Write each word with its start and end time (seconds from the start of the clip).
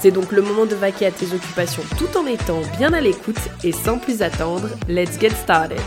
C'est 0.00 0.10
donc 0.10 0.32
le 0.32 0.40
moment 0.40 0.64
de 0.64 0.74
vaquer 0.74 1.04
à 1.06 1.10
tes 1.10 1.34
occupations 1.34 1.82
tout 1.98 2.16
en 2.16 2.24
étant 2.24 2.62
bien 2.78 2.94
à 2.94 3.02
l'écoute 3.02 3.36
et 3.62 3.70
sans 3.70 3.98
plus 3.98 4.22
attendre, 4.22 4.70
let's 4.88 5.20
get 5.20 5.28
started. 5.28 5.78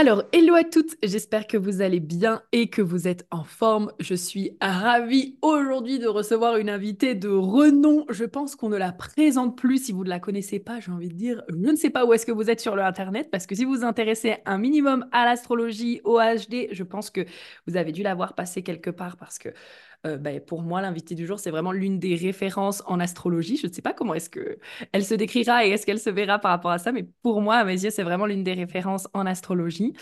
Alors, 0.00 0.22
hello 0.32 0.54
à 0.54 0.64
toutes, 0.64 0.96
j'espère 1.02 1.46
que 1.46 1.58
vous 1.58 1.82
allez 1.82 2.00
bien 2.00 2.40
et 2.52 2.70
que 2.70 2.80
vous 2.80 3.06
êtes 3.06 3.26
en 3.30 3.44
forme. 3.44 3.92
Je 4.00 4.14
suis 4.14 4.56
ravie 4.58 5.36
aujourd'hui 5.42 5.98
de 5.98 6.06
recevoir 6.06 6.56
une 6.56 6.70
invitée 6.70 7.14
de 7.14 7.28
renom. 7.28 8.06
Je 8.08 8.24
pense 8.24 8.56
qu'on 8.56 8.70
ne 8.70 8.78
la 8.78 8.92
présente 8.92 9.58
plus 9.58 9.84
si 9.84 9.92
vous 9.92 10.04
ne 10.04 10.08
la 10.08 10.18
connaissez 10.18 10.58
pas. 10.58 10.80
J'ai 10.80 10.90
envie 10.90 11.10
de 11.10 11.16
dire, 11.16 11.42
je 11.50 11.70
ne 11.70 11.76
sais 11.76 11.90
pas 11.90 12.06
où 12.06 12.14
est-ce 12.14 12.24
que 12.24 12.32
vous 12.32 12.48
êtes 12.48 12.60
sur 12.60 12.76
le 12.76 12.82
Internet 12.82 13.30
parce 13.30 13.46
que 13.46 13.54
si 13.54 13.66
vous 13.66 13.74
vous 13.74 13.84
intéressez 13.84 14.36
un 14.46 14.56
minimum 14.56 15.06
à 15.12 15.26
l'astrologie, 15.26 16.00
au 16.04 16.18
HD, 16.18 16.68
je 16.72 16.82
pense 16.82 17.10
que 17.10 17.26
vous 17.66 17.76
avez 17.76 17.92
dû 17.92 18.02
la 18.02 18.14
voir 18.14 18.34
passer 18.34 18.62
quelque 18.62 18.88
part 18.88 19.18
parce 19.18 19.38
que 19.38 19.50
euh, 20.06 20.16
ben, 20.16 20.40
pour 20.40 20.62
moi, 20.62 20.80
l'invité 20.80 21.14
du 21.14 21.26
jour, 21.26 21.38
c'est 21.38 21.50
vraiment 21.50 21.72
l'une 21.72 21.98
des 21.98 22.14
références 22.14 22.82
en 22.86 23.00
astrologie. 23.00 23.56
Je 23.56 23.66
ne 23.66 23.72
sais 23.72 23.82
pas 23.82 23.92
comment 23.92 24.14
est-ce 24.14 24.30
que 24.30 24.58
elle 24.92 25.04
se 25.04 25.14
décrira 25.14 25.66
et 25.66 25.70
est-ce 25.70 25.84
qu'elle 25.84 25.98
se 25.98 26.10
verra 26.10 26.38
par 26.38 26.50
rapport 26.52 26.70
à 26.70 26.78
ça, 26.78 26.92
mais 26.92 27.06
pour 27.22 27.40
moi, 27.42 27.56
à 27.56 27.64
mes 27.64 27.84
yeux, 27.84 27.90
c'est 27.90 28.02
vraiment 28.02 28.26
l'une 28.26 28.42
des 28.44 28.54
références 28.54 29.08
en 29.12 29.26
astrologie. 29.26 29.94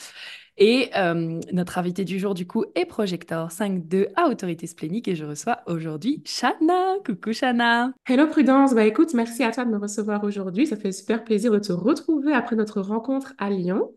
Et 0.61 0.91
euh, 0.97 1.41
notre 1.53 1.79
invité 1.79 2.05
du 2.05 2.19
jour, 2.19 2.35
du 2.35 2.47
coup, 2.47 2.65
est 2.75 2.85
Projector 2.85 3.49
5.2 3.49 4.09
à 4.17 4.29
autorité 4.29 4.67
splénique 4.67 5.07
et 5.07 5.15
je 5.15 5.25
reçois 5.25 5.61
aujourd'hui 5.67 6.23
Shana. 6.27 6.97
Coucou 7.07 7.33
Shana. 7.33 7.93
Hello 8.09 8.27
Prudence. 8.27 8.75
Bah 8.75 8.85
écoute, 8.85 9.15
merci 9.15 9.45
à 9.45 9.53
toi 9.53 9.65
de 9.65 9.71
me 9.71 9.79
recevoir 9.79 10.25
aujourd'hui. 10.25 10.67
Ça 10.67 10.77
fait 10.77 10.91
super 10.91 11.23
plaisir 11.23 11.53
de 11.53 11.61
te 11.61 11.73
retrouver 11.73 12.33
après 12.33 12.57
notre 12.57 12.81
rencontre 12.81 13.35
à 13.39 13.51
Lyon. 13.51 13.93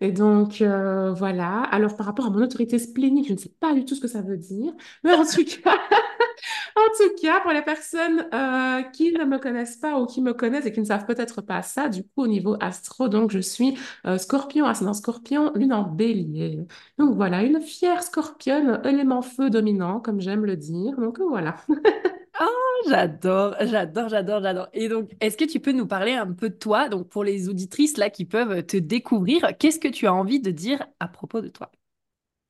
Et 0.00 0.12
donc, 0.12 0.62
euh, 0.62 1.12
voilà. 1.12 1.62
Alors, 1.64 1.96
par 1.96 2.06
rapport 2.06 2.26
à 2.26 2.30
mon 2.30 2.42
autorité 2.42 2.78
splénique, 2.78 3.28
je 3.28 3.34
ne 3.34 3.38
sais 3.38 3.52
pas 3.60 3.74
du 3.74 3.84
tout 3.84 3.94
ce 3.94 4.00
que 4.00 4.08
ça 4.08 4.22
veut 4.22 4.38
dire. 4.38 4.72
Mais 5.04 5.12
en 5.12 5.24
tout 5.24 5.44
cas, 5.44 5.74
en 6.76 6.88
tout 6.96 7.14
cas, 7.22 7.40
pour 7.40 7.52
les 7.52 7.62
personnes 7.62 8.26
euh, 8.32 8.82
qui 8.92 9.12
ne 9.12 9.24
me 9.24 9.38
connaissent 9.38 9.76
pas 9.76 10.00
ou 10.00 10.06
qui 10.06 10.22
me 10.22 10.32
connaissent 10.32 10.64
et 10.66 10.72
qui 10.72 10.80
ne 10.80 10.86
savent 10.86 11.04
peut-être 11.06 11.42
pas 11.42 11.62
ça, 11.62 11.88
du 11.88 12.02
coup, 12.02 12.22
au 12.22 12.26
niveau 12.26 12.56
astro, 12.60 13.08
donc 13.08 13.30
je 13.30 13.40
suis 13.40 13.76
euh, 14.06 14.16
scorpion, 14.18 14.64
ascendant 14.66 14.94
scorpion, 14.94 15.52
lune 15.54 15.72
en 15.72 15.82
bélier. 15.82 16.66
Donc 16.98 17.14
voilà, 17.14 17.42
une 17.42 17.60
fière 17.60 18.02
scorpionne, 18.02 18.80
élément 18.84 19.22
feu 19.22 19.50
dominant, 19.50 20.00
comme 20.00 20.20
j'aime 20.20 20.46
le 20.46 20.56
dire. 20.56 20.96
Donc 20.98 21.20
voilà. 21.20 21.56
Oh, 22.38 22.44
j'adore, 22.88 23.56
j'adore, 23.60 24.08
j'adore, 24.08 24.42
j'adore. 24.42 24.68
Et 24.72 24.88
donc, 24.88 25.10
est-ce 25.20 25.36
que 25.36 25.44
tu 25.44 25.60
peux 25.60 25.72
nous 25.72 25.86
parler 25.86 26.12
un 26.12 26.32
peu 26.32 26.48
de 26.50 26.54
toi, 26.54 26.88
donc 26.88 27.08
pour 27.08 27.24
les 27.24 27.48
auditrices 27.48 27.96
là 27.96 28.08
qui 28.10 28.24
peuvent 28.24 28.64
te 28.64 28.76
découvrir, 28.76 29.56
qu'est-ce 29.58 29.78
que 29.80 29.88
tu 29.88 30.06
as 30.06 30.14
envie 30.14 30.40
de 30.40 30.50
dire 30.50 30.86
à 31.00 31.08
propos 31.08 31.40
de 31.40 31.48
toi? 31.48 31.70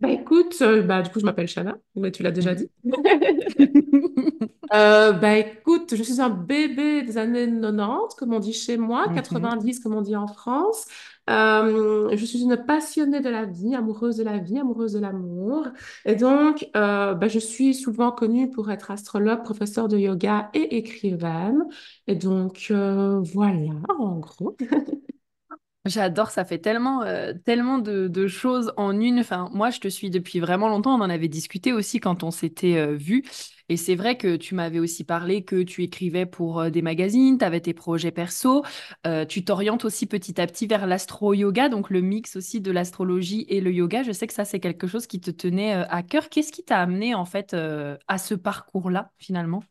Bah 0.01 0.09
écoute, 0.11 0.57
euh, 0.63 0.83
bah, 0.83 1.03
du 1.03 1.11
coup, 1.11 1.21
je 1.21 1.27
m'appelle 1.27 1.47
Shana, 1.47 1.77
mais 1.95 2.11
tu 2.11 2.23
l'as 2.23 2.31
déjà 2.31 2.55
dit. 2.55 2.71
Euh, 4.73 5.11
bah 5.13 5.37
écoute, 5.37 5.97
je 5.97 6.03
suis 6.05 6.21
un 6.21 6.31
bébé 6.31 7.03
des 7.03 7.19
années 7.19 7.47
90, 7.51 8.15
comme 8.15 8.33
on 8.33 8.39
dit 8.39 8.53
chez 8.53 8.77
moi, 8.77 9.09
90, 9.09 9.81
comme 9.81 9.95
on 9.97 10.01
dit 10.01 10.15
en 10.15 10.29
France. 10.29 10.87
Euh, 11.31 12.11
je 12.17 12.25
suis 12.25 12.43
une 12.43 12.57
passionnée 12.57 13.21
de 13.21 13.29
la 13.29 13.45
vie, 13.47 13.75
amoureuse 13.75 14.17
de 14.17 14.25
la 14.25 14.39
vie, 14.39 14.59
amoureuse 14.59 14.95
de 14.95 14.99
l'amour. 14.99 15.69
Et 16.05 16.17
donc, 16.17 16.69
euh, 16.77 17.15
ben, 17.15 17.29
je 17.29 17.39
suis 17.39 17.75
souvent 17.75 18.11
connue 18.13 18.51
pour 18.51 18.71
être 18.71 18.91
astrologue, 18.91 19.43
professeur 19.45 19.89
de 19.89 19.97
yoga 19.99 20.51
et 20.55 20.77
écrivaine. 20.77 21.65
Et 22.09 22.17
donc, 22.17 22.69
euh, 22.71 23.21
voilà, 23.21 23.73
en 23.99 24.19
gros. 24.19 24.57
J'adore, 25.87 26.31
ça 26.31 26.45
fait 26.45 26.59
tellement, 26.59 27.03
euh, 27.03 27.33
tellement 27.47 27.79
de, 27.79 28.27
choses 28.27 28.71
en 28.77 29.01
une. 29.01 29.21
Enfin, 29.21 29.49
moi, 29.55 29.71
je 29.71 29.81
te 29.81 29.89
suis 29.89 30.11
depuis 30.11 30.39
vraiment 30.39 30.69
longtemps. 30.69 30.95
On 30.95 31.01
en 31.03 31.09
avait 31.09 31.29
discuté 31.29 31.73
aussi 31.73 32.01
quand 32.01 32.23
on 32.23 32.31
s'était 32.31 32.77
euh, 32.77 32.95
vu. 32.95 33.25
Et 33.71 33.79
c'est 33.79 33.95
vrai 33.95 34.19
que 34.19 34.37
tu 34.37 34.55
m'avais 34.55 34.79
aussi 34.79 35.05
parlé 35.05 35.43
que 35.43 35.63
tu 35.63 35.83
écrivais 35.83 36.27
pour 36.27 36.61
euh, 36.61 36.71
des 36.71 36.83
magazines, 36.83 37.39
tu 37.39 37.45
avais 37.47 37.61
tes 37.61 37.73
projets 37.73 38.11
perso. 38.11 38.63
tu 39.29 39.45
t'orientes 39.45 39.87
aussi 39.87 40.07
petit 40.07 40.39
à 40.39 40.47
petit 40.47 40.67
vers 40.67 40.87
l'astro-yoga, 40.87 41.71
donc 41.71 41.89
le 41.89 42.03
mix 42.03 42.37
aussi 42.37 42.61
de 42.61 42.71
l'astrologie 42.71 43.47
et 43.49 43.63
le 43.63 43.73
yoga. 43.73 44.03
Je 44.03 44.13
sais 44.13 44.27
que 44.27 44.35
ça, 44.35 44.45
c'est 44.45 44.61
quelque 44.61 44.87
chose 44.87 45.07
qui 45.07 45.19
te 45.19 45.31
tenait 45.31 45.73
à 45.73 46.03
cœur. 46.03 46.29
Qu'est-ce 46.29 46.53
qui 46.53 46.63
t'a 46.63 46.79
amené 46.79 47.15
en 47.15 47.25
fait 47.25 47.55
à 47.55 48.19
ce 48.19 48.35
parcours-là, 48.35 49.13
finalement? 49.19 49.63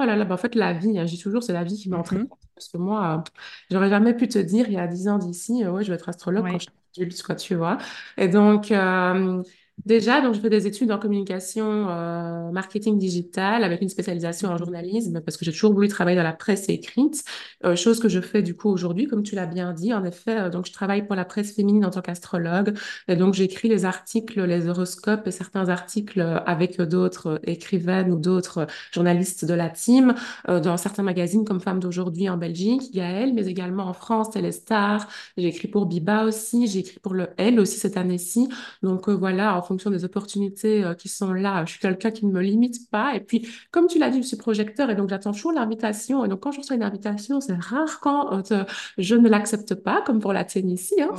Oh 0.00 0.04
là 0.04 0.14
là, 0.14 0.24
bah 0.24 0.34
en 0.34 0.38
fait, 0.38 0.54
la 0.54 0.72
vie, 0.72 0.96
hein, 0.96 1.06
je 1.06 1.16
dis 1.16 1.18
toujours, 1.18 1.42
c'est 1.42 1.52
la 1.52 1.64
vie 1.64 1.76
qui 1.76 1.88
m'entraîne. 1.88 2.20
Mhm. 2.20 2.28
Parce 2.58 2.68
que 2.68 2.78
moi, 2.78 3.18
euh, 3.18 3.30
j'aurais 3.70 3.90
jamais 3.90 4.14
pu 4.14 4.28
te 4.28 4.38
dire 4.38 4.66
il 4.68 4.74
y 4.74 4.78
a 4.78 4.86
10 4.86 5.08
ans 5.08 5.18
d'ici, 5.18 5.64
euh, 5.64 5.70
ouais, 5.72 5.84
je 5.84 5.90
vais 5.90 5.96
être 5.96 6.08
astrologue 6.08 6.48
quand 6.50 6.58
je 6.58 6.66
suis 6.66 7.02
adulte, 7.02 7.22
quoi, 7.22 7.34
tu 7.36 7.54
vois. 7.54 7.78
Et 8.16 8.28
donc, 8.28 8.70
euh, 8.72 9.42
Déjà, 9.84 10.20
donc, 10.20 10.34
je 10.34 10.40
fais 10.40 10.50
des 10.50 10.66
études 10.66 10.90
en 10.90 10.98
communication, 10.98 11.88
euh, 11.88 12.50
marketing 12.50 12.98
digital 12.98 13.62
avec 13.64 13.80
une 13.80 13.88
spécialisation 13.88 14.48
en 14.50 14.52
Mhm. 14.52 14.58
journalisme 14.58 15.20
parce 15.24 15.36
que 15.36 15.44
j'ai 15.44 15.52
toujours 15.52 15.72
voulu 15.72 15.88
travailler 15.88 16.16
dans 16.16 16.22
la 16.24 16.32
presse 16.32 16.68
écrite, 16.68 17.22
euh, 17.64 17.76
chose 17.76 18.00
que 18.00 18.08
je 18.08 18.20
fais 18.20 18.42
du 18.42 18.54
coup 18.56 18.68
aujourd'hui, 18.68 19.06
comme 19.06 19.22
tu 19.22 19.34
l'as 19.36 19.46
bien 19.46 19.72
dit. 19.72 19.94
En 19.94 20.04
effet, 20.04 20.36
euh, 20.40 20.50
donc 20.50 20.66
je 20.66 20.72
travaille 20.72 21.06
pour 21.06 21.14
la 21.16 21.24
presse 21.24 21.54
féminine 21.54 21.84
en 21.86 21.90
tant 21.90 22.00
qu'astrologue 22.02 22.74
et 23.06 23.16
donc 23.16 23.34
j'écris 23.34 23.68
les 23.68 23.84
articles, 23.84 24.42
les 24.44 24.68
horoscopes 24.68 25.26
et 25.26 25.30
certains 25.30 25.68
articles 25.68 26.20
avec 26.44 26.80
d'autres 26.82 27.40
écrivaines 27.44 28.10
ou 28.12 28.16
d'autres 28.18 28.66
journalistes 28.92 29.44
de 29.44 29.54
la 29.54 29.70
team 29.70 30.14
euh, 30.48 30.60
dans 30.60 30.76
certains 30.76 31.02
magazines 31.04 31.44
comme 31.44 31.60
Femmes 31.60 31.80
d'aujourd'hui 31.80 32.28
en 32.28 32.36
Belgique, 32.36 32.92
Gaël, 32.92 33.32
mais 33.32 33.46
également 33.46 33.84
en 33.84 33.92
France, 33.94 34.30
Téléstar. 34.30 35.06
J'ai 35.36 35.46
écrit 35.48 35.68
pour 35.68 35.86
Biba 35.86 36.24
aussi, 36.24 36.66
j'ai 36.66 36.80
écrit 36.80 36.98
pour 37.00 37.14
le 37.14 37.28
Elle 37.36 37.60
aussi 37.60 37.78
cette 37.78 37.96
année-ci. 37.96 38.48
Donc 38.82 39.08
euh, 39.08 39.12
voilà, 39.14 39.56
en 39.56 39.62
fonction 39.68 39.90
des 39.90 40.04
opportunités 40.04 40.84
euh, 40.84 40.94
qui 40.94 41.08
sont 41.08 41.32
là. 41.32 41.64
Je 41.64 41.72
suis 41.72 41.80
quelqu'un 41.80 42.10
qui 42.10 42.26
ne 42.26 42.32
me 42.32 42.40
limite 42.40 42.90
pas. 42.90 43.14
Et 43.14 43.20
puis, 43.20 43.48
comme 43.70 43.86
tu 43.86 43.98
l'as 43.98 44.10
dit, 44.10 44.22
je 44.22 44.26
suis 44.26 44.36
projecteur 44.36 44.90
et 44.90 44.96
donc 44.96 45.08
j'attends 45.10 45.32
toujours 45.32 45.52
l'invitation. 45.52 46.24
Et 46.24 46.28
donc, 46.28 46.40
quand 46.40 46.52
je 46.52 46.58
reçois 46.60 46.76
une 46.76 46.82
invitation, 46.82 47.40
c'est 47.40 47.54
rare 47.54 48.00
quand 48.00 48.50
euh, 48.52 48.64
je 48.98 49.14
ne 49.14 49.28
l'accepte 49.28 49.74
pas, 49.76 50.02
comme 50.02 50.20
pour 50.20 50.32
la 50.32 50.44
tennis 50.44 50.92
Hein. 51.00 51.10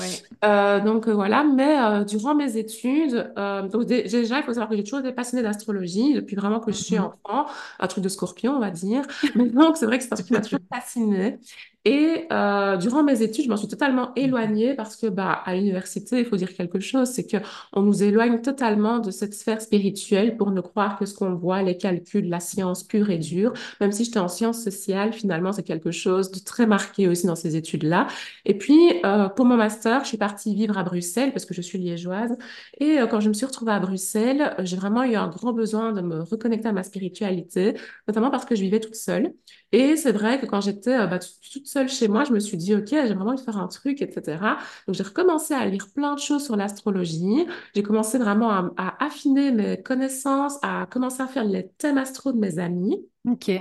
Euh, 0.46 0.80
donc 0.82 1.08
voilà, 1.08 1.44
mais 1.44 2.06
durant 2.06 2.36
mes 2.36 2.58
études, 2.58 3.32
donc 3.72 3.86
déjà, 3.86 4.40
il 4.40 4.44
faut 4.44 4.54
savoir 4.54 4.70
que 4.70 4.76
j'ai 4.76 4.84
toujours 4.84 5.00
été 5.00 5.12
passionnée 5.12 5.44
d'astrologie 5.44 6.14
depuis 6.14 6.36
vraiment 6.36 6.59
que 6.59 6.72
je 6.72 6.78
suis 6.78 6.98
Mhm. 6.98 7.06
enfant, 7.26 7.46
un 7.80 7.88
truc 7.88 8.04
de 8.04 8.09
scorpion, 8.09 8.56
on 8.56 8.59
va 8.59 8.72
dire. 8.72 9.04
Mais 9.36 9.50
donc, 9.50 9.78
c'est 9.78 9.86
vrai 9.86 9.98
que 9.98 10.04
c'est 10.04 10.14
un 10.14 10.16
truc 10.16 10.28
qui 10.28 10.34
m'a 10.34 10.42
toujours 10.42 10.59
fascinée. 10.74 11.40
Et 11.85 12.28
euh, 12.31 12.75
durant 12.75 13.03
mes 13.03 13.22
études, 13.22 13.45
je 13.45 13.50
m'en 13.50 13.56
suis 13.56 13.69
totalement 13.69 14.13
éloignée 14.16 14.73
parce 14.75 14.97
que 14.97 15.07
bah, 15.07 15.31
à 15.45 15.56
l'université, 15.56 16.19
il 16.19 16.25
faut 16.25 16.35
dire 16.35 16.53
quelque 16.53 16.79
chose, 16.81 17.07
c'est 17.09 17.25
que 17.25 17.38
on 17.72 17.81
nous 17.81 18.03
éloigne 18.03 18.41
totalement 18.41 19.00
de 19.00 19.12
cette 19.12 19.34
sphère 19.34 19.62
spirituelle 19.62 20.35
pour 20.35 20.51
ne 20.51 20.59
croire 20.59 21.00
que 21.00 21.06
ce 21.06 21.13
qu'on 21.13 21.35
voit, 21.35 21.63
les 21.63 21.78
calculs, 21.78 22.28
la 22.28 22.41
science 22.41 22.84
pure 22.84 23.09
et 23.09 23.17
dure. 23.17 23.53
Même 23.79 23.94
si 23.94 24.03
j'étais 24.03 24.19
en 24.19 24.28
sciences 24.28 24.62
sociales, 24.62 25.13
finalement, 25.13 25.53
c'est 25.53 25.63
quelque 25.63 25.91
chose 25.91 26.31
de 26.31 26.40
très 26.40 26.67
marqué 26.67 27.07
aussi 27.07 27.28
dans 27.28 27.35
ces 27.35 27.56
études-là. 27.56 28.07
Et 28.46 28.57
puis, 28.57 28.78
euh, 29.06 29.29
pour 29.29 29.46
mon 29.46 29.56
master, 29.56 30.03
je 30.03 30.09
suis 30.09 30.17
partie 30.17 30.53
vivre 30.53 30.78
à 30.78 30.84
Bruxelles 30.84 31.31
parce 31.31 31.46
que 31.46 31.53
je 31.53 31.61
suis 31.61 31.78
liégeoise. 31.78 32.35
Et 32.79 33.00
euh, 33.00 33.07
quand 33.07 33.22
je 33.22 33.29
me 33.29 33.34
suis 33.34 33.46
retrouvée 33.46 33.72
à 33.72 33.79
Bruxelles, 33.79 34.53
j'ai 34.59 34.75
vraiment 34.75 35.03
eu 35.03 35.16
un 35.16 35.29
grand 35.29 35.53
besoin 35.53 35.94
de 35.94 36.01
me 36.01 36.22
reconnecter 36.23 36.67
à 36.67 36.73
ma 36.73 36.84
spiritualité, 36.84 37.75
notamment 38.08 38.32
parce 38.32 38.46
que 38.46 38.55
je 38.55 38.61
vivais 38.61 38.79
toute 38.82 38.96
seule. 38.96 39.34
Et 39.72 39.96
c'est 39.98 40.12
vrai 40.12 40.40
que 40.40 40.46
quand 40.46 40.62
j'étais 40.62 40.94
euh, 41.00 41.08
bah, 41.08 41.20
toute 41.20 41.68
seule 41.68 41.90
chez 41.90 42.08
moi, 42.08 42.24
je 42.24 42.32
me 42.34 42.40
suis 42.40 42.58
dit, 42.58 42.74
OK, 42.76 42.88
j'ai 42.90 43.02
vraiment 43.14 43.28
envie 43.32 43.38
de 43.40 43.42
faire 43.46 43.58
un 43.58 43.68
truc, 43.68 44.02
etc. 44.02 44.58
Donc, 44.88 44.96
j'ai 44.96 45.04
recommencé 45.04 45.54
à 45.54 45.66
lire 45.66 45.88
plein 45.94 46.16
de 46.16 46.20
choses 46.20 46.44
sur 46.46 46.56
l'astrologie. 46.56 47.46
J'ai 47.76 47.84
commencé 47.84 48.18
vraiment 48.18 48.50
à, 48.52 48.72
à 48.78 49.06
affiner 49.06 49.52
mes 49.52 49.82
connaissances, 49.82 50.58
à 50.64 50.88
commencer 50.90 51.22
à 51.22 51.28
faire 51.28 51.44
les 51.46 51.70
thèmes 51.78 51.98
astro 51.98 52.32
de 52.32 52.40
mes 52.40 52.58
amis. 52.60 53.08
Ok. 53.28 53.52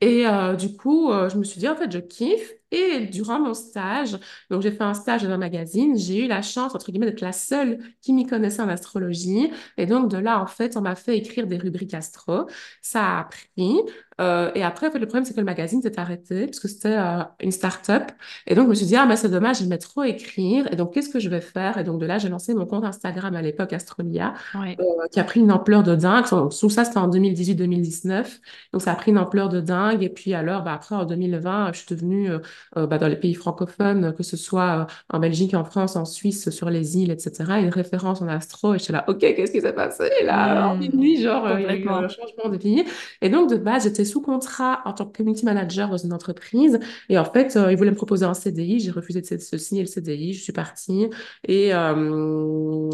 Et 0.00 0.26
euh, 0.26 0.56
du 0.56 0.76
coup, 0.76 1.10
euh, 1.12 1.28
je 1.28 1.38
me 1.38 1.44
suis 1.44 1.60
dit, 1.60 1.68
en 1.68 1.76
fait, 1.76 1.90
je 1.92 1.98
kiffe. 1.98 2.52
Et 2.74 3.00
durant 3.06 3.38
mon 3.38 3.52
stage, 3.54 4.16
donc 4.50 4.62
j'ai 4.62 4.72
fait 4.72 4.82
un 4.82 4.94
stage 4.94 5.22
dans 5.22 5.30
un 5.30 5.36
magazine, 5.36 5.96
j'ai 5.98 6.24
eu 6.24 6.26
la 6.28 6.40
chance, 6.40 6.74
entre 6.74 6.90
guillemets, 6.90 7.04
d'être 7.06 7.20
la 7.20 7.32
seule 7.32 7.78
qui 8.00 8.14
m'y 8.14 8.26
connaissait 8.26 8.62
en 8.62 8.68
astrologie. 8.70 9.50
Et 9.76 9.84
donc 9.86 10.10
de 10.10 10.16
là, 10.16 10.40
en 10.40 10.46
fait, 10.46 10.74
on 10.78 10.80
m'a 10.80 10.94
fait 10.96 11.18
écrire 11.18 11.46
des 11.46 11.58
rubriques 11.58 11.92
astro. 11.94 12.46
Ça 12.80 13.18
a 13.20 13.24
pris. 13.24 13.76
Euh, 14.20 14.50
et 14.54 14.62
après, 14.62 14.88
en 14.88 14.90
fait, 14.90 14.98
le 14.98 15.06
problème, 15.06 15.24
c'est 15.24 15.34
que 15.34 15.40
le 15.40 15.46
magazine 15.46 15.80
s'est 15.82 15.98
arrêté 15.98 16.46
parce 16.46 16.60
que 16.60 16.68
c'était 16.68 16.96
euh, 16.96 17.22
une 17.40 17.50
start-up. 17.50 18.10
Et 18.46 18.54
donc, 18.54 18.64
je 18.66 18.70
me 18.70 18.74
suis 18.74 18.86
dit, 18.86 18.96
ah, 18.96 19.06
mais 19.06 19.16
c'est 19.16 19.28
dommage, 19.30 19.58
j'aimais 19.58 19.78
trop 19.78 20.02
écrire. 20.02 20.70
Et 20.72 20.76
donc, 20.76 20.92
qu'est-ce 20.94 21.08
que 21.08 21.18
je 21.18 21.28
vais 21.28 21.40
faire? 21.40 21.78
Et 21.78 21.84
donc, 21.84 22.00
de 22.00 22.06
là, 22.06 22.18
j'ai 22.18 22.28
lancé 22.28 22.54
mon 22.54 22.66
compte 22.66 22.84
Instagram 22.84 23.34
à 23.34 23.42
l'époque, 23.42 23.72
Astrolia, 23.72 24.34
Ouais. 24.54 24.76
euh, 24.80 24.84
qui 25.10 25.18
a 25.20 25.24
pris 25.24 25.40
une 25.40 25.50
ampleur 25.50 25.82
de 25.82 25.94
dingue. 25.94 26.24
Tout 26.26 26.70
ça, 26.70 26.84
c'était 26.84 26.98
en 26.98 27.08
2018-2019. 27.08 28.40
Donc, 28.72 28.82
ça 28.82 28.92
a 28.92 28.94
pris 28.94 29.10
une 29.12 29.18
ampleur 29.18 29.48
de 29.48 29.60
dingue. 29.60 30.02
Et 30.02 30.08
puis, 30.10 30.34
alors, 30.34 30.62
bah, 30.62 30.72
après, 30.74 30.94
en 30.94 31.04
2020, 31.04 31.72
je 31.72 31.78
suis 31.78 31.86
devenue 31.94 32.30
bah, 32.76 32.98
dans 32.98 33.08
les 33.08 33.16
pays 33.16 33.34
francophones, 33.34 34.14
que 34.14 34.22
ce 34.22 34.36
soit 34.36 34.86
en 35.10 35.18
Belgique, 35.18 35.54
en 35.54 35.64
France, 35.64 35.96
en 35.96 36.04
Suisse, 36.04 36.50
sur 36.50 36.70
les 36.70 36.98
îles, 36.98 37.10
etc., 37.10 37.52
une 37.60 37.68
référence 37.70 38.22
en 38.22 38.28
astro. 38.28 38.74
Et 38.74 38.78
j'étais 38.78 38.92
là, 38.92 39.04
OK, 39.08 39.18
qu'est-ce 39.20 39.52
qui 39.52 39.60
s'est 39.60 39.72
passé 39.72 40.10
là? 40.24 40.68
En 40.68 40.80
une 40.80 40.96
nuit, 40.96 41.20
genre, 41.22 41.58
il 41.58 41.62
y 41.62 41.66
a 41.66 41.74
eu 41.76 41.88
un 41.88 42.02
complètement. 42.02 42.08
changement 42.08 42.48
de 42.50 42.56
vie. 42.58 42.84
Et 43.20 43.28
donc, 43.30 43.50
de 43.50 43.56
base, 43.56 43.84
j'étais 43.84 44.01
sous 44.04 44.20
contrat 44.20 44.82
en 44.84 44.92
tant 44.92 45.06
que 45.06 45.16
community 45.16 45.44
manager 45.44 45.88
dans 45.88 45.96
une 45.96 46.12
entreprise. 46.12 46.78
Et 47.08 47.18
en 47.18 47.24
fait, 47.24 47.56
euh, 47.56 47.72
ils 47.72 47.76
voulaient 47.76 47.90
me 47.90 47.96
proposer 47.96 48.24
un 48.24 48.34
CDI. 48.34 48.80
J'ai 48.80 48.90
refusé 48.90 49.20
de, 49.20 49.28
de 49.28 49.58
signer 49.58 49.82
le 49.82 49.88
CDI. 49.88 50.34
Je 50.34 50.42
suis 50.42 50.52
partie. 50.52 51.08
Et 51.44 51.74
euh, 51.74 52.90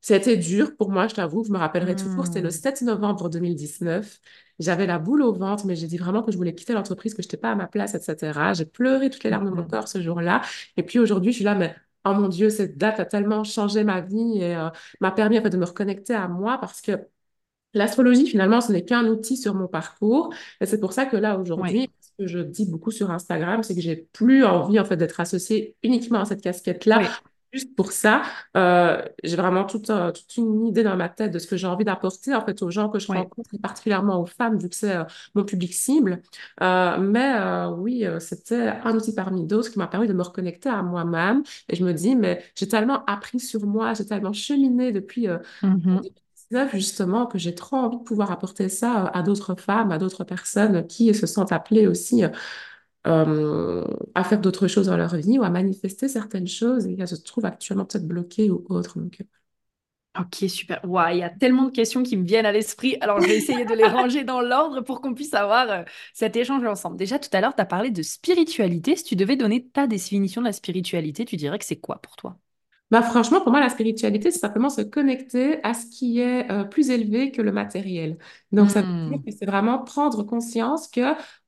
c'était 0.00 0.36
dur 0.36 0.76
pour 0.76 0.90
moi, 0.90 1.08
je 1.08 1.14
t'avoue. 1.14 1.44
Je 1.44 1.52
me 1.52 1.58
rappellerai 1.58 1.94
toujours. 1.96 2.26
C'était 2.26 2.40
le 2.40 2.48
Hmm, 2.48 2.50
7 2.50 2.82
novembre 2.82 3.28
2019. 3.28 4.20
J'avais 4.58 4.86
la 4.86 4.98
boule 4.98 5.22
au 5.22 5.32
ventre, 5.32 5.66
mais 5.66 5.76
j'ai 5.76 5.86
dit 5.86 5.98
vraiment 5.98 6.22
que 6.22 6.32
je 6.32 6.36
voulais 6.36 6.54
quitter 6.54 6.72
l'entreprise, 6.72 7.14
que 7.14 7.22
je 7.22 7.26
n'étais 7.28 7.36
pas 7.36 7.50
à 7.52 7.54
ma 7.54 7.66
place, 7.66 7.94
etc. 7.94 8.54
J'ai 8.54 8.66
pleuré 8.66 9.10
toutes 9.10 9.24
les 9.24 9.30
larmes 9.30 9.46
de 9.46 9.50
mon 9.50 9.62
mhm. 9.62 9.68
corps 9.68 9.88
ce 9.88 10.00
jour-là. 10.00 10.42
Et 10.76 10.82
puis 10.82 10.98
aujourd'hui, 10.98 11.32
je 11.32 11.36
suis 11.36 11.44
là, 11.44 11.54
mais 11.54 11.74
oh 12.04 12.12
mon 12.14 12.28
Dieu, 12.28 12.50
cette 12.50 12.78
date 12.78 13.00
a 13.00 13.04
tellement 13.06 13.44
changé 13.44 13.84
ma 13.84 14.00
vie 14.00 14.38
et 14.40 14.56
euh, 14.56 14.70
m'a 15.00 15.10
permis 15.12 15.38
en 15.38 15.42
fait, 15.42 15.50
de 15.50 15.58
me 15.58 15.64
reconnecter 15.66 16.14
à 16.14 16.28
moi 16.28 16.58
parce 16.58 16.80
que 16.80 16.92
L'astrologie, 17.74 18.26
finalement, 18.26 18.60
ce 18.60 18.72
n'est 18.72 18.84
qu'un 18.84 19.06
outil 19.06 19.36
sur 19.36 19.54
mon 19.54 19.68
parcours. 19.68 20.32
Et 20.60 20.66
c'est 20.66 20.80
pour 20.80 20.92
ça 20.92 21.06
que 21.06 21.16
là, 21.16 21.38
aujourd'hui, 21.38 21.88
ce 22.00 22.10
que 22.18 22.26
je 22.26 22.38
dis 22.40 22.66
beaucoup 22.66 22.90
sur 22.90 23.10
Instagram, 23.10 23.62
c'est 23.62 23.74
que 23.74 23.80
j'ai 23.80 24.08
plus 24.12 24.44
envie, 24.44 24.80
en 24.80 24.84
fait, 24.84 24.96
d'être 24.96 25.20
associée 25.20 25.76
uniquement 25.82 26.20
à 26.20 26.24
cette 26.24 26.42
casquette-là. 26.42 27.02
Juste 27.52 27.74
pour 27.74 27.90
ça, 27.90 28.22
euh, 28.56 29.02
j'ai 29.24 29.34
vraiment 29.34 29.64
toute, 29.64 29.90
euh, 29.90 30.12
toute 30.12 30.36
une 30.36 30.66
idée 30.66 30.84
dans 30.84 30.96
ma 30.96 31.08
tête 31.08 31.32
de 31.32 31.40
ce 31.40 31.48
que 31.48 31.56
j'ai 31.56 31.66
envie 31.66 31.84
d'apporter, 31.84 32.32
en 32.32 32.44
fait, 32.46 32.62
aux 32.62 32.70
gens 32.70 32.88
que 32.88 33.00
je 33.00 33.08
rencontre, 33.08 33.50
et 33.52 33.58
particulièrement 33.58 34.20
aux 34.22 34.26
femmes, 34.26 34.56
vu 34.56 34.68
que 34.68 34.76
c'est 34.76 34.94
euh, 34.96 35.04
mon 35.34 35.44
public 35.44 35.74
cible. 35.74 36.22
Euh, 36.62 36.98
mais 36.98 37.34
oui, 37.76 38.04
c'était 38.20 38.68
un 38.84 38.94
outil 38.96 39.14
parmi 39.14 39.46
d'autres 39.46 39.70
qui 39.70 39.78
m'a 39.78 39.88
permis 39.88 40.06
de 40.06 40.12
me 40.12 40.22
reconnecter 40.22 40.68
à 40.68 40.82
moi-même. 40.82 41.42
Et 41.68 41.74
je 41.74 41.84
me 41.84 41.92
dis, 41.92 42.14
mais 42.14 42.44
j'ai 42.56 42.68
tellement 42.68 43.04
appris 43.06 43.40
sur 43.40 43.66
moi, 43.66 43.94
j'ai 43.94 44.06
tellement 44.06 44.32
cheminé 44.32 44.92
depuis 44.92 45.26
euh, 45.28 45.38
Mhm. 45.62 46.00
2019, 46.50 46.72
justement, 46.76 47.26
que 47.26 47.38
j'ai 47.38 47.54
trop 47.54 47.76
envie 47.76 47.98
de 47.98 48.02
pouvoir 48.02 48.30
apporter 48.30 48.68
ça 48.68 49.06
euh, 49.06 49.10
à 49.12 49.22
d'autres 49.22 49.54
femmes, 49.56 49.92
à 49.92 49.98
d'autres 49.98 50.24
personnes 50.24 50.86
qui 50.86 51.14
se 51.14 51.26
sentent 51.26 51.52
appelées 51.52 51.86
aussi 51.86 52.24
euh, 52.24 52.28
euh, 53.06 53.84
à 54.14 54.24
faire 54.24 54.40
d'autres 54.40 54.68
choses 54.68 54.86
dans 54.88 54.96
leur 54.96 55.16
vie 55.16 55.38
ou 55.38 55.44
à 55.44 55.50
manifester 55.50 56.08
certaines 56.08 56.48
choses 56.48 56.86
et 56.86 56.96
qu'elles 56.96 57.08
se 57.08 57.16
trouvent 57.16 57.46
actuellement 57.46 57.84
peut-être 57.86 58.06
bloquées 58.08 58.50
ou 58.50 58.64
autres. 58.70 58.98
Donc, 58.98 59.22
Ok, 60.18 60.44
super. 60.48 60.80
Ouah, 60.84 61.12
il 61.14 61.18
y 61.20 61.22
a 61.22 61.30
tellement 61.30 61.64
de 61.66 61.70
questions 61.70 62.02
qui 62.02 62.16
me 62.16 62.24
viennent 62.26 62.44
à 62.44 62.50
l'esprit. 62.50 62.96
Alors, 63.00 63.20
je 63.20 63.28
vais 63.28 63.36
essayer 63.36 63.64
de 63.64 63.74
les 63.74 63.86
ranger 63.88 64.24
dans 64.24 64.40
l'ordre 64.40 64.80
pour 64.80 65.00
qu'on 65.00 65.14
puisse 65.14 65.34
avoir 65.34 65.70
euh, 65.70 65.82
cet 66.14 66.34
échange 66.34 66.64
ensemble. 66.64 66.96
Déjà, 66.96 67.20
tout 67.20 67.28
à 67.32 67.40
l'heure, 67.40 67.54
tu 67.54 67.60
as 67.62 67.64
parlé 67.64 67.90
de 67.92 68.02
spiritualité. 68.02 68.96
Si 68.96 69.04
tu 69.04 69.14
devais 69.14 69.36
donner 69.36 69.68
ta 69.68 69.86
définition 69.86 70.40
de 70.40 70.46
la 70.46 70.52
spiritualité, 70.52 71.24
tu 71.24 71.36
dirais 71.36 71.58
que 71.60 71.64
c'est 71.64 71.76
quoi 71.80 72.00
pour 72.02 72.16
toi? 72.16 72.36
Bah, 72.90 73.02
franchement, 73.02 73.40
pour 73.40 73.52
moi, 73.52 73.60
la 73.60 73.68
spiritualité, 73.68 74.30
c'est 74.32 74.40
simplement 74.40 74.68
se 74.68 74.80
connecter 74.82 75.62
à 75.64 75.74
ce 75.74 75.86
qui 75.86 76.18
est 76.20 76.50
euh, 76.50 76.64
plus 76.64 76.90
élevé 76.90 77.30
que 77.30 77.40
le 77.40 77.52
matériel. 77.52 78.18
Donc, 78.52 78.70
ça 78.70 78.80
veut 78.82 78.88
dire 79.10 79.18
Hmm, 79.18 79.24
que 79.24 79.30
c'est 79.30 79.46
vraiment 79.46 79.78
prendre 79.84 80.24
conscience 80.24 80.88
que 80.88 81.00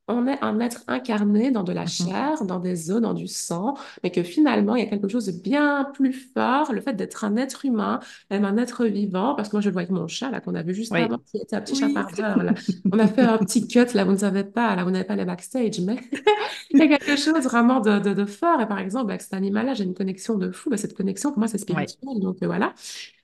on 0.08 0.26
est 0.26 0.43
un 0.43 0.60
être 0.60 0.82
incarné 0.88 1.50
dans 1.50 1.62
de 1.62 1.72
la 1.72 1.82
mhm. 1.82 1.88
chair, 1.88 2.44
dans 2.44 2.58
des 2.58 2.90
os, 2.90 3.00
dans 3.00 3.14
du 3.14 3.28
sang, 3.28 3.75
mais 4.02 4.10
que 4.10 4.22
finalement, 4.22 4.75
il 4.75 4.84
y 4.84 4.87
a 4.87 4.90
quelque 4.90 5.08
chose 5.08 5.26
de 5.26 5.32
bien 5.32 5.90
plus 5.94 6.12
fort, 6.12 6.72
le 6.72 6.81
fait 6.81 6.94
d'être 6.94 7.25
un 7.25 7.37
être 7.37 7.64
humain, 7.64 8.00
même 8.31 8.44
un 8.44 8.56
être 8.56 8.84
vivant, 8.87 9.34
parce 9.34 9.49
que 9.49 9.56
moi, 9.56 9.60
je 9.60 9.69
le 9.69 9.72
vois 9.72 9.82
avec 9.82 9.93
mon 9.93 10.08
chat, 10.08 10.31
là, 10.31 10.40
qu'on 10.40 10.54
a 10.54 10.62
vu 10.62 10.75
juste 10.75 10.93
avant, 10.93 11.19
qui 11.19 11.38
était 11.38 11.56
un 11.56 11.60
petit 11.60 11.75
Oui. 11.75 11.81
chapardeur, 11.81 12.43
là. 12.43 12.54
On 12.93 12.99
a 12.99 13.06
fait 13.06 13.22
un 13.22 13.38
petit 13.38 13.66
cut, 13.66 13.94
là, 13.94 14.04
vous 14.04 14.12
ne 14.12 14.16
savez 14.16 14.44
pas, 14.44 14.75
là, 14.75 14.84
vous 14.84 14.90
n'avez 14.90 15.04
pas 15.04 15.16
les 15.16 15.25
backstage, 15.25 15.81
mais 15.81 15.96
il 16.70 16.78
y 16.78 16.82
a 16.82 16.88
quelque 16.88 17.16
chose 17.16 17.44
vraiment 17.44 17.81
de, 17.81 17.98
de, 17.98 18.12
de 18.12 18.25
fort. 18.25 18.60
Et 18.60 18.66
par 18.66 18.78
exemple, 18.78 19.10
avec 19.10 19.22
cet 19.22 19.34
animal-là, 19.34 19.75
j'ai 19.75 19.84
une 19.84 19.94
connexion 19.94 20.37
de 20.37 20.50
fou. 20.50 20.70
Bah, 20.70 20.76
cette 20.76 20.94
connexion, 20.94 21.31
pour 21.31 21.38
moi, 21.38 21.48
c'est 21.48 21.58
spirituel. 21.58 22.20
Donc 22.20 22.37
euh, 22.43 22.46
voilà. 22.46 22.75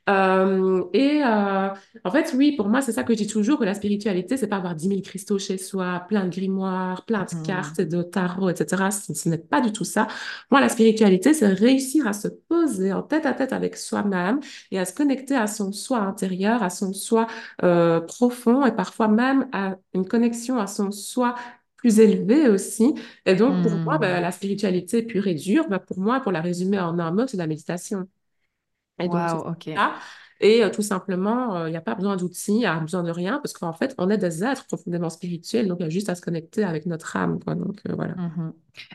Euh, 0.09 0.85
et 0.95 1.23
euh, 1.23 1.69
en 2.05 2.11
fait, 2.11 2.33
oui, 2.35 2.53
pour 2.57 2.69
moi, 2.69 2.81
c'est 2.81 2.93
ça 2.93 3.05
que 3.05 3.13
je 3.13 3.19
dis 3.19 3.27
toujours, 3.27 3.59
que 3.59 3.65
la 3.65 3.75
spiritualité, 3.75 4.37
c'est 4.39 4.47
pas 4.49 4.57
avoir 4.57 4.75
dix 4.75 4.89
mille 4.89 5.03
cristaux 5.03 5.39
chez 5.39 5.59
soi, 5.59 6.05
plein 6.09 6.25
de 6.25 6.31
grimoires, 6.31 7.05
plein 7.05 7.25
de 7.25 7.31
Mhm. 7.31 7.43
cartes, 7.43 7.81
de 7.83 8.03
tarot, 8.03 8.49
etc. 8.49 8.91
Ce, 8.91 9.13
ce 9.13 9.29
n'est 9.29 9.37
pas 9.39 9.61
du 9.61 9.71
tout 9.73 9.85
ça. 9.85 10.07
Moi, 10.51 10.61
la 10.63 10.69
spiritualité, 10.71 11.35
c'est 11.35 11.49
réussir 11.49 12.07
à 12.07 12.15
se 12.15 12.29
poser 12.29 12.93
en 12.93 13.03
tête 13.03 13.27
à 13.27 13.35
tête 13.35 13.53
avec 13.53 13.77
soi-même 13.77 14.41
et 14.71 14.79
à 14.79 14.85
se 14.87 14.95
connecter 14.95 15.37
à 15.37 15.47
son 15.47 15.73
soi 15.73 15.99
intérieur, 15.99 16.63
à 16.63 16.71
son 16.71 16.93
soi 16.95 17.27
euh, 17.63 18.01
profond 18.01 18.65
et 18.65 18.73
parfois 18.73 19.09
même 19.09 19.49
à 19.53 19.77
une 19.95 20.07
connexion 20.09 20.59
à 20.59 20.67
son 20.67 20.91
soi 20.91 21.35
plus 21.77 22.01
élevé 22.01 22.49
aussi. 22.49 22.95
Et 23.27 23.37
donc, 23.37 23.63
pour 23.63 23.79
moi, 23.85 23.99
Hmm. 24.01 24.21
la 24.21 24.33
spiritualité 24.33 25.03
pure 25.03 25.27
et 25.29 25.35
dure, 25.35 25.69
ben, 25.69 25.79
pour 25.79 25.99
moi, 26.01 26.21
pour 26.21 26.33
la 26.33 26.41
résumer 26.41 26.79
en 26.81 26.99
un 26.99 27.11
mot, 27.13 27.27
c'est 27.27 27.37
la 27.37 27.47
méditation. 27.47 28.09
Et 29.01 29.09
donc, 29.09 29.29
ça. 29.29 29.41
Et 30.41 30.63
euh, 30.63 30.71
tout 30.71 30.83
simplement, 30.83 31.57
euh, 31.57 31.69
il 31.69 31.73
n'y 31.73 31.77
a 31.77 31.81
pas 31.81 31.97
besoin 31.97 32.17
d'outils, 32.17 32.53
il 32.53 32.59
n'y 32.59 32.67
a 32.67 32.79
besoin 32.79 33.03
de 33.03 33.11
rien, 33.11 33.41
parce 33.43 33.53
qu'en 33.53 33.73
fait, 33.73 33.95
on 33.99 34.09
est 34.09 34.19
des 34.19 34.45
êtres 34.45 34.67
profondément 34.67 35.11
spirituels, 35.11 35.67
donc 35.67 35.79
il 35.81 35.83
y 35.83 35.87
a 35.87 35.91
juste 35.91 36.09
à 36.09 36.15
se 36.15 36.23
connecter 36.23 36.63
avec 36.63 36.87
notre 36.87 37.17
âme, 37.17 37.41
quoi. 37.43 37.57
Donc, 37.57 37.81
euh, 37.89 37.95
voilà. 37.97 38.15
Mhm. 38.15 38.53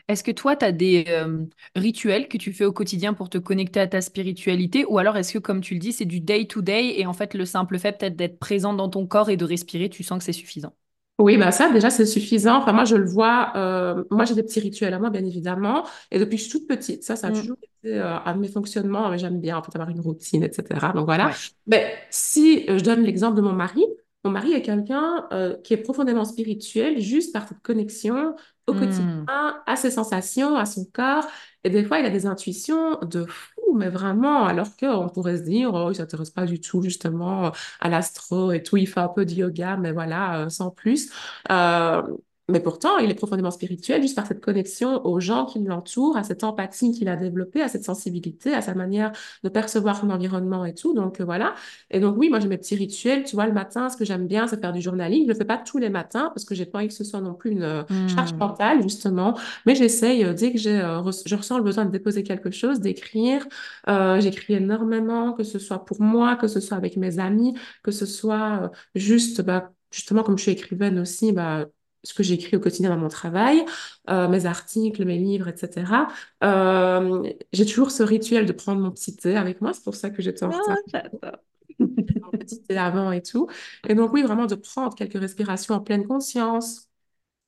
Est-ce 0.08 0.24
que 0.24 0.30
toi, 0.30 0.56
tu 0.56 0.64
as 0.64 0.72
des 0.72 1.04
euh, 1.08 1.44
rituels 1.76 2.28
que 2.28 2.38
tu 2.38 2.54
fais 2.54 2.64
au 2.64 2.72
quotidien 2.72 3.12
pour 3.12 3.28
te 3.28 3.36
connecter 3.36 3.80
à 3.80 3.86
ta 3.86 4.00
spiritualité? 4.00 4.86
Ou 4.86 4.96
alors 4.98 5.18
est-ce 5.18 5.34
que, 5.34 5.38
comme 5.38 5.60
tu 5.60 5.74
le 5.74 5.80
dis, 5.80 5.92
c'est 5.92 6.06
du 6.06 6.20
day-to-day 6.20 6.98
et 6.98 7.06
en 7.06 7.12
fait, 7.12 7.34
le 7.34 7.44
simple 7.44 7.78
fait 7.78 7.92
peut-être 7.98 8.16
d'être 8.16 8.38
présent 8.38 8.72
dans 8.72 8.88
ton 8.88 9.06
corps 9.06 9.28
et 9.28 9.36
de 9.36 9.44
respirer, 9.44 9.90
tu 9.90 10.02
sens 10.02 10.18
que 10.18 10.24
c'est 10.24 10.32
suffisant? 10.32 10.74
Oui, 11.20 11.36
bah 11.38 11.52
ça, 11.52 11.70
déjà, 11.70 11.90
c'est 11.90 12.06
suffisant. 12.06 12.56
Enfin, 12.56 12.72
moi, 12.72 12.84
je 12.84 12.96
le 12.96 13.06
vois. 13.08 13.52
euh, 13.56 14.02
moi, 14.10 14.24
j'ai 14.24 14.34
des 14.34 14.42
petits 14.42 14.58
rituels 14.58 14.92
à 14.94 14.98
moi, 14.98 15.10
bien 15.10 15.24
évidemment. 15.24 15.84
Et 16.10 16.18
depuis 16.18 16.36
que 16.36 16.42
je 16.42 16.48
suis 16.48 16.58
toute 16.58 16.66
petite, 16.68 17.04
ça, 17.04 17.14
ça 17.14 17.28
a 17.28 17.30
Mm. 17.30 17.34
toujours 17.34 17.56
été 17.62 17.94
euh, 18.00 18.18
un 18.24 18.34
de 18.34 18.40
mes 18.40 18.48
fonctionnements. 18.48 19.08
Mais 19.10 19.18
j'aime 19.18 19.40
bien, 19.40 19.56
en 19.56 19.62
fait, 19.62 19.70
avoir 19.76 19.90
une 19.90 20.00
routine, 20.00 20.42
etc. 20.42 20.92
Donc, 20.92 21.06
voilà. 21.06 21.26
Ouais. 21.28 21.32
Mais 21.68 21.94
si 22.10 22.64
euh, 22.68 22.78
je 22.78 22.84
donne 22.84 23.02
l'exemple 23.02 23.36
de 23.36 23.42
mon 23.42 23.52
mari, 23.52 23.84
mon 24.24 24.30
mari 24.32 24.54
est 24.54 24.62
quelqu'un 24.62 25.26
euh, 25.32 25.56
qui 25.62 25.74
est 25.74 25.76
profondément 25.76 26.24
spirituel, 26.24 27.00
juste 27.00 27.32
par 27.32 27.46
cette 27.46 27.60
connexion 27.62 28.34
au 28.66 28.74
quotidien 28.74 29.08
Mm. 29.12 29.26
à 29.66 29.76
ses 29.76 29.90
sensations, 29.90 30.56
à 30.56 30.66
son 30.66 30.84
corps. 30.92 31.26
Et 31.64 31.70
des 31.70 31.84
fois, 31.84 31.98
il 31.98 32.06
a 32.06 32.10
des 32.10 32.26
intuitions 32.26 32.98
de 33.02 33.24
fou, 33.26 33.74
mais 33.76 33.88
vraiment, 33.88 34.44
alors 34.46 34.76
qu'on 34.76 35.08
pourrait 35.08 35.38
se 35.38 35.42
dire, 35.42 35.72
oh, 35.74 35.90
il 35.90 35.96
s'intéresse 35.96 36.30
pas 36.30 36.46
du 36.46 36.60
tout, 36.60 36.82
justement, 36.82 37.52
à 37.80 37.88
l'astro 37.88 38.52
et 38.52 38.62
tout. 38.62 38.76
Il 38.76 38.86
fait 38.88 39.00
un 39.00 39.08
peu 39.08 39.24
de 39.24 39.32
yoga, 39.32 39.76
mais 39.76 39.92
voilà, 39.92 40.40
euh, 40.44 40.48
sans 40.50 40.70
plus. 40.70 41.10
Euh, 41.50 42.02
mais 42.48 42.60
pourtant, 42.60 42.98
il 42.98 43.10
est 43.10 43.14
profondément 43.14 43.50
spirituel 43.50 44.02
juste 44.02 44.16
par 44.16 44.26
cette 44.26 44.40
connexion 44.40 45.04
aux 45.06 45.18
gens 45.20 45.46
qui 45.46 45.58
l'entourent, 45.60 46.16
à 46.16 46.24
cette 46.24 46.44
empathie 46.44 46.92
qu'il 46.92 47.08
a 47.08 47.16
développée, 47.16 47.62
à 47.62 47.68
cette 47.68 47.84
sensibilité, 47.84 48.52
à 48.52 48.60
sa 48.60 48.74
manière 48.74 49.12
de 49.42 49.48
percevoir 49.48 49.96
son 49.98 50.10
environnement 50.10 50.64
et 50.66 50.74
tout. 50.74 50.92
Donc 50.94 51.20
euh, 51.20 51.24
voilà. 51.24 51.54
Et 51.90 52.00
donc 52.00 52.16
oui, 52.18 52.28
moi 52.28 52.40
j'ai 52.40 52.48
mes 52.48 52.58
petits 52.58 52.76
rituels. 52.76 53.24
Tu 53.24 53.34
vois, 53.34 53.46
le 53.46 53.52
matin, 53.52 53.88
ce 53.88 53.96
que 53.96 54.04
j'aime 54.04 54.26
bien, 54.26 54.46
c'est 54.46 54.60
faire 54.60 54.72
du 54.72 54.80
journaling. 54.82 55.24
Je 55.24 55.28
le 55.28 55.34
fais 55.34 55.44
pas 55.46 55.56
tous 55.58 55.78
les 55.78 55.88
matins 55.88 56.30
parce 56.34 56.44
que 56.44 56.54
j'ai 56.54 56.66
pas 56.66 56.78
envie 56.78 56.88
que 56.88 56.94
ce 56.94 57.04
soit 57.04 57.20
non 57.20 57.34
plus 57.34 57.52
une 57.52 57.62
euh, 57.62 57.82
charge 58.06 58.32
Mm. 58.32 58.38
mentale 58.40 58.82
justement. 58.82 59.38
Mais 59.66 59.74
j'essaye 59.74 60.24
euh, 60.24 60.34
dès 60.34 60.52
que 60.52 60.58
j'ai, 60.58 60.78
euh, 60.80 61.00
re- 61.00 61.22
je 61.26 61.34
ressens 61.36 61.56
le 61.58 61.64
besoin 61.64 61.86
de 61.86 61.90
déposer 61.90 62.22
quelque 62.24 62.50
chose, 62.50 62.80
d'écrire. 62.80 63.46
J'écris 63.86 64.54
énormément, 64.54 65.32
que 65.32 65.42
ce 65.44 65.58
soit 65.58 65.84
pour 65.84 66.00
moi, 66.00 66.36
que 66.36 66.48
ce 66.48 66.60
soit 66.60 66.76
avec 66.76 66.96
mes 66.96 67.18
amis, 67.18 67.54
que 67.82 67.90
ce 67.90 68.06
soit 68.06 68.70
juste 68.94 69.42
bah, 69.42 69.72
justement, 69.92 70.22
comme 70.22 70.36
je 70.38 70.42
suis 70.42 70.52
écrivaine 70.52 70.98
aussi, 70.98 71.32
bah, 71.32 71.66
ce 72.04 72.14
que 72.14 72.22
j'écris 72.22 72.56
au 72.56 72.60
quotidien 72.60 72.90
dans 72.90 72.98
mon 72.98 73.08
travail, 73.08 73.64
euh, 74.10 74.28
mes 74.28 74.46
articles, 74.46 75.04
mes 75.04 75.18
livres, 75.18 75.48
etc. 75.48 76.06
Euh, 76.44 77.28
j'ai 77.52 77.66
toujours 77.66 77.90
ce 77.90 78.02
rituel 78.02 78.46
de 78.46 78.52
prendre 78.52 78.80
mon 78.80 78.90
petit 78.90 79.16
thé 79.16 79.36
avec 79.36 79.60
moi. 79.60 79.72
C'est 79.72 79.82
pour 79.82 79.96
ça 79.96 80.10
que 80.10 80.22
j'étais 80.22 80.44
en 80.44 80.50
retard. 80.50 80.76
Ah. 81.22 81.32
Mon 81.78 81.88
petit 82.38 82.62
thé 82.62 82.76
avant 82.76 83.10
et 83.10 83.22
tout. 83.22 83.48
Et 83.88 83.94
donc, 83.94 84.12
oui, 84.12 84.22
vraiment 84.22 84.46
de 84.46 84.54
prendre 84.54 84.94
quelques 84.94 85.18
respirations 85.18 85.74
en 85.74 85.80
pleine 85.80 86.06
conscience, 86.06 86.88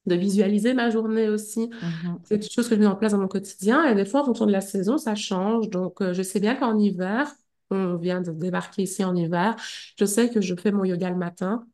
de 0.07 0.15
visualiser 0.15 0.75
ma 0.75 0.91
journée 0.91 1.29
aussi. 1.29 1.69
Mhm. 1.69 2.19
C'est 2.25 2.39
quelque 2.41 2.53
chose 2.53 2.69
que 2.69 2.75
je 2.75 2.81
mets 2.81 2.87
en 2.87 2.97
place 2.97 3.13
dans 3.13 3.19
mon 3.19 3.29
quotidien. 3.29 3.85
Et 3.85 3.95
des 3.95 4.05
fois, 4.07 4.23
en 4.23 4.25
fonction 4.25 4.47
de 4.47 4.53
la 4.53 4.61
saison, 4.63 4.99
ça 4.99 5.15
change. 5.15 5.69
Donc, 5.71 6.01
euh, 6.01 6.15
je 6.15 6.23
sais 6.23 6.41
bien 6.41 6.55
qu'en 6.57 6.79
hiver, 6.79 7.31
on 7.71 7.97
vient 7.97 8.21
de 8.21 8.31
débarquer 8.31 8.83
ici 8.83 9.05
en 9.05 9.15
hiver, 9.15 9.57
je 9.99 10.05
sais 10.05 10.31
que 10.31 10.41
je 10.41 10.55
fais 10.55 10.71
mon 10.73 10.85
yoga 10.85 11.11
le 11.11 11.17
matin. 11.17 11.67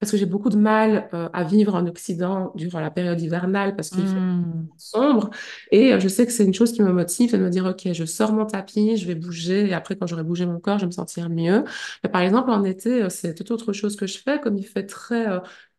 Parce 0.00 0.12
que 0.12 0.18
j'ai 0.18 0.26
beaucoup 0.26 0.48
de 0.50 0.56
mal 0.56 1.08
euh, 1.14 1.28
à 1.32 1.44
vivre 1.44 1.74
en 1.74 1.86
Occident 1.86 2.52
durant 2.56 2.80
la 2.80 2.90
période 2.90 3.20
hivernale 3.20 3.76
parce 3.76 3.90
qu'il 3.90 4.08
fait 4.08 4.20
Hmm. 4.20 4.70
sombre. 4.76 5.30
Et 5.70 5.92
euh, 5.94 6.00
je 6.00 6.08
sais 6.08 6.26
que 6.26 6.32
c'est 6.32 6.44
une 6.44 6.54
chose 6.54 6.72
qui 6.72 6.82
me 6.82 6.92
motive, 6.92 7.30
c'est 7.30 7.38
de 7.38 7.44
me 7.44 7.50
dire, 7.50 7.66
OK, 7.66 7.92
je 7.92 8.04
sors 8.06 8.32
mon 8.32 8.46
tapis, 8.46 8.96
je 8.96 9.06
vais 9.06 9.14
bouger, 9.14 9.68
et 9.68 9.74
après, 9.74 9.96
quand 9.96 10.06
j'aurai 10.06 10.24
bougé 10.24 10.46
mon 10.46 10.58
corps, 10.60 10.78
je 10.78 10.82
vais 10.84 10.86
me 10.88 10.92
sentir 10.92 11.28
mieux. 11.30 11.64
Mais 12.04 12.10
par 12.10 12.22
exemple, 12.22 12.50
en 12.50 12.64
été, 12.64 13.02
euh, 13.04 13.08
c'est 13.10 13.34
toute 13.34 13.50
autre 13.50 13.72
chose 13.72 13.96
que 13.96 14.06
je 14.06 14.18
fais, 14.18 14.40
comme 14.40 14.56
il 14.56 14.66
fait 14.66 14.86
très, 14.86 15.26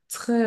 très 0.09 0.45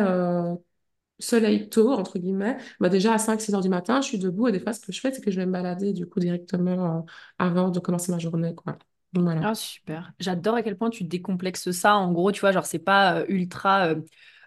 soleil 1.19 1.69
tôt, 1.69 1.91
entre 1.93 2.19
guillemets. 2.19 2.57
Bah, 2.79 2.89
déjà, 2.89 3.13
à 3.13 3.17
cinq 3.17 3.41
six 3.41 3.53
heures 3.53 3.61
du 3.61 3.69
matin, 3.69 4.01
je 4.01 4.07
suis 4.07 4.19
debout, 4.19 4.47
et 4.47 4.51
des 4.51 4.59
fois, 4.59 4.73
ce 4.73 4.79
que 4.81 4.91
je 4.91 4.99
fais, 4.99 5.11
c'est 5.13 5.21
que 5.23 5.31
je 5.31 5.37
vais 5.39 5.45
me 5.45 5.51
balader, 5.51 5.93
du 5.93 6.05
coup, 6.07 6.19
directement 6.19 6.99
euh, 6.99 7.01
avant 7.39 7.69
de 7.69 7.79
commencer 7.79 8.11
ma 8.11 8.19
journée, 8.19 8.53
quoi. 8.55 8.77
Voilà. 9.15 9.47
Ah, 9.47 9.55
super. 9.55 10.13
J'adore 10.19 10.55
à 10.55 10.63
quel 10.63 10.77
point 10.77 10.89
tu 10.89 11.03
décomplexes 11.03 11.71
ça. 11.71 11.95
En 11.95 12.11
gros, 12.11 12.31
tu 12.31 12.41
vois, 12.41 12.51
genre, 12.51 12.65
c'est 12.65 12.79
pas 12.79 13.19
euh, 13.21 13.25
ultra 13.29 13.87
euh, 13.89 14.01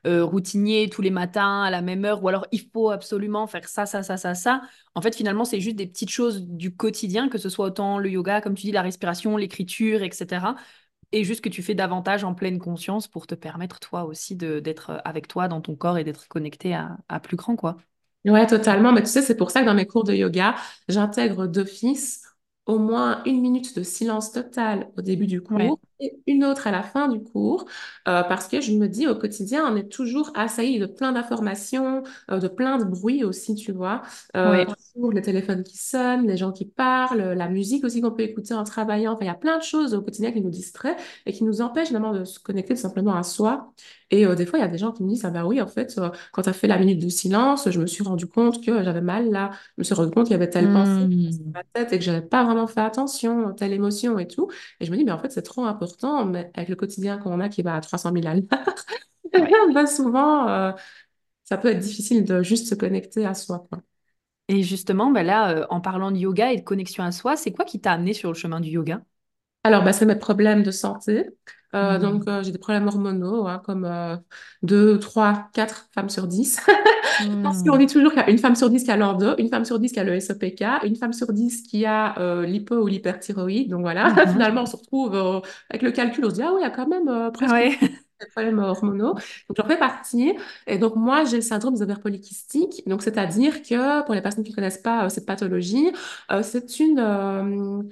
euh, 0.07 0.25
routinier 0.25 0.89
tous 0.91 1.03
les 1.03 1.11
matins 1.11 1.63
à 1.63 1.71
la 1.71 1.83
même 1.83 2.05
heure, 2.05 2.23
ou 2.23 2.29
alors 2.29 2.47
il 2.53 2.61
faut 2.73 2.91
absolument 2.91 3.47
faire 3.47 3.69
ça, 3.69 3.87
ça, 3.87 4.03
ça, 4.03 4.17
ça, 4.17 4.35
ça. 4.35 4.63
En 4.95 5.01
fait, 5.03 5.15
finalement, 5.17 5.45
c'est 5.45 5.61
juste 5.61 5.77
des 5.77 5.87
petites 5.87 6.11
choses 6.11 6.43
du 6.47 6.75
quotidien, 6.75 7.29
que 7.29 7.39
ce 7.39 7.49
soit 7.49 7.67
autant 7.67 7.99
le 7.99 8.11
yoga, 8.11 8.41
comme 8.41 8.55
tu 8.55 8.63
dis, 8.67 8.73
la 8.73 8.83
respiration, 8.83 9.37
l'écriture, 9.37 10.03
etc. 10.03 10.57
Et 11.13 11.25
juste 11.25 11.41
que 11.43 11.49
tu 11.49 11.63
fais 11.63 11.75
davantage 11.75 12.25
en 12.25 12.35
pleine 12.35 12.59
conscience 12.59 13.09
pour 13.09 13.27
te 13.27 13.35
permettre, 13.35 13.81
toi 13.81 14.05
aussi, 14.05 14.37
de 14.37 14.61
d'être 14.61 15.01
avec 15.05 15.29
toi 15.29 15.49
dans 15.49 15.61
ton 15.63 15.77
corps 15.77 15.99
et 15.99 16.05
d'être 16.05 16.29
connecté 16.29 16.75
à, 16.75 16.99
à 17.09 17.21
plus 17.21 17.37
grand, 17.37 17.57
quoi. 17.57 17.79
Ouais, 18.25 18.47
totalement. 18.47 18.93
Mais 18.93 19.03
tu 19.03 19.09
sais, 19.09 19.23
c'est 19.23 19.37
pour 19.37 19.51
ça 19.51 19.61
que 19.61 19.67
dans 19.67 19.75
mes 19.75 19.87
cours 19.87 20.05
de 20.05 20.13
yoga, 20.15 20.55
j'intègre 20.89 21.47
d'office 21.47 22.25
au 22.69 22.79
moins 22.79 23.23
une 23.27 23.41
minute 23.41 23.77
de 23.77 23.83
silence 23.83 24.33
total 24.33 24.93
au 24.97 25.03
début 25.03 25.27
du 25.27 25.43
cours 25.43 25.81
une 26.26 26.45
autre 26.45 26.67
à 26.67 26.71
la 26.71 26.83
fin 26.83 27.09
du 27.09 27.23
cours, 27.23 27.67
euh, 28.09 28.23
parce 28.23 28.49
que 28.49 28.61
je 28.61 28.73
me 28.73 28.88
dis 28.88 29.07
au 29.09 29.14
quotidien, 29.17 29.64
on 29.73 29.76
est 29.76 29.88
toujours 29.88 30.31
assailli 30.35 30.78
de 30.78 30.87
plein 30.87 31.12
d'informations, 31.12 32.02
euh, 32.31 32.38
de 32.38 32.49
plein 32.49 32.78
de 32.78 32.85
bruits 32.85 33.25
aussi, 33.25 33.55
tu 33.55 33.73
vois. 33.73 34.02
Euh, 34.37 34.64
les 35.12 35.23
téléphones 35.23 35.62
qui 35.62 35.76
sonnent, 35.78 36.26
les 36.26 36.37
gens 36.37 36.52
qui 36.52 36.64
parlent, 36.64 37.21
la 37.33 37.49
musique 37.49 37.85
aussi 37.85 38.00
qu'on 38.00 38.11
peut 38.11 38.23
écouter 38.23 38.55
en 38.55 38.64
travaillant. 38.64 39.12
Enfin, 39.12 39.25
il 39.25 39.28
y 39.28 39.31
a 39.31 39.35
plein 39.35 39.59
de 39.59 39.62
choses 39.62 39.95
au 39.95 40.02
quotidien 40.02 40.33
qui 40.33 40.40
nous 40.40 40.50
distraient 40.50 40.97
et 41.26 41.33
qui 41.33 41.45
nous 41.45 41.61
empêchent 41.61 41.88
finalement 41.88 42.12
de 42.12 42.25
se 42.25 42.40
connecter 42.40 42.75
tout 42.75 42.81
simplement 42.81 43.14
à 43.14 43.23
soi. 43.23 43.73
Et 44.11 44.26
des 44.37 44.47
fois, 44.47 44.59
il 44.59 44.62
y 44.62 44.64
a 44.64 44.69
des 44.69 44.78
gens 44.78 44.93
qui 44.93 45.02
me 45.05 45.09
disent, 45.09 45.25
ah 45.25 45.31
bah 45.31 45.45
oui, 45.47 45.61
en 45.61 45.67
fait, 45.69 46.00
quand 46.33 46.43
tu 46.43 46.49
as 46.49 46.52
fait 46.52 46.67
la 46.67 46.78
minute 46.78 47.00
de 47.02 47.09
silence, 47.09 47.69
je 47.71 47.81
me 47.81 47.87
suis 47.87 48.02
rendu 48.05 48.26
compte 48.26 48.64
que 48.64 48.83
j'avais 48.83 49.00
mal 49.02 49.31
là. 49.31 49.50
Je 49.76 49.81
me 49.81 49.85
suis 49.85 49.95
rendu 49.95 50.11
compte 50.11 50.25
qu'il 50.26 50.33
y 50.33 50.37
avait 50.37 50.50
telle 50.50 50.71
pensée 50.71 50.93
Hmm. 51.00 51.31
dans 51.45 51.52
ma 51.52 51.64
tête 51.64 51.93
et 51.93 51.99
que 51.99 52.05
j'avais 52.05 52.23
pas 52.26 52.45
vraiment 52.45 52.67
fait 52.67 52.81
attention, 52.81 53.52
telle 53.55 53.73
émotion 53.73 54.19
et 54.19 54.26
tout. 54.26 54.49
Et 54.81 54.87
je 54.87 54.90
me 54.90 54.97
dis, 54.97 55.05
mais 55.05 55.12
en 55.12 55.19
fait, 55.19 55.31
c'est 55.31 55.43
trop 55.43 55.64
important, 55.64 55.88
mais 56.26 56.50
avec 56.54 56.68
le 56.68 56.76
quotidien 56.76 57.18
qu'on 57.18 57.40
a 57.40 57.49
qui 57.49 57.62
va 57.62 57.75
à 57.76 57.80
300 57.80 58.12
000 58.12 58.26
à 58.26 58.35
l'heure, 58.35 58.45
Ouais. 59.35 59.59
bah, 59.75 59.87
souvent, 59.87 60.49
euh, 60.49 60.73
ça 61.45 61.59
peut 61.59 61.68
être 61.71 61.80
difficile 61.80 62.25
de 62.25 62.42
juste 62.42 62.68
se 62.68 62.75
connecter 62.75 63.26
à 63.26 63.35
soi, 63.35 63.66
quoi. 63.71 63.80
Et 64.49 64.62
justement, 64.62 65.11
bah 65.11 65.23
là, 65.23 65.50
euh, 65.59 65.66
en 65.71 65.80
parlant 65.80 66.11
de 66.12 66.18
yoga 66.18 66.52
et 66.52 66.59
de 66.59 66.62
connexion 66.64 67.04
à 67.04 67.12
soi, 67.12 67.37
c'est 67.37 67.52
quoi 67.52 67.64
qui 67.64 67.80
t'a 67.80 67.92
amené 67.92 68.14
sur 68.14 68.30
le 68.30 68.35
chemin 68.35 68.61
du 68.61 68.71
yoga? 68.71 69.02
Alors, 69.64 69.83
bah, 69.85 69.92
c'est 69.92 70.07
mes 70.07 70.16
problèmes 70.16 70.62
de 70.64 70.71
santé. 70.73 71.26
Euh, 71.75 71.99
donc, 71.99 72.23
Hmm. 72.25 72.29
euh, 72.29 72.43
j'ai 72.43 72.51
des 72.53 72.59
problèmes 72.59 72.87
hormonaux, 72.89 73.47
hein, 73.47 73.61
comme 73.65 73.85
euh, 73.85 74.17
2, 74.63 74.99
3, 74.99 75.49
4 75.53 75.89
femmes 75.95 76.09
sur 76.09 76.27
10. 76.27 76.59
Parce 77.43 77.63
qu'on 77.63 77.77
Hmm. 77.77 77.79
dit 77.79 77.87
toujours 77.87 78.11
qu'il 78.13 78.21
y 78.21 78.25
a 78.25 78.31
une 78.31 78.39
femme 78.39 78.55
sur 78.57 78.71
10 78.71 78.85
qui 78.85 78.91
a 78.91 78.97
l'ordo, 78.97 79.35
une 79.39 79.49
femme 79.49 79.65
sur 79.65 79.79
10 79.79 79.93
qui 79.93 80.01
a 80.01 80.05
le 80.05 80.15
SOPK, 80.17 80.65
une 80.85 80.97
femme 80.97 81.13
sur 81.13 81.33
10 81.33 81.63
qui 81.63 81.85
a 81.87 82.19
euh, 82.19 82.47
l'hypo 82.47 82.77
ou 82.77 82.87
l'hyperthyroïde. 82.87 83.71
Donc 83.71 83.81
voilà, 83.83 84.15
Mhm. 84.15 84.27
finalement, 84.33 84.63
on 84.63 84.67
se 84.67 84.77
retrouve 84.77 85.15
avec 85.71 85.83
le 85.83 85.91
calcul, 85.93 86.25
on 86.25 86.31
se 86.31 86.35
dit, 86.37 86.43
ah 86.43 86.53
oui, 86.53 86.61
il 86.61 86.65
y 86.65 86.67
a 86.67 86.71
quand 86.71 86.89
même 86.89 87.33
presque 87.33 87.55
Ouais. 87.55 87.79
des 88.21 88.27
problèmes 88.35 88.59
hormonaux. 88.59 89.15
Donc 89.15 89.57
j'en 89.57 89.67
fais 89.67 89.79
partie. 89.79 90.33
Et 90.67 90.79
donc 90.79 90.97
moi, 90.97 91.25
j'ai 91.25 91.37
le 91.37 91.43
syndrome 91.43 91.75
des 91.75 91.83
ovaires 91.83 92.01
polykystiques. 92.01 92.83
Donc 92.89 93.03
c'est-à-dire 93.03 93.63
que 93.63 94.05
pour 94.05 94.15
les 94.15 94.23
personnes 94.23 94.45
qui 94.45 94.51
ne 94.51 94.57
connaissent 94.57 94.79
pas 94.79 95.09
cette 95.11 95.27
pathologie, 95.27 95.93
c'est 96.43 96.81
une... 96.81 97.89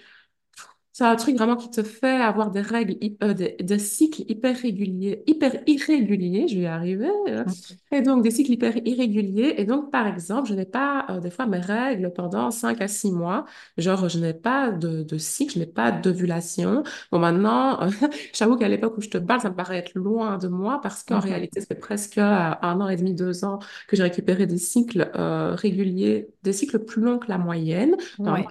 c'est 0.99 1.05
un 1.05 1.15
truc 1.17 1.37
vraiment 1.37 1.57
qui 1.57 1.71
te 1.71 1.83
fait 1.83 2.23
avoir 2.23 2.51
des 2.51 2.63
règles, 2.63 2.97
euh, 3.23 3.35
des, 3.35 3.55
des 3.61 3.79
cycles 3.79 4.23
hyper 4.29 4.57
réguliers, 4.57 5.23
hyper 5.27 5.53
irréguliers, 5.67 6.49
je 6.49 6.55
vais 6.57 6.63
y 6.63 6.67
arriver. 6.67 7.11
euh. 7.29 7.45
Et 7.93 8.01
donc, 8.01 8.23
des 8.23 8.31
cycles 8.31 8.53
hyper 8.53 8.75
irréguliers. 8.87 9.55
Et 9.59 9.67
donc, 9.67 9.91
par 9.93 10.07
exemple, 10.07 10.49
je 10.49 10.55
n'ai 10.55 10.65
pas, 10.65 11.05
euh, 11.11 11.21
des 11.21 11.31
fois, 11.31 11.45
mes 11.47 11.59
règles 11.59 12.13
pendant 12.15 12.51
5 12.51 12.81
à 12.81 12.89
6 12.89 13.13
mois. 13.13 13.45
Genre, 13.77 14.09
je 14.09 14.19
n'ai 14.19 14.33
pas 14.33 14.71
de, 14.73 15.03
de 15.03 15.19
cycle, 15.19 15.53
je 15.55 15.59
n'ai 15.59 15.67
pas 15.67 15.93
d'ovulation. 15.93 16.83
Bon, 17.13 17.19
maintenant, 17.19 17.83
euh, 17.83 17.91
j'avoue 18.33 18.57
qu'à 18.57 18.69
l'époque 18.69 18.97
où 18.97 19.03
je 19.03 19.11
te 19.11 19.19
parle, 19.19 19.43
ça 19.43 19.51
me 19.51 19.55
paraît 19.55 19.77
être 19.79 19.95
loin 19.95 20.39
de 20.39 20.49
moi 20.49 20.81
parce 20.83 21.03
qu'en 21.05 21.21
réalité, 21.21 21.61
ça 21.61 21.67
fait 21.67 21.75
presque 21.75 22.17
euh, 22.17 22.23
un 22.63 22.81
an 22.81 22.89
et 22.89 22.97
demi, 22.97 23.13
deux 23.13 23.45
ans 23.45 23.59
que 23.87 23.97
j'ai 23.97 24.03
récupéré 24.03 24.47
des 24.47 24.57
cycles 24.59 25.11
réguliers, 25.15 26.29
des 26.43 26.53
cycles 26.55 26.79
plus 26.79 27.03
longs 27.03 27.19
que 27.19 27.29
la 27.29 27.37
moyenne. 27.39 27.97
Ouais. 28.19 28.47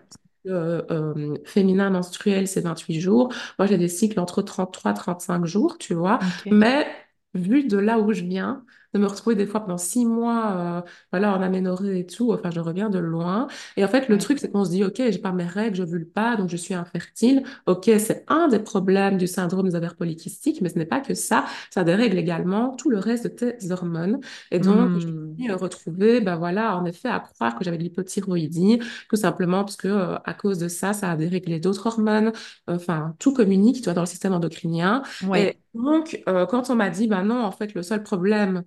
Euh, 0.48 0.82
euh, 0.92 1.36
féminin 1.46 1.90
menstruel, 1.90 2.48
c'est 2.48 2.62
28 2.62 3.00
jours. 3.02 3.34
Moi, 3.60 3.68
j'ai 3.68 3.78
des 3.78 3.88
cycles 3.88 4.20
entre 4.20 4.42
33 4.42 4.92
et 4.92 4.94
35 4.96 5.46
jours, 5.46 5.78
tu 5.78 5.94
vois. 5.94 6.20
Mais 6.50 6.88
vu 7.34 7.66
de 7.68 7.78
là 7.78 8.00
où 8.00 8.14
je 8.14 8.24
viens, 8.24 8.66
de 8.96 9.00
me 9.00 9.08
retrouver 9.08 9.36
des 9.36 9.46
fois 9.46 9.60
pendant 9.62 9.78
six 9.78 10.06
mois, 10.06 10.82
euh, 10.86 10.90
voilà, 11.12 11.36
en 11.38 11.42
aménorrhée 11.42 12.00
et 12.00 12.06
tout, 12.06 12.34
enfin, 12.34 12.50
je 12.52 12.60
reviens 12.60 12.90
de 12.90 13.00
loin. 13.00 13.48
Et 13.78 13.84
en 13.86 13.88
fait, 13.88 14.10
le 14.10 14.18
Ouais. 14.18 14.18
truc, 14.18 14.40
c'est 14.40 14.52
qu'on 14.52 14.66
se 14.66 14.70
dit, 14.72 14.84
OK, 14.84 14.96
j'ai 14.98 15.18
pas 15.20 15.32
mes 15.34 15.46
règles, 15.46 15.76
je 15.78 15.84
ovule 15.84 16.08
pas, 16.10 16.36
donc 16.38 16.50
je 16.50 16.58
suis 16.58 16.74
infertile. 16.74 17.44
OK, 17.68 17.86
c'est 18.00 18.24
un 18.28 18.48
des 18.48 18.60
problèmes 18.60 19.18
du 19.18 19.28
syndrome 19.28 19.68
des 19.70 19.76
ovaires 19.76 19.96
polykystiques, 19.96 20.62
mais 20.62 20.70
ce 20.70 20.78
n'est 20.80 20.86
pas 20.86 21.02
que 21.02 21.14
ça. 21.14 21.46
Ça 21.72 21.84
dérègle 21.84 22.18
également 22.18 22.76
tout 22.76 22.90
le 22.90 23.00
reste 23.00 23.26
de 23.26 23.30
tes 23.30 23.72
hormones. 23.72 24.20
Et 24.52 24.60
donc, 24.60 24.90
je 25.00 25.08
me 25.08 25.14
Hmm. 25.38 25.46
suis 25.46 25.52
retrouvée, 25.54 26.22
ben 26.22 26.38
voilà, 26.38 26.78
en 26.78 26.86
effet, 26.86 27.10
à 27.10 27.20
croire 27.20 27.56
que 27.58 27.64
j'avais 27.66 27.78
de 27.78 27.84
l'hypothyroïdie, 27.84 28.80
tout 29.10 29.16
simplement 29.18 29.64
parce 29.64 29.76
que, 29.78 29.88
euh, 29.88 30.16
à 30.24 30.34
cause 30.34 30.58
de 30.60 30.68
ça, 30.68 30.94
ça 30.94 31.12
a 31.12 31.16
déréglé 31.18 31.60
d'autres 31.60 31.88
hormones. 31.88 32.32
Enfin, 32.68 33.16
tout 33.20 33.34
communique, 33.34 33.78
tu 33.78 33.84
vois, 33.84 33.94
dans 33.94 34.02
le 34.02 34.08
système 34.08 34.34
endocrinien. 34.34 35.04
Ouais. 35.22 35.46
Et 35.46 35.60
donc, 35.74 36.22
euh, 36.28 36.46
quand 36.46 36.70
on 36.70 36.76
m'a 36.76 36.90
dit, 36.90 37.08
ben 37.08 37.24
non, 37.24 37.44
en 37.44 37.52
fait, 37.52 37.74
le 37.74 37.84
seul 37.84 38.04
problème, 38.04 38.64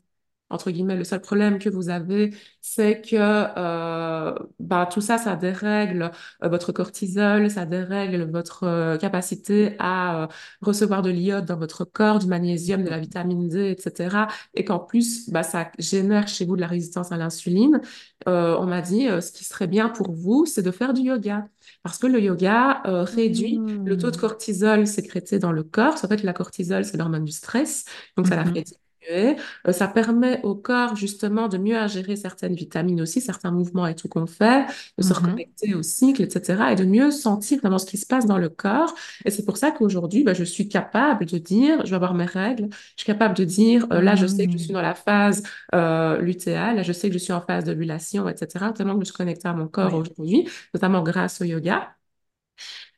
entre 0.51 0.71
guillemets, 0.71 0.97
le 0.97 1.05
seul 1.05 1.21
problème 1.21 1.59
que 1.59 1.69
vous 1.69 1.89
avez, 1.91 2.35
c'est 2.61 3.01
que 3.01 3.17
euh, 3.17 4.35
ben, 4.59 4.87
tout 4.87 5.01
ça, 5.01 5.19
ça 5.19 5.37
dérègle 5.37 6.11
euh, 6.43 6.49
votre 6.49 6.73
cortisol, 6.73 7.51
ça 7.51 7.67
dérègle 7.67 8.31
votre 8.31 8.65
euh, 8.65 8.97
capacité 8.97 9.75
à 9.79 10.25
euh, 10.25 10.27
recevoir 10.61 11.03
de 11.03 11.11
l'iode 11.11 11.45
dans 11.47 11.57
votre 11.59 11.85
corps, 11.85 12.19
du 12.19 12.27
magnésium, 12.27 12.83
de 12.85 12.89
la 12.91 12.99
vitamine 12.99 13.49
D, 13.49 13.71
etc. 13.77 14.29
Et 14.55 14.65
qu'en 14.65 14.79
plus, 14.79 15.29
ben, 15.31 15.43
ça 15.43 15.71
génère 15.79 16.29
chez 16.29 16.45
vous 16.47 16.57
de 16.57 16.61
la 16.61 16.67
résistance 16.67 17.13
à 17.13 17.17
l'insuline. 17.17 17.81
On 18.27 18.67
m'a 18.67 18.81
dit, 18.83 19.07
ce 19.21 19.33
qui 19.33 19.45
serait 19.45 19.67
bien 19.67 19.89
pour 19.89 20.13
vous, 20.13 20.45
c'est 20.47 20.63
de 20.63 20.71
faire 20.71 20.93
du 20.93 21.03
yoga. 21.03 21.49
Parce 21.83 21.99
que 21.99 22.07
le 22.07 22.21
yoga 22.21 22.83
réduit 22.85 23.65
le 23.85 23.97
taux 23.97 24.11
de 24.11 24.17
Hmm. 24.17 24.19
cortisol 24.19 24.87
sécrété 24.87 25.39
dans 25.39 25.53
le 25.53 25.63
corps. 25.63 25.95
En 26.05 26.09
fait, 26.09 26.23
la 26.23 26.33
cortisol, 26.33 26.85
c'est 26.85 26.97
l'hormone 26.97 27.25
du 27.25 27.33
stress, 27.33 27.85
donc 28.17 28.27
ça 28.27 28.37
la 28.37 28.45
Mhm. 28.45 28.65
Diminuer. 29.09 29.37
Euh, 29.67 29.73
ça 29.73 29.89
permet 29.89 30.41
au 30.43 30.55
corps 30.55 30.97
justement 30.97 31.49
de 31.49 31.59
mieux 31.59 31.77
ingérer 31.77 32.17
certaines 32.17 32.55
vitamines 32.55 33.01
aussi, 33.01 33.21
certains 33.21 33.51
mouvements 33.51 33.87
et 33.87 33.95
tout 33.95 34.09
qu'on 34.09 34.27
fait, 34.27 34.67
de 34.97 35.03
se 35.03 35.13
Mhm. 35.13 35.15
reconnecter 35.15 35.75
au 35.75 35.83
cycle, 35.83 36.23
etc. 36.23 36.73
et 36.73 36.77
de 36.77 36.85
mieux 36.85 37.11
sentir 37.11 37.59
vraiment 37.61 37.79
ce 37.79 37.87
qui 37.87 37.97
se 37.99 38.07
passe 38.07 38.27
dans 38.27 38.39
le 38.39 38.49
corps. 38.49 38.95
Et 39.25 39.31
c'est 39.31 39.45
pour 39.45 39.57
ça 39.57 39.71
qu'aujourd'hui, 39.71 40.25
bah, 40.25 40.35
je 40.35 40.45
suis 40.45 40.69
capable 40.69 41.27
de 41.27 41.39
dire, 41.39 41.85
je 41.85 41.91
vais 41.91 41.97
avoir 41.97 42.15
mes 42.15 42.25
règles, 42.25 42.69
je 42.71 43.03
suis 43.03 43.07
capable 43.07 43.35
de 43.35 43.45
dire, 43.45 43.87
euh, 43.93 44.01
là, 44.01 44.15
je 44.17 44.27
sais 44.27 44.47
que 44.47 44.53
je 44.57 44.59
suis 44.63 44.73
Hmm. 44.73 44.75
dans 44.75 44.83
la 44.83 44.95
phase 44.95 45.43
euh, 45.75 46.19
lutéale, 46.21 46.77
là, 46.77 46.83
je 46.83 46.93
sais 46.93 47.09
que 47.09 47.15
je 47.15 47.19
suis 47.19 47.33
en 47.33 47.41
phase 47.41 47.65
d'ovulation, 47.65 48.29
etc. 48.29 48.73
Tellement 48.73 48.95
que 48.95 49.01
je 49.01 49.07
suis 49.07 49.15
connectée 49.17 49.49
à 49.49 49.55
mon 49.55 49.69
corps 49.69 49.95
aujourd'hui, 49.95 50.49
notamment 50.75 51.03
grâce 51.03 51.41
au 51.41 51.45
yoga. 51.45 51.95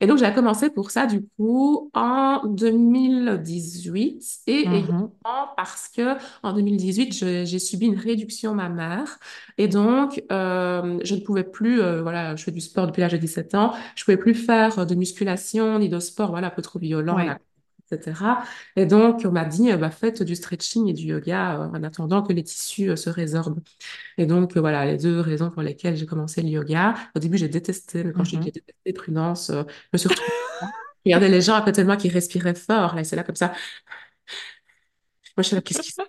Et 0.00 0.06
donc, 0.06 0.18
j'ai 0.18 0.32
commencé 0.32 0.70
pour 0.70 0.90
ça, 0.90 1.06
du 1.06 1.22
coup, 1.36 1.90
en 1.94 2.46
2018 2.46 4.22
et 4.46 4.60
Mhm. 4.62 4.78
également 4.78 5.12
parce 5.56 5.88
que 5.88 6.16
en 6.42 6.52
2018, 6.54 7.12
je- 7.14 7.44
j'ai 7.44 7.58
subi 7.58 7.86
une 7.86 7.98
réduction 7.98 8.54
mammaire. 8.54 9.18
Et 9.58 9.68
donc, 9.68 10.22
euh, 10.32 10.98
je 11.04 11.14
ne 11.14 11.20
pouvais 11.20 11.44
plus, 11.44 11.80
euh, 11.82 12.02
voilà, 12.02 12.34
je 12.36 12.44
fais 12.44 12.50
du 12.52 12.60
sport 12.60 12.86
depuis 12.86 13.00
l'âge 13.02 13.12
de 13.12 13.18
17 13.18 13.54
ans, 13.54 13.72
je 13.96 14.04
pouvais 14.04 14.16
plus 14.16 14.34
faire 14.34 14.86
de 14.86 14.94
musculation 14.94 15.78
ni 15.78 15.88
de 15.90 15.98
sport, 16.00 16.30
voilà, 16.30 16.46
un 16.48 16.50
peu 16.50 16.62
trop 16.62 16.78
violent, 16.78 17.18
Ouais. 17.18 17.38
Etc. 17.90 18.42
Et 18.76 18.86
donc, 18.86 19.22
on 19.24 19.32
m'a 19.32 19.44
dit, 19.44 19.72
bah, 19.76 19.90
faites 19.90 20.22
du 20.22 20.34
stretching 20.36 20.88
et 20.88 20.92
du 20.92 21.04
yoga 21.06 21.60
euh, 21.60 21.68
en 21.68 21.82
attendant 21.82 22.22
que 22.22 22.32
les 22.32 22.44
tissus 22.44 22.90
euh, 22.90 22.96
se 22.96 23.10
résorbent. 23.10 23.60
Et 24.18 24.26
donc, 24.26 24.56
euh, 24.56 24.60
voilà, 24.60 24.86
les 24.86 24.98
deux 24.98 25.20
raisons 25.20 25.50
pour 25.50 25.62
lesquelles 25.62 25.96
j'ai 25.96 26.06
commencé 26.06 26.42
le 26.42 26.48
yoga. 26.48 26.94
Au 27.16 27.20
début, 27.20 27.38
j'ai 27.38 27.48
détesté, 27.48 28.04
mais 28.04 28.12
quand 28.12 28.24
je 28.24 28.30
dis 28.30 28.38
que 28.38 28.44
Mhm. 28.44 28.46
j'ai 28.46 28.52
détesté 28.52 28.92
Prudence, 28.92 29.50
je 29.54 29.62
me 29.92 29.98
suis 29.98 30.08
retrouvée. 30.08 30.32
Regardez 31.06 31.28
les 31.28 31.42
gens 31.42 31.54
à 31.56 31.62
côté 31.62 31.82
de 31.82 31.86
moi 31.86 31.96
qui 31.96 32.08
respiraient 32.10 32.54
fort, 32.54 32.94
là, 32.96 33.04
c'est 33.04 33.16
là 33.16 33.24
comme 33.24 33.36
ça. 33.36 33.54
Moi, 35.36 35.42
je 35.42 35.48
suis 35.48 35.56
là, 35.56 35.62
qu'est-ce 35.62 35.80
qui 35.80 35.90
se 35.90 35.94
passe? 35.96 36.08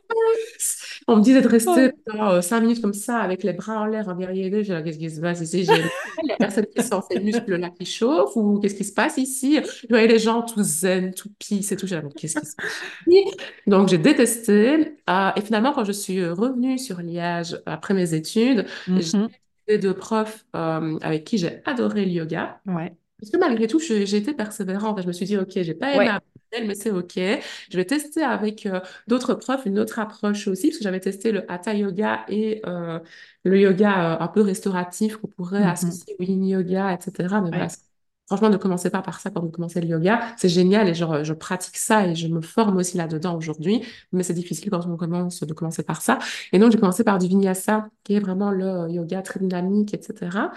On 1.07 1.17
me 1.17 1.21
disait 1.21 1.41
de 1.41 1.47
rester 1.47 1.91
pendant 2.05 2.31
euh, 2.31 2.41
cinq 2.41 2.61
minutes 2.61 2.81
comme 2.81 2.93
ça, 2.93 3.17
avec 3.17 3.43
les 3.43 3.53
bras 3.53 3.81
en 3.81 3.85
l'air, 3.85 4.07
en 4.07 4.15
derrière 4.15 4.49
les 4.51 4.63
J'ai 4.63 4.83
qu'est-ce 4.83 4.97
qui 4.97 5.09
se 5.09 5.19
passe 5.19 5.41
ici? 5.41 5.63
J'ai 5.65 5.73
il 6.23 6.29
y 6.29 6.31
a 6.31 6.37
personne 6.37 6.65
qui 6.67 6.81
sent 6.81 6.95
ces 7.09 7.19
muscles-là 7.19 7.69
qui 7.71 7.85
chauffent 7.85 8.35
ou 8.35 8.59
qu'est-ce 8.59 8.75
qui 8.75 8.83
se 8.83 8.93
passe 8.93 9.17
ici? 9.17 9.59
Je 9.63 9.87
voyais 9.89 10.07
les 10.07 10.19
gens 10.19 10.41
tout 10.43 10.61
zen, 10.63 11.13
tout 11.13 11.29
peace 11.39 11.71
et 11.71 11.75
tout. 11.77 11.87
J'ai 11.87 11.95
là, 11.95 12.01
mais 12.03 12.11
qu'est-ce 12.11 12.35
qui 12.39 12.45
se 12.45 12.55
passe 12.55 12.67
ici? 13.07 13.23
Donc, 13.67 13.89
j'ai 13.89 13.97
détesté. 13.97 14.95
Euh, 15.09 15.29
et 15.35 15.41
finalement, 15.41 15.73
quand 15.73 15.83
je 15.83 15.91
suis 15.91 16.25
revenue 16.27 16.77
sur 16.77 17.01
Liège 17.01 17.59
après 17.65 17.93
mes 17.93 18.13
études, 18.13 18.65
j'ai 18.95 19.17
Mhm. 19.17 19.29
eu 19.69 19.77
deux 19.79 19.93
profs 19.95 20.45
euh, 20.55 20.97
avec 21.01 21.23
qui 21.23 21.37
j'ai 21.37 21.61
adoré 21.65 22.05
le 22.05 22.11
yoga. 22.11 22.59
Ouais. 22.65 22.93
Parce 23.19 23.31
que 23.31 23.37
malgré 23.37 23.67
tout, 23.67 23.79
j'ai 23.79 24.15
été 24.15 24.33
persévérante. 24.33 25.01
Je 25.01 25.07
me 25.07 25.13
suis 25.13 25.25
dit, 25.25 25.37
OK, 25.37 25.51
j'ai 25.55 25.73
pas 25.73 25.93
aimé 25.93 26.05
Ouais. 26.05 26.11
Mais 26.53 26.75
c'est 26.75 26.91
OK. 26.91 27.13
Je 27.15 27.77
vais 27.77 27.85
tester 27.85 28.23
avec 28.23 28.65
euh, 28.65 28.81
d'autres 29.07 29.33
profs 29.35 29.65
une 29.65 29.79
autre 29.79 29.99
approche 29.99 30.47
aussi, 30.47 30.67
parce 30.67 30.77
que 30.79 30.83
j'avais 30.83 30.99
testé 30.99 31.31
le 31.31 31.49
Hatha 31.49 31.73
Yoga 31.73 32.25
et 32.27 32.61
euh, 32.65 32.99
le 33.45 33.59
yoga 33.59 34.15
euh, 34.15 34.23
un 34.23 34.27
peu 34.27 34.41
restauratif 34.41 35.15
qu'on 35.17 35.27
pourrait 35.27 35.63
Mhm. 35.63 35.67
associer 35.71 36.15
au 36.19 36.23
Yin 36.23 36.43
Yoga, 36.45 36.93
etc. 36.93 37.39
Mais 37.41 37.51
Ouais. 37.57 37.67
franchement, 38.27 38.49
ne 38.49 38.57
commencez 38.57 38.89
pas 38.89 39.01
par 39.01 39.19
ça 39.21 39.29
quand 39.29 39.41
vous 39.41 39.49
commencez 39.49 39.79
le 39.81 39.87
yoga. 39.87 40.21
C'est 40.37 40.49
génial 40.49 40.89
et 40.89 40.93
genre, 40.93 41.23
je 41.23 41.33
pratique 41.33 41.77
ça 41.77 42.05
et 42.07 42.15
je 42.15 42.27
me 42.27 42.41
forme 42.41 42.77
aussi 42.77 42.97
là-dedans 42.97 43.37
aujourd'hui. 43.37 43.81
Mais 44.11 44.23
c'est 44.23 44.33
difficile 44.33 44.69
quand 44.69 44.85
on 44.87 44.97
commence 44.97 45.41
de 45.43 45.53
commencer 45.53 45.83
par 45.83 46.01
ça. 46.01 46.19
Et 46.51 46.59
donc, 46.59 46.71
j'ai 46.73 46.79
commencé 46.79 47.03
par 47.05 47.17
du 47.17 47.27
Vinyasa, 47.27 47.87
qui 48.03 48.15
est 48.15 48.19
vraiment 48.19 48.51
le 48.51 48.89
yoga 48.91 49.21
très 49.21 49.39
dynamique, 49.39 49.93
etc., 49.93 50.51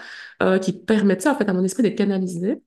qui 0.61 0.73
permettait 0.73 1.29
en 1.29 1.35
fait 1.37 1.47
à 1.49 1.53
mon 1.53 1.63
esprit 1.63 1.83
d'être 1.83 1.97
canalisé. 1.97 2.61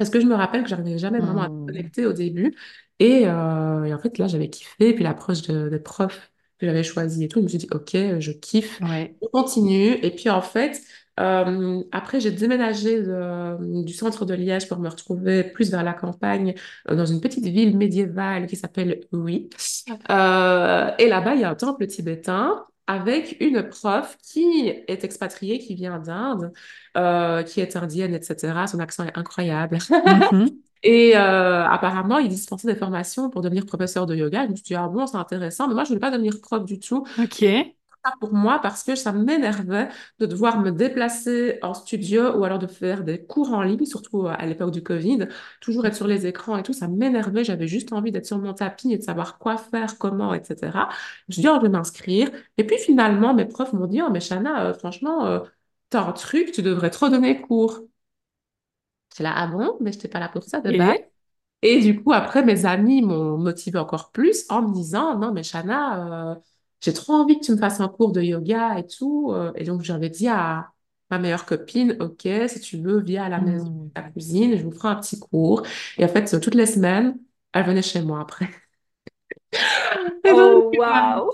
Parce 0.00 0.10
que 0.10 0.20
je 0.20 0.26
me 0.26 0.34
rappelle 0.34 0.64
que 0.64 0.70
j'arrivais 0.70 0.98
jamais 0.98 1.20
vraiment 1.20 1.42
à 1.42 1.48
me 1.48 1.50
Hmm. 1.50 1.66
connecter 1.66 2.06
au 2.06 2.14
début. 2.14 2.56
Et, 3.00 3.26
euh, 3.28 3.84
et 3.84 3.94
en 3.94 3.98
fait, 4.00 4.18
là, 4.18 4.28
j'avais 4.28 4.50
kiffé. 4.50 4.90
Et 4.90 4.94
puis 4.94 5.04
l'approche 5.04 5.42
de, 5.42 5.68
des 5.70 5.80
profs 5.80 6.32
que 6.58 6.66
j'avais 6.66 6.84
choisi 6.84 7.24
et 7.24 7.28
tout, 7.28 7.40
je 7.40 7.44
me 7.44 7.48
suis 7.48 7.58
dit, 7.58 7.68
OK, 7.72 7.96
je 8.20 8.32
kiffe, 8.32 8.82
Ouais. 8.82 9.16
je 9.22 9.28
continue. 9.28 9.92
Et 10.04 10.10
puis 10.14 10.30
en 10.30 10.42
fait, 10.42 10.80
euh, 11.20 11.82
après, 11.92 12.20
j'ai 12.20 12.32
déménagé 12.32 13.02
de- 13.02 13.84
du 13.84 13.92
centre 13.94 14.24
de 14.26 14.34
Liège 14.34 14.68
pour 14.68 14.78
me 14.80 14.88
retrouver 14.88 15.44
plus 15.44 15.70
vers 15.70 15.82
la 15.84 15.94
campagne, 15.94 16.54
euh, 16.90 16.96
dans 16.96 17.06
une 17.06 17.20
petite 17.20 17.46
ville 17.46 17.76
médiévale 17.78 18.46
qui 18.48 18.56
s'appelle 18.56 19.00
Huy. 19.12 19.50
Euh, 20.10 20.90
et 20.98 21.08
là-bas, 21.08 21.34
il 21.34 21.40
y 21.42 21.44
a 21.44 21.50
un 21.50 21.54
temple 21.54 21.86
tibétain 21.86 22.64
avec 22.90 23.36
une 23.38 23.68
prof 23.68 24.18
qui 24.20 24.66
est 24.66 25.04
expatriée, 25.04 25.60
qui 25.60 25.76
vient 25.76 26.00
d'Inde, 26.00 26.52
euh, 26.96 27.44
qui 27.44 27.60
est 27.60 27.76
indienne, 27.76 28.14
etc. 28.14 28.66
Son 28.66 28.80
accent 28.80 29.04
est 29.04 29.16
incroyable. 29.16 29.78
Mhm. 30.32 30.50
Et 30.82 31.14
euh, 31.14 31.64
apparemment, 31.68 32.18
il 32.18 32.28
dispensait 32.28 32.66
des 32.66 32.74
formations 32.74 33.28
pour 33.30 33.42
devenir 33.42 33.64
professeur 33.64 34.06
de 34.06 34.16
yoga. 34.16 34.46
Je 34.46 34.50
me 34.50 34.56
suis 34.56 34.64
dit, 34.64 34.74
ah 34.74 34.88
bon, 34.88 35.06
c'est 35.06 35.18
intéressant, 35.18 35.68
mais 35.68 35.74
moi, 35.74 35.84
je 35.84 35.90
ne 35.90 35.98
voulais 35.98 36.00
pas 36.00 36.10
devenir 36.10 36.40
prof 36.40 36.64
du 36.64 36.80
tout 36.80 37.06
Ok. 37.18 37.44
Ça 38.04 38.12
pour 38.20 38.32
moi 38.32 38.58
parce 38.62 38.82
que 38.84 38.94
ça 38.94 39.12
m'énervait 39.12 39.88
de 40.18 40.26
devoir 40.26 40.60
me 40.60 40.70
déplacer 40.72 41.58
en 41.62 41.74
studio 41.74 42.36
ou 42.38 42.44
alors 42.44 42.58
de 42.58 42.66
faire 42.66 43.04
des 43.04 43.24
cours 43.24 43.52
en 43.52 43.62
ligne, 43.62 43.84
surtout 43.86 44.26
à 44.26 44.44
l'époque 44.46 44.70
du 44.72 44.82
Covid, 44.82 45.28
toujours 45.60 45.86
être 45.86 45.94
sur 45.96 46.06
les 46.06 46.26
écrans 46.26 46.56
et 46.56 46.62
tout, 46.62 46.72
ça 46.72 46.88
m'énervait. 46.88 47.44
J'avais 47.44 47.66
juste 47.68 47.92
envie 47.92 48.12
d'être 48.12 48.26
sur 48.26 48.38
mon 48.38 48.54
tapis 48.54 48.92
et 48.92 48.98
de 48.98 49.02
savoir 49.02 49.38
quoi 49.38 49.56
faire, 49.58 49.98
comment, 49.98 50.34
etc. 50.34 50.88
Je 51.28 51.40
dis, 51.40 51.48
oh, 51.48 51.54
je 51.56 51.62
vais 51.62 51.68
m'inscrire. 51.68 52.30
Et 52.58 52.64
puis 52.64 52.78
finalement, 52.78 53.34
mes 53.34 53.44
profs 53.46 53.72
m'ont 53.72 53.86
dit, 53.86 54.00
oh, 54.02 54.10
mais 54.10 54.20
Shana, 54.20 54.66
euh, 54.66 54.74
franchement, 54.74 55.26
euh, 55.26 55.40
t'as 55.90 56.02
un 56.06 56.12
truc, 56.12 56.52
tu 56.52 56.62
devrais 56.62 56.90
trop 56.90 57.08
donner 57.08 57.40
cours. 57.40 57.80
J'étais 59.12 59.22
là, 59.24 59.32
ah 59.36 59.46
bon, 59.46 59.76
mais 59.80 59.92
je 59.92 59.96
n'étais 59.98 60.08
pas 60.08 60.20
là 60.20 60.28
pour 60.28 60.44
ça 60.44 60.60
de 60.60 60.72
base. 60.72 60.96
Et 61.62 61.78
Et 61.78 61.80
du 61.80 62.02
coup, 62.02 62.12
après, 62.12 62.44
mes 62.44 62.66
amis 62.66 63.02
m'ont 63.02 63.38
motivé 63.38 63.78
encore 63.78 64.12
plus 64.12 64.46
en 64.50 64.62
me 64.62 64.74
disant, 64.74 65.18
non, 65.18 65.32
mais 65.32 65.44
Shana, 65.44 66.32
euh, 66.34 66.36
j'ai 66.80 66.92
trop 66.92 67.12
envie 67.14 67.38
que 67.38 67.44
tu 67.44 67.52
me 67.52 67.56
fasses 67.58 67.80
un 67.80 67.88
cours 67.88 68.12
de 68.12 68.20
yoga 68.22 68.78
et 68.78 68.86
tout. 68.86 69.32
Euh, 69.32 69.52
Et 69.56 69.64
donc, 69.64 69.82
j'avais 69.82 70.10
dit 70.10 70.28
à 70.28 70.70
ma 71.10 71.18
meilleure 71.18 71.46
copine, 71.46 71.96
OK, 72.00 72.28
si 72.48 72.60
tu 72.60 72.78
veux, 72.78 73.00
viens 73.00 73.24
à 73.24 73.28
la 73.28 73.40
maison, 73.40 73.66
Hmm. 73.66 73.90
à 73.94 74.02
la 74.02 74.10
cuisine, 74.10 74.56
je 74.56 74.62
vous 74.64 74.70
ferai 74.72 74.88
un 74.88 74.96
petit 74.96 75.18
cours. 75.18 75.62
Et 75.98 76.04
en 76.04 76.08
fait, 76.08 76.40
toutes 76.40 76.54
les 76.54 76.66
semaines, 76.66 77.18
elle 77.52 77.64
venait 77.66 77.82
chez 77.82 78.00
moi 78.02 78.20
après. 78.20 78.48
Et 80.24 80.34
donc, 80.34 80.64
Oh, 80.64 80.76
euh, 80.78 80.78
waouh. 80.78 81.32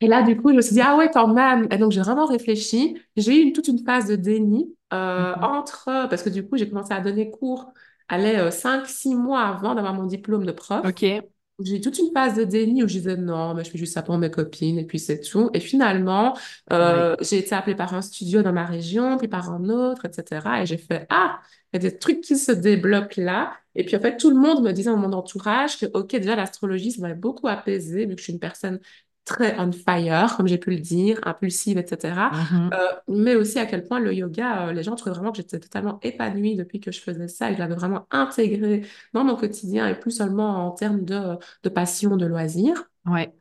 et 0.00 0.06
là, 0.06 0.22
du 0.22 0.36
coup, 0.36 0.50
je 0.50 0.54
me 0.56 0.60
suis 0.62 0.74
dit, 0.74 0.80
ah 0.80 0.96
ouais, 0.96 1.10
quand 1.12 1.26
même. 1.28 1.66
Et 1.72 1.78
donc, 1.78 1.90
j'ai 1.92 2.00
vraiment 2.00 2.26
réfléchi. 2.26 2.96
J'ai 3.16 3.36
eu 3.36 3.42
une- 3.42 3.52
toute 3.52 3.66
une 3.68 3.84
phase 3.84 4.06
de 4.08 4.14
déni 4.16 4.74
euh, 4.92 5.34
Mhm. 5.34 5.42
entre, 5.42 5.84
parce 6.08 6.22
que 6.22 6.30
du 6.30 6.46
coup, 6.48 6.56
j'ai 6.56 6.68
commencé 6.68 6.92
à 6.94 7.00
donner 7.00 7.30
cours, 7.30 7.72
allez, 8.08 8.36
euh, 8.36 8.50
5-6 8.50 9.14
mois 9.14 9.40
avant 9.42 9.74
d'avoir 9.74 9.92
mon 9.94 10.06
diplôme 10.06 10.46
de 10.46 10.52
prof. 10.52 10.86
Ok. 10.86 11.28
J'ai 11.60 11.76
eu 11.78 11.80
toute 11.80 11.98
une 11.98 12.12
phase 12.12 12.36
de 12.36 12.44
déni 12.44 12.84
où 12.84 12.88
je 12.88 12.98
disais 12.98 13.16
non, 13.16 13.52
mais 13.52 13.64
je 13.64 13.70
fais 13.70 13.78
juste 13.78 13.92
ça 13.94 14.02
pour 14.02 14.16
mes 14.16 14.30
copines 14.30 14.78
et 14.78 14.84
puis 14.86 15.00
c'est 15.00 15.20
tout. 15.20 15.50
Et 15.54 15.58
finalement, 15.60 16.36
euh, 16.72 17.16
j'ai 17.20 17.38
été 17.38 17.52
appelée 17.52 17.74
par 17.74 17.94
un 17.94 18.02
studio 18.02 18.42
dans 18.42 18.52
ma 18.52 18.64
région, 18.64 19.18
puis 19.18 19.26
par 19.26 19.50
un 19.50 19.68
autre, 19.68 20.04
etc. 20.04 20.62
Et 20.62 20.66
j'ai 20.66 20.78
fait 20.78 21.06
ah, 21.10 21.40
il 21.72 21.82
y 21.82 21.86
a 21.86 21.90
des 21.90 21.98
trucs 21.98 22.20
qui 22.20 22.36
se 22.36 22.52
débloquent 22.52 23.20
là. 23.20 23.52
Et 23.74 23.84
puis 23.84 23.96
en 23.96 24.00
fait, 24.00 24.16
tout 24.16 24.30
le 24.30 24.36
monde 24.36 24.62
me 24.62 24.70
disait 24.72 24.90
dans 24.90 24.96
mon 24.98 25.12
entourage 25.12 25.78
que 25.80 25.86
ok, 25.94 26.10
déjà 26.12 26.36
l'astrologie, 26.36 26.92
ça 26.92 27.02
m'avait 27.02 27.14
beaucoup 27.14 27.48
apaisé 27.48 28.06
vu 28.06 28.14
que 28.14 28.20
je 28.20 28.24
suis 28.24 28.32
une 28.32 28.38
personne 28.38 28.78
très 29.28 29.58
on 29.60 29.72
fire, 29.72 30.36
comme 30.36 30.48
j'ai 30.48 30.58
pu 30.58 30.70
le 30.70 30.78
dire, 30.80 31.20
impulsive, 31.24 31.78
etc. 31.78 32.30
Mhm. 32.30 32.70
Euh, 32.74 32.78
mais 33.08 33.36
aussi 33.36 33.58
à 33.58 33.66
quel 33.66 33.84
point 33.84 34.00
le 34.00 34.14
yoga, 34.14 34.68
euh, 34.68 34.72
les 34.72 34.82
gens 34.82 34.96
trouvaient 34.96 35.14
vraiment 35.14 35.32
que 35.32 35.38
j'étais 35.38 35.60
totalement 35.60 36.00
épanouie 36.02 36.56
depuis 36.56 36.80
que 36.80 36.92
je 36.92 37.00
faisais 37.00 37.28
ça 37.28 37.48
et 37.48 37.50
que 37.52 37.56
je 37.58 37.62
l'avais 37.62 37.74
vraiment 37.76 38.06
intégré 38.10 38.86
dans 39.14 39.24
mon 39.24 39.36
quotidien 39.36 39.88
et 39.88 39.94
plus 39.98 40.10
seulement 40.12 40.66
en 40.66 40.72
termes 40.72 41.04
de 41.04 41.36
de 41.62 41.68
passion, 41.70 42.16
de 42.16 42.26
loisir. 42.26 42.88
Ouais. 43.06 43.32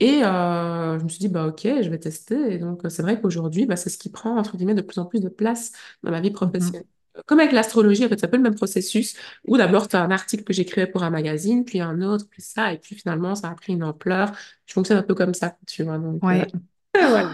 Et 0.00 0.22
euh, 0.24 0.98
je 0.98 1.04
me 1.04 1.08
suis 1.08 1.20
dit, 1.20 1.28
bah, 1.28 1.46
ok, 1.46 1.60
je 1.62 1.88
vais 1.88 1.98
tester. 1.98 2.54
Et 2.54 2.58
donc, 2.58 2.82
c'est 2.90 3.02
vrai 3.02 3.20
qu'aujourd'hui, 3.20 3.64
bah, 3.66 3.76
c'est 3.76 3.90
ce 3.90 3.98
qui 3.98 4.10
prend, 4.10 4.36
entre 4.36 4.56
guillemets, 4.56 4.74
de 4.74 4.82
plus 4.82 4.98
en 4.98 5.06
plus 5.06 5.20
de 5.20 5.28
place 5.28 5.72
dans 6.02 6.10
ma 6.10 6.20
vie 6.20 6.30
Mhm. 6.40 6.70
professionnelle. 6.70 6.84
Comme 7.26 7.40
avec 7.40 7.52
l'astrologie, 7.52 8.04
en 8.04 8.08
fait, 8.08 8.18
c'est 8.18 8.26
un 8.26 8.28
peu 8.28 8.36
le 8.36 8.42
même 8.42 8.54
processus 8.56 9.16
où 9.44 9.56
d'abord, 9.56 9.88
tu 9.88 9.96
as 9.96 10.02
un 10.02 10.10
article 10.10 10.44
que 10.44 10.52
j'écrivais 10.52 10.86
pour 10.86 11.02
un 11.04 11.10
magazine, 11.10 11.64
puis 11.64 11.80
un 11.80 12.02
autre, 12.02 12.26
puis 12.28 12.42
ça, 12.42 12.72
et 12.72 12.78
puis 12.78 12.96
finalement, 12.96 13.34
ça 13.34 13.50
a 13.50 13.54
pris 13.54 13.72
une 13.72 13.84
ampleur. 13.84 14.32
Je 14.66 14.74
fonctionne 14.74 14.98
un 14.98 15.02
peu 15.02 15.14
comme 15.14 15.34
ça, 15.34 15.56
tu 15.66 15.84
vois. 15.84 15.98
Donc, 15.98 16.22
euh, 16.32 16.44
Ouais. 16.94 17.24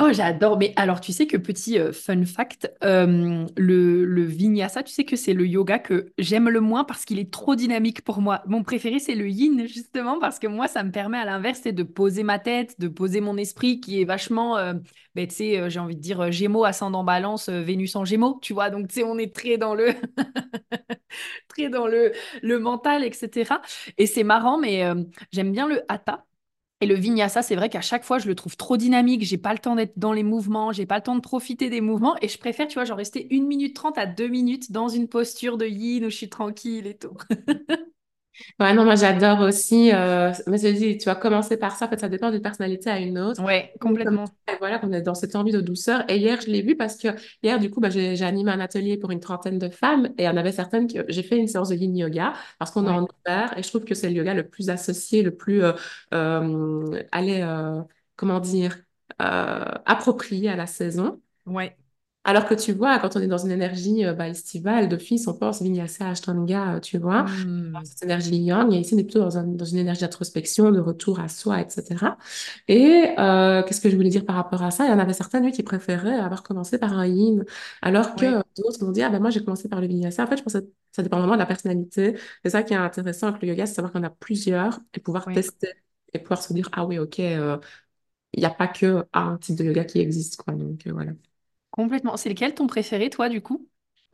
Oh, 0.00 0.10
j'adore. 0.12 0.58
Mais 0.58 0.72
alors, 0.76 1.00
tu 1.00 1.12
sais 1.12 1.26
que 1.26 1.36
petit 1.36 1.76
euh, 1.76 1.92
fun 1.92 2.24
fact, 2.24 2.70
euh, 2.84 3.44
le, 3.56 4.04
le 4.04 4.22
vinyasa, 4.24 4.84
tu 4.84 4.92
sais 4.92 5.04
que 5.04 5.16
c'est 5.16 5.32
le 5.34 5.44
yoga 5.44 5.80
que 5.80 6.12
j'aime 6.18 6.48
le 6.48 6.60
moins 6.60 6.84
parce 6.84 7.04
qu'il 7.04 7.18
est 7.18 7.32
trop 7.32 7.56
dynamique 7.56 8.02
pour 8.04 8.20
moi. 8.20 8.42
Mon 8.46 8.62
préféré, 8.62 9.00
c'est 9.00 9.16
le 9.16 9.28
yin, 9.28 9.66
justement, 9.66 10.20
parce 10.20 10.38
que 10.38 10.46
moi, 10.46 10.68
ça 10.68 10.84
me 10.84 10.92
permet 10.92 11.18
à 11.18 11.24
l'inverse, 11.24 11.62
de 11.64 11.82
poser 11.82 12.22
ma 12.22 12.38
tête, 12.38 12.78
de 12.78 12.86
poser 12.86 13.20
mon 13.20 13.36
esprit 13.36 13.80
qui 13.80 14.00
est 14.00 14.04
vachement, 14.04 14.56
euh, 14.56 14.74
ben, 15.16 15.26
tu 15.26 15.34
sais, 15.34 15.68
j'ai 15.68 15.80
envie 15.80 15.96
de 15.96 16.00
dire 16.00 16.30
Gémeaux, 16.30 16.62
ascendant 16.64 17.02
balance, 17.02 17.48
Vénus 17.48 17.96
en 17.96 18.04
Gémeaux, 18.04 18.38
tu 18.40 18.52
vois. 18.52 18.70
Donc, 18.70 18.86
tu 18.86 18.96
sais, 19.00 19.02
on 19.04 19.18
est 19.18 19.34
très 19.34 19.58
dans 19.58 19.74
le, 19.74 19.88
très 21.48 21.68
dans 21.68 21.86
le, 21.86 22.12
le 22.42 22.58
mental, 22.58 23.04
etc. 23.04 23.62
Et 23.98 24.06
c'est 24.06 24.24
marrant, 24.24 24.58
mais 24.58 24.84
j'aime 25.32 25.52
bien 25.52 25.66
le 25.68 25.82
hatha. 25.88 26.24
Et 26.80 26.86
le 26.86 26.94
vinyasa, 26.94 27.42
c'est 27.42 27.56
vrai 27.56 27.68
qu'à 27.68 27.80
chaque 27.80 28.04
fois, 28.04 28.18
je 28.18 28.28
le 28.28 28.34
trouve 28.36 28.56
trop 28.56 28.76
dynamique. 28.76 29.22
J'ai 29.24 29.36
pas 29.38 29.52
le 29.52 29.58
temps 29.58 29.74
d'être 29.74 29.98
dans 29.98 30.12
les 30.12 30.22
mouvements, 30.22 30.70
j'ai 30.72 30.86
pas 30.86 30.96
le 30.96 31.02
temps 31.02 31.16
de 31.16 31.20
profiter 31.20 31.70
des 31.70 31.80
mouvements. 31.80 32.16
Et 32.22 32.28
je 32.28 32.38
préfère, 32.38 32.68
tu 32.68 32.74
vois, 32.74 32.84
genre 32.84 32.96
rester 32.98 33.26
une 33.34 33.46
minute 33.46 33.74
trente 33.74 33.98
à 33.98 34.06
deux 34.06 34.28
minutes 34.28 34.70
dans 34.70 34.88
une 34.88 35.08
posture 35.08 35.58
de 35.58 35.66
yin 35.66 36.04
où 36.04 36.10
je 36.10 36.16
suis 36.16 36.28
tranquille 36.28 36.86
et 36.86 36.96
tout. 36.96 37.16
Ouais, 38.60 38.72
non, 38.74 38.84
moi 38.84 38.94
j'adore 38.96 39.40
aussi. 39.40 39.92
Euh, 39.92 40.32
mais 40.46 40.58
je 40.58 40.68
dis, 40.68 40.98
tu 40.98 41.06
vas 41.06 41.14
commencer 41.14 41.56
par 41.56 41.76
ça. 41.76 41.86
En 41.86 41.88
fait, 41.88 41.98
ça 42.00 42.08
dépend 42.08 42.30
d'une 42.30 42.42
personnalité 42.42 42.90
à 42.90 42.98
une 43.00 43.18
autre. 43.18 43.42
Ouais, 43.42 43.72
complètement. 43.80 44.24
et 44.48 44.56
voilà, 44.58 44.78
qu'on 44.78 44.92
est 44.92 45.02
dans 45.02 45.14
cette 45.14 45.36
envie 45.36 45.52
de 45.52 45.60
douceur. 45.60 46.04
Et 46.10 46.18
hier, 46.18 46.40
je 46.40 46.48
l'ai 46.48 46.62
vu 46.62 46.76
parce 46.76 46.96
que 46.96 47.08
hier, 47.42 47.58
du 47.58 47.70
coup, 47.70 47.80
bah, 47.80 47.90
j'ai 47.90 48.20
animé 48.22 48.50
un 48.52 48.60
atelier 48.60 48.96
pour 48.96 49.10
une 49.10 49.20
trentaine 49.20 49.58
de 49.58 49.68
femmes 49.68 50.06
et 50.18 50.22
il 50.22 50.24
y 50.24 50.28
en 50.28 50.36
avait 50.36 50.52
certaines 50.52 50.86
que 50.92 51.04
j'ai 51.08 51.22
fait 51.22 51.36
une 51.38 51.48
séance 51.48 51.68
de 51.70 51.74
yin 51.76 51.96
yoga 51.96 52.32
parce 52.58 52.70
qu'on 52.70 52.86
est 52.86 52.90
Ouais, 52.90 52.90
en 52.90 53.06
hiver 53.26 53.54
et 53.58 53.62
je 53.62 53.68
trouve 53.68 53.84
que 53.84 53.94
c'est 53.94 54.08
le 54.10 54.16
yoga 54.16 54.34
le 54.34 54.48
plus 54.48 54.70
associé, 54.70 55.22
le 55.22 55.34
plus, 55.36 55.62
euh, 55.64 55.72
euh, 56.14 57.02
allez, 57.12 57.42
comment 58.16 58.40
dire, 58.40 58.76
approprié 59.18 60.48
à 60.50 60.56
la 60.56 60.66
saison. 60.66 61.20
ouais. 61.46 61.76
Alors 62.28 62.44
que 62.46 62.52
tu 62.54 62.72
vois, 62.74 62.98
quand 62.98 63.16
on 63.16 63.20
est 63.22 63.26
dans 63.26 63.38
une 63.38 63.50
énergie 63.52 64.04
euh, 64.04 64.12
bah, 64.12 64.28
estivale, 64.28 64.88
d'office, 64.90 65.26
on 65.28 65.34
pense 65.34 65.62
Vinyasa, 65.62 66.10
Ashtanga, 66.10 66.74
euh, 66.74 66.80
tu 66.80 66.98
vois, 66.98 67.24
Hmm. 67.24 67.84
cette 67.84 68.02
énergie 68.02 68.36
yang, 68.36 68.70
et 68.74 68.78
ici, 68.80 68.94
on 68.94 68.98
est 68.98 69.04
plutôt 69.04 69.20
dans, 69.20 69.38
un- 69.38 69.44
dans 69.44 69.64
une 69.64 69.78
énergie 69.78 70.02
d'introspection, 70.02 70.70
de 70.70 70.78
retour 70.80 71.20
à 71.20 71.28
soi, 71.28 71.62
etc. 71.62 72.18
Et 72.68 73.14
euh, 73.18 73.62
qu'est-ce 73.62 73.80
que 73.80 73.88
je 73.88 73.96
voulais 73.96 74.10
dire 74.10 74.26
par 74.26 74.36
rapport 74.36 74.62
à 74.62 74.70
ça? 74.70 74.84
Il 74.84 74.90
y 74.90 74.92
en 74.92 74.98
avait 74.98 75.14
certains, 75.14 75.40
lui, 75.40 75.52
qui 75.52 75.62
préféraient 75.62 76.18
avoir 76.20 76.42
commencé 76.42 76.78
par 76.78 76.92
un 76.98 77.06
yin, 77.06 77.44
alors 77.80 78.14
que 78.14 78.26
d'autres 78.58 78.84
m'ont 78.84 78.92
dit, 78.92 79.02
ah 79.02 79.08
ben 79.10 79.20
moi, 79.20 79.30
j'ai 79.30 79.42
commencé 79.42 79.68
par 79.70 79.80
le 79.80 79.86
Vinyasa. 79.86 80.24
En 80.24 80.26
fait, 80.26 80.36
je 80.36 80.42
pense 80.42 80.52
que 80.54 80.58
ça 80.92 81.02
dépend 81.02 81.18
vraiment 81.20 81.34
de 81.34 81.38
la 81.38 81.46
personnalité. 81.46 82.18
C'est 82.44 82.50
ça 82.50 82.62
qui 82.62 82.74
est 82.74 82.76
intéressant 82.76 83.28
avec 83.28 83.40
le 83.42 83.48
yoga, 83.48 83.64
c'est 83.66 83.74
savoir 83.74 83.90
qu'on 83.92 84.02
a 84.02 84.10
plusieurs 84.10 84.80
et 84.94 85.00
pouvoir 85.00 85.30
tester 85.32 85.68
et 86.12 86.18
pouvoir 86.18 86.42
se 86.42 86.52
dire, 86.52 86.68
ah 86.72 86.84
oui, 86.86 86.98
ok, 86.98 87.20
euh, 87.20 87.56
il 88.32 88.40
n'y 88.40 88.46
a 88.46 88.50
pas 88.50 88.68
que 88.68 89.04
un 89.12 89.38
type 89.38 89.56
de 89.56 89.64
yoga 89.64 89.84
qui 89.84 90.00
existe, 90.00 90.36
quoi. 90.42 90.54
Donc, 90.54 90.86
euh, 90.86 90.92
voilà. 90.92 91.12
Complètement. 91.78 92.18
C'est 92.18 92.28
lequel 92.28 92.54
ton 92.54 92.66
préféré, 92.66 93.08
toi, 93.08 93.30
du 93.30 93.40
coup? 93.40 93.66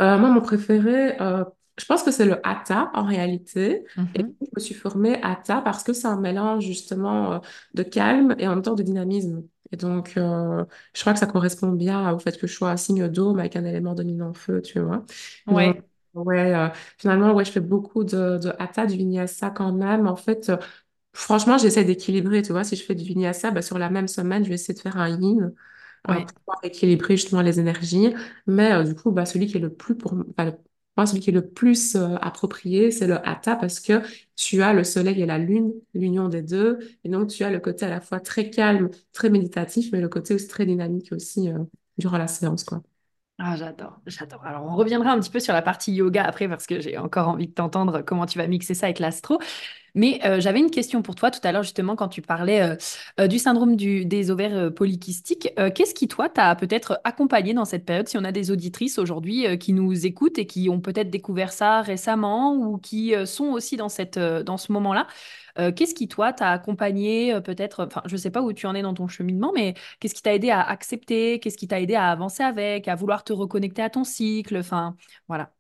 Euh, 0.03 0.18
moi, 0.18 0.31
mon 0.31 0.40
préféré, 0.40 1.20
euh, 1.20 1.44
Je 1.79 1.85
pense 1.87 2.03
que 2.03 2.11
c'est 2.11 2.24
le 2.24 2.44
hatha 2.46 2.90
en 2.94 3.05
réalité. 3.05 3.85
Et 4.14 4.20
Mhm. 4.20 4.37
je 4.40 4.46
me 4.55 4.61
suis 4.61 4.74
formée 4.74 5.20
hatha 5.22 5.61
parce 5.62 5.83
que 5.85 5.92
c'est 5.92 6.07
un 6.07 6.20
mélange 6.20 6.64
justement 6.64 7.33
euh, 7.35 7.38
de 7.74 7.83
calme 7.83 8.35
et 8.38 8.46
en 8.46 8.50
même 8.55 8.62
temps 8.62 8.74
de 8.74 8.83
dynamisme. 8.83 9.42
Et 9.72 9.77
donc, 9.77 10.16
euh, 10.16 10.64
je 10.94 11.00
crois 11.00 11.12
que 11.14 11.18
ça 11.18 11.27
correspond 11.27 11.70
bien 11.72 12.12
au 12.12 12.18
fait 12.20 12.38
que 12.38 12.46
je 12.46 12.53
sois 12.55 12.70
un 12.70 12.77
signe 12.77 13.09
d'eau, 13.09 13.35
mais 13.35 13.40
avec 13.42 13.57
un 13.57 13.64
élément 13.64 13.94
dominant 13.94 14.33
feu, 14.35 14.62
tu 14.62 14.79
vois. 14.81 15.05
Donc, 15.50 15.59
Ouais, 15.59 15.83
ouais, 16.14 16.55
euh, 16.55 16.68
finalement, 16.98 17.33
ouais, 17.33 17.44
je 17.44 17.50
fais 17.53 17.61
beaucoup 17.61 18.05
de, 18.05 18.38
de 18.38 18.53
hatha, 18.61 18.87
du 18.87 18.96
vinyasa 18.96 19.50
quand 19.50 19.72
même. 19.72 20.07
En 20.07 20.14
fait, 20.16 20.48
euh, 20.50 20.57
franchement, 21.12 21.59
j'essaie 21.59 21.85
d'équilibrer, 21.85 22.42
tu 22.42 22.53
vois. 22.53 22.64
Si 22.64 22.77
je 22.77 22.85
fais 22.85 22.94
du 22.94 23.05
vinyasa, 23.05 23.50
bah, 23.50 23.62
sur 23.62 23.79
la 23.79 23.90
même 23.90 24.09
semaine, 24.09 24.44
je 24.44 24.48
vais 24.50 24.55
essayer 24.57 24.74
de 24.74 24.81
faire 24.81 24.96
un 24.98 25.09
yin 25.11 25.55
ouais. 26.08 26.24
pour 26.26 26.34
pouvoir 26.46 26.60
équilibrer 26.62 27.16
justement 27.16 27.42
les 27.42 27.60
énergies. 27.60 28.14
Mais 28.46 28.72
euh, 28.72 28.84
du 28.84 28.94
coup, 28.94 29.10
bah, 29.12 29.26
celui 29.26 29.46
qui 29.46 29.56
est 29.56 29.60
le 29.60 29.72
plus 29.74 29.96
pour 29.96 30.12
enfin, 30.14 30.46
le- 30.46 30.58
moi, 30.96 31.06
celui 31.06 31.20
qui 31.20 31.30
est 31.30 31.32
le 31.32 31.48
plus 31.48 31.96
euh, 31.96 32.16
approprié, 32.20 32.90
c'est 32.92 33.06
le 33.08 33.26
hatha 33.26 33.56
parce 33.56 33.80
que 33.80 34.00
tu 34.36 34.62
as 34.62 34.72
le 34.72 34.84
soleil 34.84 35.20
et 35.22 35.26
la 35.26 35.38
lune, 35.38 35.72
l'union 35.94 36.28
des 36.28 36.42
deux, 36.42 36.78
et 37.02 37.08
donc 37.08 37.28
tu 37.30 37.42
as 37.44 37.50
le 37.50 37.58
côté 37.60 37.84
à 37.86 37.88
la 37.88 38.00
fois 38.00 38.20
très 38.20 38.48
calme, 38.50 38.90
très 39.12 39.28
méditatif, 39.30 39.90
mais 39.92 40.00
le 40.00 40.08
côté 40.08 40.34
aussi 40.34 40.46
très 40.48 40.66
dynamique 40.66 41.10
aussi 41.12 41.48
euh, 41.50 41.58
durant 41.98 42.18
la 42.18 42.28
séance, 42.28 42.62
quoi. 42.64 42.82
Ah, 43.40 43.56
j'adore, 43.56 44.00
j'adore. 44.06 44.44
Alors, 44.46 44.64
on 44.64 44.76
reviendra 44.76 45.10
un 45.10 45.18
petit 45.18 45.28
peu 45.30 45.40
sur 45.40 45.52
la 45.52 45.60
partie 45.60 45.92
yoga 45.92 46.22
après 46.24 46.48
parce 46.48 46.66
que 46.68 46.78
j'ai 46.80 46.96
encore 46.98 47.26
envie 47.28 47.48
de 47.48 47.52
t'entendre 47.52 48.00
comment 48.02 48.26
tu 48.26 48.38
vas 48.38 48.46
mixer 48.46 48.74
ça 48.74 48.86
avec 48.86 49.00
l'astro. 49.00 49.40
Mais 49.94 50.20
euh, 50.26 50.40
j'avais 50.40 50.60
une 50.60 50.70
question 50.70 51.02
pour 51.02 51.14
toi 51.16 51.30
tout 51.30 51.40
à 51.44 51.52
l'heure, 51.52 51.62
justement, 51.64 51.96
quand 51.96 52.08
tu 52.08 52.22
parlais 52.22 52.62
euh, 52.62 52.76
euh, 53.20 53.28
du 53.28 53.38
syndrome 53.40 53.76
du- 53.76 54.04
des 54.06 54.30
ovaires 54.30 54.74
polykystiques. 54.74 55.48
Qu'est-ce 55.74 55.94
qui, 55.94 56.08
toi, 56.08 56.28
t'a 56.28 56.54
peut-être 56.56 57.00
accompagné 57.04 57.54
dans 57.54 57.64
cette 57.64 57.86
période, 57.86 58.08
si 58.08 58.18
on 58.18 58.24
a 58.24 58.32
des 58.32 58.50
auditrices 58.50 58.98
aujourd'hui 58.98 59.58
qui 59.58 59.72
nous 59.72 60.06
écoutent 60.06 60.38
et 60.38 60.46
qui 60.46 60.68
ont 60.70 60.80
peut-être 60.82 61.10
découvert 61.10 61.52
ça 61.52 61.82
récemment 61.82 62.54
ou 62.56 62.78
qui 62.78 63.14
sont 63.26 63.46
aussi 63.46 63.76
dans 63.78 63.88
cette, 63.88 64.18
dans 64.18 64.58
ce 64.58 64.72
moment-là? 64.72 65.06
Euh, 65.58 65.72
qu'est-ce 65.72 65.94
qui, 65.94 66.08
toi, 66.08 66.32
t'a 66.32 66.50
accompagné 66.50 67.32
euh, 67.34 67.40
peut-être, 67.40 67.84
enfin, 67.86 68.02
je 68.06 68.12
ne 68.14 68.18
sais 68.18 68.30
pas 68.30 68.42
où 68.42 68.52
tu 68.52 68.66
en 68.66 68.74
es 68.74 68.82
dans 68.82 68.94
ton 68.94 69.08
cheminement, 69.08 69.52
mais 69.54 69.74
qu'est-ce 70.00 70.14
qui 70.14 70.22
t'a 70.22 70.34
aidé 70.34 70.50
à 70.50 70.60
accepter, 70.62 71.38
qu'est-ce 71.40 71.56
qui 71.56 71.68
t'a 71.68 71.80
aidé 71.80 71.94
à 71.94 72.10
avancer 72.10 72.42
avec, 72.42 72.88
à 72.88 72.94
vouloir 72.96 73.24
te 73.24 73.32
reconnecter 73.32 73.82
à 73.82 73.90
ton 73.90 74.04
cycle, 74.04 74.56
enfin, 74.56 74.96
voilà. 75.28 75.52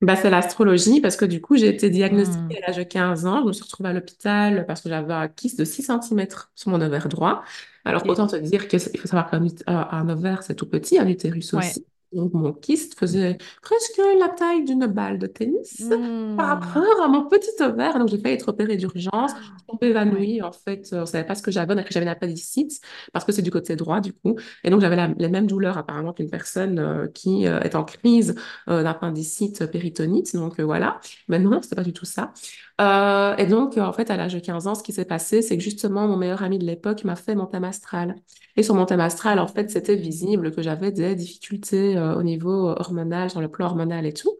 Bah, 0.00 0.14
c'est 0.14 0.30
l'astrologie 0.30 1.00
parce 1.00 1.16
que 1.16 1.24
du 1.24 1.40
coup, 1.40 1.56
j'ai 1.56 1.68
été 1.68 1.90
diagnostiquée 1.90 2.58
à 2.62 2.68
l'âge 2.68 2.76
de 2.76 2.84
15 2.84 3.26
ans. 3.26 3.40
Je 3.42 3.46
me 3.48 3.52
suis 3.52 3.64
retrouvée 3.64 3.88
à 3.88 3.92
l'hôpital 3.92 4.64
parce 4.64 4.80
que 4.80 4.88
j'avais 4.88 5.12
un 5.12 5.26
kyste 5.26 5.58
de 5.58 5.64
6 5.64 5.82
centimètres 5.82 6.52
sur 6.54 6.70
mon 6.70 6.80
ovaire 6.80 7.08
droit. 7.08 7.42
Alors, 7.84 8.08
autant 8.08 8.28
te 8.28 8.36
dire 8.36 8.68
qu'il 8.68 8.78
faut 8.80 9.08
savoir 9.08 9.28
qu'un 9.28 9.44
un 9.66 10.08
ovaire, 10.08 10.44
c'est 10.44 10.54
tout 10.54 10.68
petit, 10.68 10.98
un 11.00 11.08
utérus 11.08 11.52
Ouais. 11.52 11.58
aussi. 11.58 11.84
Donc, 12.12 12.32
mon 12.34 12.52
kyste 12.52 12.98
faisait 12.98 13.36
presque 13.62 14.00
la 14.18 14.28
taille 14.30 14.64
d'une 14.64 14.86
balle 14.86 15.18
de 15.18 15.26
tennis 15.26 15.92
par 16.36 16.46
Hmm. 16.46 16.60
rapport 16.60 17.02
à 17.02 17.08
mon 17.08 17.26
petit 17.28 17.50
ovaire. 17.62 17.98
Donc, 17.98 18.08
j'ai 18.08 18.18
failli 18.18 18.34
être 18.34 18.48
opérée 18.48 18.76
d'urgence. 18.76 19.32
Je 19.36 19.42
suis 19.44 19.52
tombée 19.66 19.88
évanouie. 19.88 20.40
En 20.42 20.52
fait, 20.52 20.88
on 20.92 21.00
ne 21.00 21.04
savait 21.04 21.24
pas 21.26 21.34
ce 21.34 21.42
que 21.42 21.50
j'avais. 21.50 21.74
On 21.74 21.76
a 21.76 21.82
cru 21.82 21.88
que 21.88 21.94
j'avais 21.94 22.06
une 22.06 22.10
appendicite 22.12 22.80
parce 23.12 23.24
que 23.24 23.32
c'est 23.32 23.42
du 23.42 23.50
côté 23.50 23.76
droit, 23.76 24.00
du 24.00 24.12
coup. 24.14 24.36
Et 24.64 24.70
donc, 24.70 24.80
j'avais 24.80 24.96
la- 24.96 25.08
les 25.18 25.28
mêmes 25.28 25.46
douleurs 25.46 25.76
apparemment 25.78 26.12
qu'une 26.12 26.30
personne 26.30 26.78
euh, 26.78 27.08
qui 27.08 27.46
euh, 27.46 27.60
est 27.60 27.74
en 27.74 27.84
crise 27.84 28.34
euh, 28.68 28.82
d'appendicite 28.82 29.66
péritonite. 29.70 30.34
Donc, 30.34 30.60
voilà. 30.60 31.00
Mais 31.28 31.38
non, 31.38 31.60
c'était 31.62 31.76
pas 31.76 31.84
du 31.84 31.92
tout 31.92 32.06
ça. 32.06 32.32
Euh, 32.80 33.34
et 33.36 33.46
donc, 33.46 33.76
euh, 33.76 33.82
en 33.82 33.92
fait, 33.92 34.08
à 34.10 34.16
l'âge 34.16 34.34
de 34.34 34.38
15 34.38 34.68
ans, 34.68 34.74
ce 34.76 34.82
qui 34.84 34.92
s'est 34.92 35.04
passé, 35.04 35.42
c'est 35.42 35.56
que 35.56 35.62
justement, 35.64 36.06
mon 36.06 36.16
meilleur 36.16 36.42
ami 36.44 36.58
de 36.58 36.64
l'époque 36.64 37.02
m'a 37.04 37.16
fait 37.16 37.34
mon 37.34 37.46
thème 37.46 37.64
astral. 37.64 38.14
Et 38.56 38.62
sur 38.62 38.74
mon 38.76 38.86
thème 38.86 39.00
astral, 39.00 39.40
en 39.40 39.48
fait, 39.48 39.70
c'était 39.70 39.96
visible 39.96 40.52
que 40.54 40.62
j'avais 40.62 40.92
des 40.92 41.14
difficultés 41.16 41.96
euh, 41.96 42.14
au 42.16 42.22
niveau 42.22 42.68
hormonal, 42.68 43.30
sur 43.30 43.40
le 43.40 43.48
plan 43.50 43.66
hormonal 43.66 44.06
et 44.06 44.12
tout. 44.12 44.38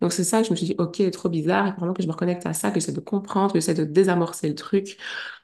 Donc, 0.00 0.12
c'est 0.12 0.24
ça 0.24 0.40
que 0.40 0.46
je 0.46 0.50
me 0.52 0.56
suis 0.56 0.66
dit, 0.66 0.74
OK, 0.78 1.02
trop 1.10 1.28
bizarre. 1.28 1.66
Il 1.66 1.72
faut 1.72 1.78
vraiment 1.80 1.92
que 1.94 2.02
je 2.02 2.06
me 2.08 2.12
reconnecte 2.12 2.46
à 2.46 2.54
ça, 2.54 2.70
que 2.70 2.80
j'essaie 2.80 2.92
de 2.92 3.00
comprendre, 3.00 3.52
que 3.52 3.58
j'essaie 3.58 3.74
de 3.74 3.84
désamorcer 3.84 4.48
le 4.48 4.54
truc. 4.54 4.96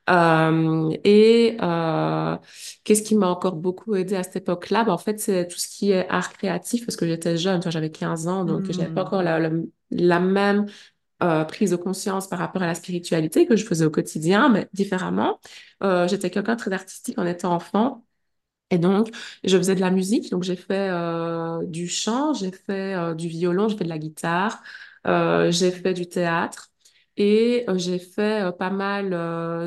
Euh, 0.08 0.90
et 1.04 1.56
euh, 1.62 2.36
qu'est-ce 2.84 3.02
qui 3.02 3.14
m'a 3.16 3.28
encore 3.28 3.56
beaucoup 3.56 3.94
aidé 3.96 4.14
à 4.16 4.22
cette 4.22 4.36
époque-là? 4.36 4.84
Ben, 4.84 4.92
en 4.92 4.98
fait, 4.98 5.18
c'est 5.20 5.48
tout 5.48 5.58
ce 5.58 5.68
qui 5.68 5.90
est 5.92 6.08
art 6.08 6.32
créatif, 6.32 6.86
parce 6.86 6.96
que 6.96 7.06
j'étais 7.06 7.36
jeune, 7.36 7.60
j'avais 7.70 7.90
15 7.90 8.28
ans, 8.28 8.44
donc 8.44 8.70
j'avais 8.72 8.90
pas 8.90 9.02
Hmm. 9.02 9.04
encore 9.04 9.22
la, 9.22 9.38
la, 9.40 9.50
la 9.90 10.20
même 10.20 10.66
euh, 11.22 11.44
prise 11.44 11.70
de 11.70 11.76
conscience 11.76 12.28
par 12.28 12.38
rapport 12.38 12.62
à 12.62 12.66
la 12.66 12.74
spiritualité 12.74 13.46
que 13.46 13.56
je 13.56 13.64
faisais 13.64 13.84
au 13.86 13.90
quotidien, 13.90 14.48
mais 14.48 14.68
différemment. 14.72 15.40
Euh, 15.82 16.08
j'étais 16.08 16.30
quelqu'un 16.30 16.54
de 16.54 16.58
très 16.60 16.72
artistique 16.72 17.18
en 17.18 17.26
étant 17.26 17.54
enfant. 17.54 18.04
Et 18.70 18.78
donc, 18.78 19.10
je 19.44 19.56
faisais 19.56 19.74
de 19.76 19.80
la 19.80 19.90
musique. 19.90 20.30
Donc, 20.30 20.42
j'ai 20.42 20.56
fait 20.56 20.88
euh, 20.90 21.64
du 21.66 21.88
chant, 21.88 22.34
j'ai 22.34 22.50
fait 22.52 22.94
euh, 22.96 23.14
du 23.14 23.28
violon, 23.28 23.68
j'ai 23.68 23.76
fait 23.76 23.84
de 23.84 23.88
la 23.88 23.98
guitare, 23.98 24.62
euh, 25.06 25.50
j'ai 25.52 25.70
fait 25.70 25.94
du 25.94 26.08
théâtre 26.08 26.70
et 27.16 27.64
euh, 27.68 27.78
j'ai 27.78 27.98
fait 27.98 28.50
pas 28.58 28.70
mal 28.70 29.10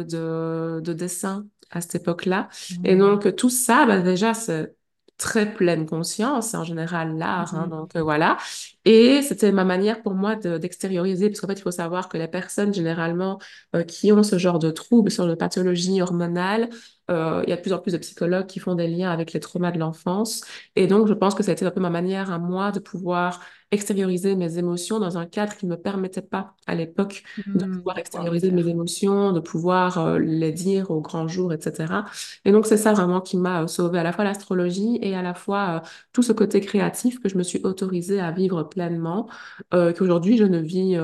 de, 0.08 0.82
de 0.82 0.94
dessins 0.94 1.48
à 1.72 1.82
cette 1.82 1.96
époque-là. 1.96 2.50
Et 2.84 2.96
Hmm. 2.96 2.98
donc, 2.98 3.36
tout 3.36 3.50
ça, 3.50 3.86
bah, 3.86 4.02
déjà, 4.02 4.34
c'est 4.34 4.76
très 5.19 5.53
pleine 5.53 5.86
conscience, 5.86 6.55
en 6.55 6.63
général, 6.63 7.17
l'art. 7.17 7.53
hein, 7.55 7.65
Mhm. 7.65 7.69
donc, 7.69 7.95
euh, 7.97 8.01
voilà. 8.03 8.38
Et 8.86 9.21
c'était 9.21 9.51
ma 9.51 9.65
manière 9.65 10.01
pour 10.01 10.15
moi 10.15 10.36
de- 10.36 10.58
d'extérioriser, 10.58 11.29
parce 11.29 11.41
qu'en 11.41 11.47
fait, 11.47 11.60
il 11.60 11.62
faut 11.62 11.71
savoir 11.71 12.10
que 12.10 12.17
les 12.17 12.27
personnes, 12.29 12.73
généralement, 12.73 13.39
euh, 13.75 13.84
qui 13.84 14.12
ont 14.12 14.23
ce 14.23 14.38
genre 14.39 14.60
de 14.60 14.71
troubles 14.71 15.12
sur 15.12 15.27
de 15.27 15.36
pathologie 15.36 16.01
hormonale, 16.01 16.69
euh, 17.10 17.43
il 17.45 17.50
y 17.50 17.54
a 17.54 17.56
de 17.58 17.62
plus 17.62 17.74
en 17.74 17.80
plus 17.80 17.91
de 17.93 17.98
psychologues 17.98 18.45
qui 18.48 18.60
font 18.60 18.76
des 18.76 18.88
liens 18.88 19.12
avec 19.12 19.34
les 19.34 19.39
traumas 19.39 19.72
de 19.72 19.80
l'enfance. 19.80 20.41
Et 20.76 20.88
donc, 20.88 21.08
je 21.08 21.13
pense 21.13 21.36
que 21.36 21.43
ça 21.43 21.52
a 21.52 21.54
été 21.54 21.65
un 21.65 21.72
peu 21.72 21.80
ma 21.82 21.89
manière 21.89 22.32
à 22.32 22.39
moi 22.39 22.72
de 22.72 22.80
pouvoir 22.80 23.41
extérioriser 23.72 24.36
mes 24.36 24.58
émotions 24.58 25.00
dans 25.00 25.17
un 25.17 25.26
cadre 25.28 25.56
qui 25.56 25.65
ne 25.67 25.72
me 25.72 25.78
permettait 25.78 26.22
pas 26.24 26.56
à 26.67 26.76
l'époque 26.76 27.24
de 27.54 27.65
Hmm. 27.65 27.80
pouvoir 27.80 27.98
extérioriser 27.98 28.52
mes 28.52 28.67
émotions, 28.67 29.32
de 29.32 29.39
pouvoir 29.39 29.98
euh, 30.00 30.19
les 30.19 30.52
dire 30.52 30.91
au 30.91 31.02
grand 31.02 31.28
jour, 31.28 31.54
etc. 31.54 32.06
Et 32.45 32.52
donc, 32.52 32.65
c'est 32.65 32.78
ça 32.78 32.93
vraiment 32.93 33.22
qui 33.22 33.38
m'a 33.38 33.63
euh, 33.63 33.67
sauvé 33.67 34.00
à 34.00 34.04
la 34.04 34.12
fois 34.13 34.24
l'astrologie 34.24 34.98
et 35.02 35.15
à 35.15 35.22
la 35.22 35.34
fois 35.34 35.82
euh, 35.84 35.88
tout 36.13 36.24
ce 36.24 36.32
côté 36.34 36.62
créatif 36.62 37.19
que 37.19 37.30
je 37.30 37.38
me 37.38 37.43
suis 37.43 37.60
autorisée 37.63 38.19
à 38.19 38.32
vivre 38.32 38.63
pleinement, 38.63 39.28
qu'aujourd'hui, 39.72 40.38
je 40.38 40.43
ne 40.43 40.60
vis 40.60 40.95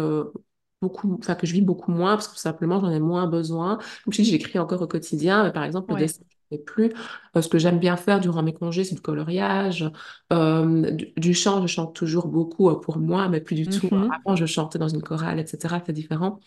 beaucoup, 0.81 1.15
enfin, 1.19 1.35
que 1.35 1.47
je 1.47 1.53
vis 1.53 1.61
beaucoup 1.61 1.91
moins 1.91 2.15
parce 2.15 2.27
que 2.27 2.33
tout 2.33 2.39
simplement, 2.39 2.79
j'en 2.79 2.91
ai 2.91 2.99
moins 2.99 3.27
besoin. 3.27 3.77
Comme 4.03 4.13
je 4.13 4.21
dis, 4.21 4.25
j'écris 4.29 4.59
encore 4.59 4.81
au 4.81 4.87
quotidien, 4.87 5.43
mais 5.43 5.51
par 5.51 5.63
exemple, 5.63 5.91
le 5.91 5.95
Ouais. 5.95 5.97
dessin, 5.97 6.21
je 6.51 6.55
ne 6.55 6.59
fais 6.59 6.63
plus. 6.63 6.91
Euh, 7.35 7.41
ce 7.41 7.47
que 7.49 7.57
j'aime 7.57 7.79
bien 7.79 7.97
faire 7.97 8.19
durant 8.19 8.43
mes 8.43 8.53
congés, 8.53 8.83
c'est 8.83 8.95
du 8.95 9.01
coloriage. 9.01 9.89
Euh, 10.33 10.91
du, 10.91 11.13
du 11.17 11.33
chant, 11.33 11.61
je 11.61 11.67
chante 11.67 11.95
toujours 11.95 12.27
beaucoup 12.27 12.69
euh, 12.69 12.79
pour 12.79 12.97
moi, 12.99 13.27
mais 13.29 13.41
plus 13.41 13.55
du 13.55 13.69
tout. 13.69 13.89
euh, 13.93 13.99
Mhm. 13.99 14.25
Avant, 14.25 14.35
je 14.35 14.45
chantais 14.45 14.77
dans 14.79 14.87
une 14.89 15.01
chorale, 15.01 15.39
etc. 15.39 15.81
C'est 15.85 15.93
différent. 15.93 16.39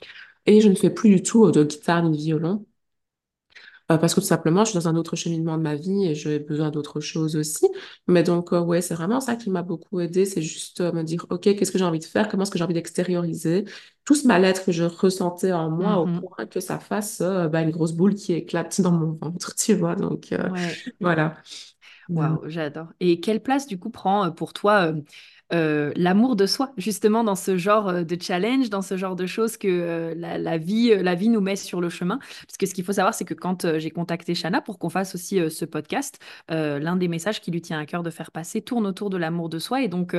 Et 0.47 0.61
je 0.63 0.69
ne 0.69 0.75
fais 0.77 0.91
plus 0.91 1.11
du 1.11 1.23
tout 1.23 1.47
euh, 1.47 1.53
de 1.53 1.65
guitare 1.65 2.03
ni 2.05 2.13
de 2.19 2.23
violon. 2.23 2.67
Euh, 3.91 3.97
parce 3.99 4.15
que 4.15 4.21
tout 4.21 4.27
simplement, 4.27 4.65
je 4.65 4.71
suis 4.71 4.79
dans 4.79 4.89
un 4.89 4.97
autre 4.97 5.17
cheminement 5.17 5.57
de 5.57 5.63
ma 5.63 5.75
vie 5.75 6.05
et 6.07 6.15
j'ai 6.15 6.39
besoin 6.39 6.71
d'autre 6.71 7.01
chose 7.01 7.37
aussi. 7.37 7.67
Mais 8.07 8.23
donc, 8.23 8.53
euh, 8.53 8.61
ouais, 8.61 8.83
c'est 8.83 8.95
vraiment 8.95 9.21
ça 9.21 9.35
qui 9.37 9.49
m'a 9.51 9.63
beaucoup 9.63 10.01
aidé. 10.01 10.27
C'est 10.27 10.43
juste 10.43 10.81
euh, 10.83 10.93
me 10.93 11.03
dire, 11.03 11.25
OK, 11.31 11.41
qu'est-ce 11.43 11.73
que 11.73 11.79
j'ai 11.79 11.85
envie 11.85 11.99
de 11.99 12.05
faire? 12.05 12.29
Comment 12.29 12.43
est-ce 12.43 12.51
que 12.51 12.59
j'ai 12.59 12.65
envie 12.65 12.75
d'extérioriser? 12.75 13.65
Tout 14.09 14.15
ce 14.15 14.27
mal-être 14.27 14.65
que 14.65 14.73
je 14.73 14.85
ressentais 14.85 15.53
en 15.53 15.71
moi 15.71 15.99
au 16.01 16.07
Mhm. 16.07 16.29
point 16.31 16.47
que 16.47 16.61
ça 16.61 16.79
fasse 16.79 17.21
euh, 17.21 17.47
bah, 17.49 17.61
une 17.61 17.71
grosse 17.71 17.93
boule 17.93 18.15
qui 18.15 18.33
éclate 18.33 18.81
dans 18.81 18.93
mon 18.93 19.13
ventre, 19.21 19.55
tu 19.55 19.75
vois. 19.75 19.97
Donc, 19.97 20.33
euh, 20.33 20.49
Ouais. 20.49 20.83
voilà. 21.03 21.37
Waouh, 22.15 22.49
j'adore. 22.49 22.89
Et 23.01 23.21
quelle 23.21 23.43
place 23.43 23.67
du 23.67 23.79
coup 23.79 23.91
prend 23.91 24.27
euh, 24.27 24.31
pour 24.31 24.53
toi 24.55 24.93
euh, 25.53 25.93
l'amour 25.97 26.37
de 26.37 26.47
soi, 26.47 26.73
justement 26.77 27.25
dans 27.25 27.35
ce 27.35 27.57
genre 27.57 27.89
euh, 27.89 28.03
de 28.05 28.21
challenge, 28.21 28.69
dans 28.71 28.83
ce 28.83 28.97
genre 28.97 29.17
de 29.17 29.27
choses 29.27 29.57
que 29.57 29.69
euh, 29.69 30.15
la, 30.15 30.59
vie, 30.59 30.95
la 30.95 31.15
vie 31.15 31.29
nous 31.29 31.41
met 31.41 31.57
sur 31.57 31.81
le 31.81 31.89
chemin? 31.89 32.19
Parce 32.19 32.57
que 32.59 32.67
ce 32.67 32.75
qu'il 32.75 32.85
faut 32.85 32.93
savoir, 32.93 33.15
c'est 33.15 33.25
que 33.25 33.35
quand 33.35 33.79
j'ai 33.79 33.91
contacté 33.91 34.35
Shana 34.35 34.61
pour 34.61 34.79
qu'on 34.79 34.91
fasse 34.91 35.15
aussi 35.15 35.39
ce 35.51 35.65
podcast, 35.65 36.19
l'un 36.49 36.97
des 36.97 37.09
messages 37.09 37.41
qui 37.41 37.51
lui 37.51 37.61
tient 37.63 37.79
à 37.79 37.87
cœur 37.87 38.03
de 38.03 38.11
faire 38.11 38.31
passer 38.31 38.63
tourne 38.63 38.87
autour 38.87 39.11
de 39.11 39.17
l'amour 39.17 39.49
de 39.49 39.59
soi. 39.59 39.83
Et 39.83 39.89
donc, 39.89 40.15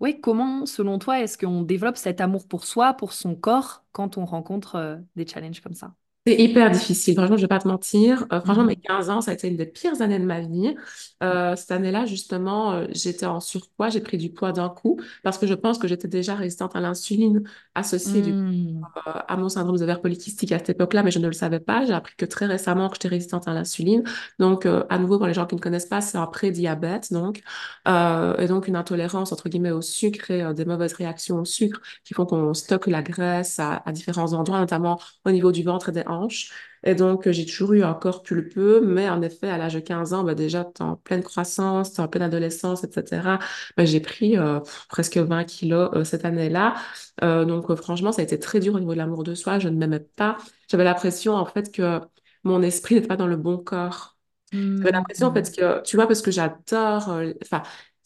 ouais, 0.00 0.20
comment, 0.20 0.66
selon 0.66 0.98
toi, 0.98 1.20
est-ce 1.20 1.38
qu'on 1.38 1.62
développe 1.62 1.96
cet 1.96 2.20
amour 2.20 2.46
pour 2.48 2.64
soi, 2.64 2.94
pour 2.94 3.12
son 3.12 3.34
corps, 3.34 3.84
quand 3.92 4.18
on 4.18 4.24
rencontre 4.24 5.00
des 5.16 5.26
challenges 5.26 5.60
comme 5.60 5.74
ça? 5.74 5.94
C'est 6.26 6.36
hyper 6.38 6.70
difficile, 6.70 7.14
franchement, 7.14 7.36
je 7.38 7.42
vais 7.42 7.48
pas 7.48 7.58
te 7.60 7.66
mentir. 7.66 8.26
Euh, 8.30 8.42
franchement, 8.42 8.64
mes 8.64 8.76
Mhm. 8.76 8.82
15 8.82 9.08
ans, 9.08 9.22
ça 9.22 9.30
a 9.30 9.34
été 9.34 9.48
une 9.48 9.56
des 9.56 9.64
pires 9.64 10.02
années 10.02 10.18
de 10.18 10.24
ma 10.26 10.40
vie. 10.42 10.74
Euh, 11.22 11.56
cette 11.56 11.70
année-là, 11.70 12.04
justement, 12.04 12.72
euh, 12.72 12.86
j'étais 12.90 13.24
en 13.24 13.40
surpoids, 13.40 13.88
j'ai 13.88 14.00
pris 14.00 14.18
du 14.18 14.30
poids 14.30 14.52
d'un 14.52 14.68
coup 14.68 15.00
parce 15.22 15.38
que 15.38 15.46
je 15.46 15.54
pense 15.54 15.78
que 15.78 15.88
j'étais 15.88 16.08
déjà 16.08 16.34
résistante 16.34 16.76
à 16.76 16.80
l'insuline 16.80 17.42
associée 17.74 18.20
du 18.20 18.38
Hmm. 18.42 18.82
à 19.28 19.36
mon 19.36 19.48
syndrome 19.48 19.76
des 19.76 19.82
ovaires 19.82 20.00
polykystiques 20.02 20.52
à 20.52 20.58
cette 20.58 20.70
époque-là, 20.70 21.02
mais 21.02 21.10
je 21.10 21.18
ne 21.18 21.26
le 21.26 21.32
savais 21.32 21.60
pas. 21.60 21.84
J'ai 21.86 21.92
appris 21.94 22.14
que 22.16 22.26
très 22.26 22.46
récemment 22.46 22.88
que 22.88 22.96
j'étais 22.96 23.08
résistante 23.08 23.48
à 23.48 23.54
l'insuline. 23.54 24.02
Donc, 24.38 24.66
à 24.66 24.98
nouveau, 24.98 25.18
pour 25.18 25.26
les 25.26 25.34
gens 25.34 25.46
qui 25.46 25.54
ne 25.54 25.60
connaissent 25.60 25.86
pas, 25.86 26.00
c'est 26.00 26.18
un 26.18 26.26
prédiabète, 26.26 27.12
donc, 27.12 27.42
et 27.86 28.46
donc 28.46 28.68
une 28.68 28.76
intolérance, 28.76 29.32
entre 29.32 29.48
guillemets, 29.48 29.70
au 29.70 29.82
sucre 29.82 30.30
et 30.30 30.54
des 30.54 30.64
mauvaises 30.64 30.92
réactions 30.94 31.40
au 31.40 31.44
sucre 31.44 31.80
qui 32.04 32.14
font 32.14 32.26
qu'on 32.26 32.54
stocke 32.54 32.86
la 32.86 33.02
graisse 33.02 33.58
à, 33.58 33.82
à 33.84 33.92
différents 33.92 34.32
endroits, 34.32 34.58
notamment 34.60 35.00
au 35.24 35.30
niveau 35.30 35.52
du 35.52 35.62
ventre 35.62 35.88
et 35.90 35.92
des 35.92 36.04
hanches. 36.10 36.50
Et 36.84 36.94
donc, 36.94 37.28
j'ai 37.30 37.44
toujours 37.44 37.74
eu 37.74 37.82
un 37.82 37.94
corps 37.94 38.22
pulpeux, 38.22 38.80
mais 38.80 39.08
en 39.10 39.20
effet, 39.22 39.48
à 39.50 39.58
l'âge 39.58 39.74
de 39.74 39.80
15 39.80 40.14
ans, 40.14 40.24
bah, 40.24 40.34
déjà, 40.34 40.64
tu 40.64 40.82
en 40.82 40.96
pleine 40.96 41.22
croissance, 41.22 41.92
tu 41.92 42.00
en 42.00 42.08
pleine 42.08 42.22
adolescence, 42.22 42.84
etc. 42.84 43.38
Bah, 43.76 43.84
j'ai 43.84 44.00
pris 44.00 44.38
euh, 44.38 44.60
presque 44.88 45.18
20 45.18 45.44
kilos 45.44 45.90
euh, 45.94 46.04
cette 46.04 46.24
année-là. 46.24 46.74
Euh, 47.22 47.44
donc, 47.44 47.74
franchement, 47.76 48.12
ça 48.12 48.22
a 48.22 48.24
été 48.24 48.38
très 48.38 48.60
dur 48.60 48.74
au 48.74 48.80
niveau 48.80 48.92
de 48.92 48.98
l'amour 48.98 49.24
de 49.24 49.34
soi. 49.34 49.58
Je 49.58 49.68
ne 49.68 49.76
m'aimais 49.76 50.00
pas. 50.00 50.38
J'avais 50.68 50.84
l'impression, 50.84 51.34
en 51.34 51.44
fait, 51.46 51.70
que 51.72 52.00
mon 52.44 52.62
esprit 52.62 52.94
n'était 52.94 53.08
pas 53.08 53.16
dans 53.16 53.26
le 53.26 53.36
bon 53.36 53.58
corps. 53.58 54.16
J'avais 54.52 54.92
l'impression, 54.92 55.28
en 55.28 55.34
fait, 55.34 55.54
que, 55.54 55.82
tu 55.82 55.96
vois, 55.96 56.06
parce 56.06 56.22
que 56.22 56.30
j'adore, 56.30 57.10
euh, 57.10 57.32
enfin, 57.42 57.62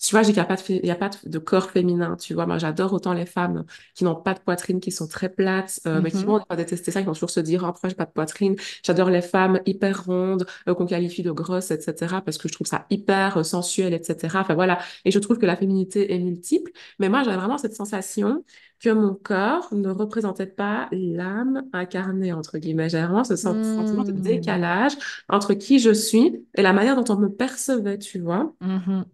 tu 0.07 0.14
vois, 0.14 0.23
qu'il 0.25 0.35
n'y 0.35 0.40
a 0.40 0.45
pas 0.45 0.57
de, 0.57 0.62
il 0.69 0.85
y 0.87 0.90
a 0.90 0.95
pas 0.97 1.09
de, 1.09 1.17
de 1.29 1.38
corps 1.38 1.71
féminin, 1.71 2.17
tu 2.17 2.35
vois. 2.35 2.47
Moi, 2.47 2.59
j'adore 2.59 2.93
autant 2.93 3.12
les 3.14 3.27
femmes 3.27 3.64
qui 3.95 4.05
n'ont 4.05 4.14
pas 4.17 4.35
de 4.35 4.40
poitrine, 4.40 4.81
qui 4.81 4.90
sont 4.93 5.09
très 5.09 5.29
plates, 5.31 5.81
euh, 5.87 6.01
mais 6.03 6.11
qui 6.11 6.25
Mhm. 6.25 6.27
vont 6.27 6.40
pas 6.40 6.57
détester 6.57 6.90
ça, 6.90 7.01
qui 7.01 7.07
vont 7.07 7.12
toujours 7.14 7.31
se 7.31 7.40
dire, 7.40 7.62
oh, 7.64 7.73
pourquoi 7.73 7.88
j'ai 7.88 7.95
pas 7.95 8.05
de 8.07 8.11
poitrine? 8.12 8.57
J'adore 8.85 9.11
les 9.11 9.23
femmes 9.23 9.61
hyper 9.67 10.05
rondes, 10.05 10.47
euh, 10.69 10.75
qu'on 10.75 10.87
qualifie 10.87 11.23
de 11.23 11.31
grosses, 11.31 11.71
etc., 11.71 12.21
parce 12.23 12.38
que 12.38 12.49
je 12.49 12.55
trouve 12.55 12.67
ça 12.67 12.87
hyper 12.90 13.38
euh, 13.38 13.43
sensuel, 13.45 13.95
etc. 13.95 14.40
Enfin, 14.43 14.55
voilà. 14.55 14.79
Et 15.05 15.11
je 15.11 15.19
trouve 15.19 15.38
que 15.38 15.47
la 15.47 15.57
féminité 15.57 16.12
est 16.14 16.19
multiple. 16.19 16.71
Mais 16.99 17.09
moi, 17.09 17.23
j'avais 17.23 17.37
vraiment 17.37 17.59
cette 17.59 17.75
sensation 17.75 18.45
que 18.81 18.90
mon 18.90 19.14
corps 19.14 19.69
ne 19.73 19.88
représentait 19.90 20.47
pas 20.47 20.88
l'âme 20.93 21.62
incarnée, 21.73 22.33
entre 22.33 22.59
guillemets. 22.59 22.88
J'avais 22.88 23.07
vraiment 23.07 23.25
ce 23.25 23.37
sen- 23.37 23.62
sentiment 23.62 24.03
de 24.05 24.12
Mhm. 24.12 24.12
décalage 24.12 24.93
entre 25.29 25.55
qui 25.55 25.79
je 25.79 25.93
suis 25.93 26.47
et 26.55 26.62
la 26.62 26.73
manière 26.73 26.97
dont 27.03 27.14
on 27.14 27.19
me 27.19 27.29
percevait, 27.29 27.99
tu 27.99 28.19
vois. 28.21 28.55
Mhm. 28.61 29.05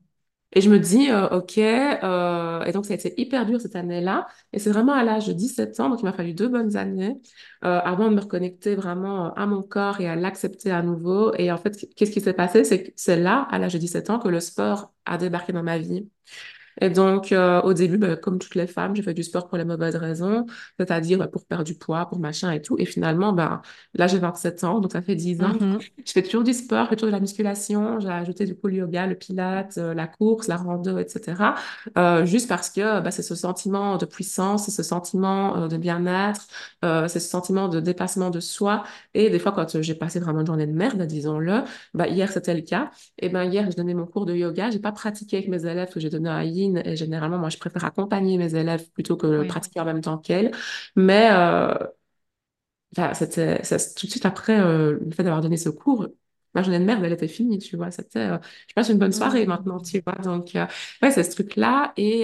Et 0.52 0.60
je 0.60 0.68
me 0.68 0.78
dis, 0.78 1.10
euh, 1.10 1.28
OK, 1.28 1.58
euh, 1.58 2.64
et 2.64 2.72
donc 2.72 2.84
ça 2.84 2.92
a 2.94 2.96
été 2.96 3.14
hyper 3.20 3.46
dur 3.46 3.60
cette 3.60 3.76
année-là. 3.76 4.26
Et 4.52 4.58
c'est 4.58 4.70
vraiment 4.70 4.92
à 4.92 5.04
l'âge 5.04 5.28
de 5.28 5.32
17 5.32 5.78
ans, 5.78 5.88
donc 5.90 6.00
il 6.00 6.04
m'a 6.04 6.12
fallu 6.12 6.34
deux 6.34 6.48
bonnes 6.48 6.76
années 6.76 7.20
euh, 7.64 7.78
avant 7.84 8.10
de 8.10 8.16
me 8.16 8.20
reconnecter 8.20 8.74
vraiment 8.74 9.32
à 9.34 9.46
mon 9.46 9.62
corps 9.62 10.00
et 10.00 10.08
à 10.08 10.16
l'accepter 10.16 10.72
à 10.72 10.82
nouveau. 10.82 11.32
Et 11.34 11.52
en 11.52 11.56
fait, 11.56 11.86
qu'est-ce 11.94 12.10
qui 12.10 12.20
s'est 12.20 12.32
passé? 12.32 12.64
C'est 12.64 12.92
c'est 12.96 13.16
là, 13.16 13.46
à 13.50 13.58
l'âge 13.58 13.74
de 13.74 13.78
17 13.78 14.10
ans, 14.10 14.18
que 14.18 14.28
le 14.28 14.40
sport 14.40 14.92
a 15.04 15.18
débarqué 15.18 15.52
dans 15.52 15.62
ma 15.62 15.78
vie. 15.78 16.08
Et 16.80 16.90
donc, 16.90 17.32
euh, 17.32 17.60
au 17.62 17.72
début, 17.74 17.98
bah, 17.98 18.16
comme 18.16 18.38
toutes 18.38 18.54
les 18.54 18.66
femmes, 18.66 18.94
j'ai 18.94 19.02
fait 19.02 19.14
du 19.14 19.22
sport 19.22 19.48
pour 19.48 19.58
les 19.58 19.64
mauvaises 19.64 19.96
raisons, 19.96 20.46
c'est-à-dire 20.78 21.18
bah, 21.18 21.28
pour 21.28 21.44
perdre 21.44 21.64
du 21.64 21.74
poids, 21.74 22.06
pour 22.06 22.18
machin 22.18 22.50
et 22.50 22.62
tout. 22.62 22.76
Et 22.78 22.84
finalement, 22.84 23.32
bah, 23.32 23.62
là, 23.94 24.06
j'ai 24.06 24.18
27 24.18 24.64
ans, 24.64 24.80
donc 24.80 24.92
ça 24.92 25.02
fait 25.02 25.14
10 25.14 25.42
ans. 25.42 25.54
Mhm. 25.60 25.78
Je 26.04 26.12
fais 26.12 26.22
toujours 26.22 26.44
du 26.44 26.52
sport, 26.52 26.84
je 26.84 26.90
fais 26.90 26.96
toujours 26.96 27.08
de 27.10 27.14
la 27.14 27.20
musculation. 27.20 28.00
J'ai 28.00 28.08
ajouté 28.08 28.46
du 28.46 28.54
coup 28.54 28.68
le 28.68 28.76
yoga, 28.76 29.06
le 29.06 29.14
pilates, 29.14 29.78
euh, 29.78 29.94
la 29.94 30.06
course, 30.06 30.48
la 30.48 30.56
rando, 30.56 30.98
etc. 30.98 31.54
Euh, 31.98 32.24
juste 32.24 32.48
parce 32.48 32.70
que 32.70 33.00
bah, 33.00 33.10
c'est 33.10 33.22
ce 33.22 33.34
sentiment 33.34 33.96
de 33.96 34.06
puissance, 34.06 34.64
c'est 34.64 34.70
ce 34.70 34.82
sentiment 34.82 35.68
de 35.68 35.76
bien-être, 35.76 36.46
c'est 36.82 37.20
ce 37.20 37.28
sentiment 37.28 37.68
de 37.68 37.80
dépassement 37.80 38.30
de 38.30 38.40
soi. 38.40 38.84
Et 39.14 39.30
des 39.30 39.38
fois, 39.38 39.52
quand 39.52 39.80
j'ai 39.80 39.94
passé 39.94 40.20
vraiment 40.20 40.40
une 40.40 40.46
journée 40.46 40.66
de 40.66 40.72
merde, 40.72 41.02
disons-le, 41.02 41.62
bah, 41.94 42.08
hier, 42.08 42.30
c'était 42.30 42.54
le 42.54 42.62
cas. 42.62 42.90
Et 43.18 43.28
ben 43.28 43.44
hier, 43.44 43.70
je 43.70 43.76
donnais 43.76 43.94
mon 43.94 44.06
cours 44.06 44.26
de 44.26 44.34
yoga. 44.34 44.70
J'ai 44.70 44.78
pas 44.78 44.92
pratiqué 44.92 45.38
avec 45.38 45.48
mes 45.48 45.66
élèves 45.66 45.92
que 45.92 46.00
j'ai 46.00 46.10
donné 46.10 46.28
à 46.28 46.44
Et 46.84 46.96
généralement, 46.96 47.38
moi, 47.38 47.48
je 47.50 47.58
préfère 47.58 47.84
accompagner 47.84 48.38
mes 48.38 48.54
élèves 48.54 48.90
plutôt 48.92 49.16
que 49.16 49.40
Oui. 49.42 49.48
pratiquer 49.48 49.80
en 49.80 49.84
même 49.84 50.00
temps 50.00 50.18
qu'elles. 50.18 50.52
Mais 50.96 51.28
euh, 51.32 51.74
enfin, 52.96 53.14
ça, 53.14 53.26
tout 53.26 54.06
de 54.06 54.10
suite 54.10 54.26
après 54.26 54.60
euh, 54.60 54.98
le 55.00 55.10
fait 55.12 55.22
d'avoir 55.22 55.40
donné 55.42 55.56
ce 55.56 55.68
cours. 55.68 56.08
Ma 56.54 56.62
journée 56.62 56.80
de 56.80 56.84
merde, 56.84 57.04
elle 57.04 57.12
était 57.12 57.28
finie, 57.28 57.58
tu 57.58 57.76
vois. 57.76 57.90
C'était, 57.92 58.18
euh, 58.18 58.38
je 58.68 58.74
passe 58.74 58.88
une 58.88 58.98
bonne 58.98 59.12
soirée 59.12 59.46
maintenant, 59.46 59.78
tu 59.80 60.02
vois. 60.04 60.16
Donc, 60.16 60.50
ouais, 60.54 61.10
c'est 61.12 61.22
ce 61.22 61.30
truc-là. 61.30 61.92
Et, 61.96 62.22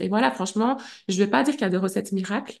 et 0.00 0.08
voilà, 0.08 0.30
franchement, 0.30 0.76
je 1.08 1.16
vais 1.18 1.26
pas 1.26 1.42
dire 1.44 1.54
qu'il 1.54 1.62
y 1.62 1.64
a 1.64 1.70
des 1.70 1.78
recettes 1.78 2.12
miracles. 2.12 2.58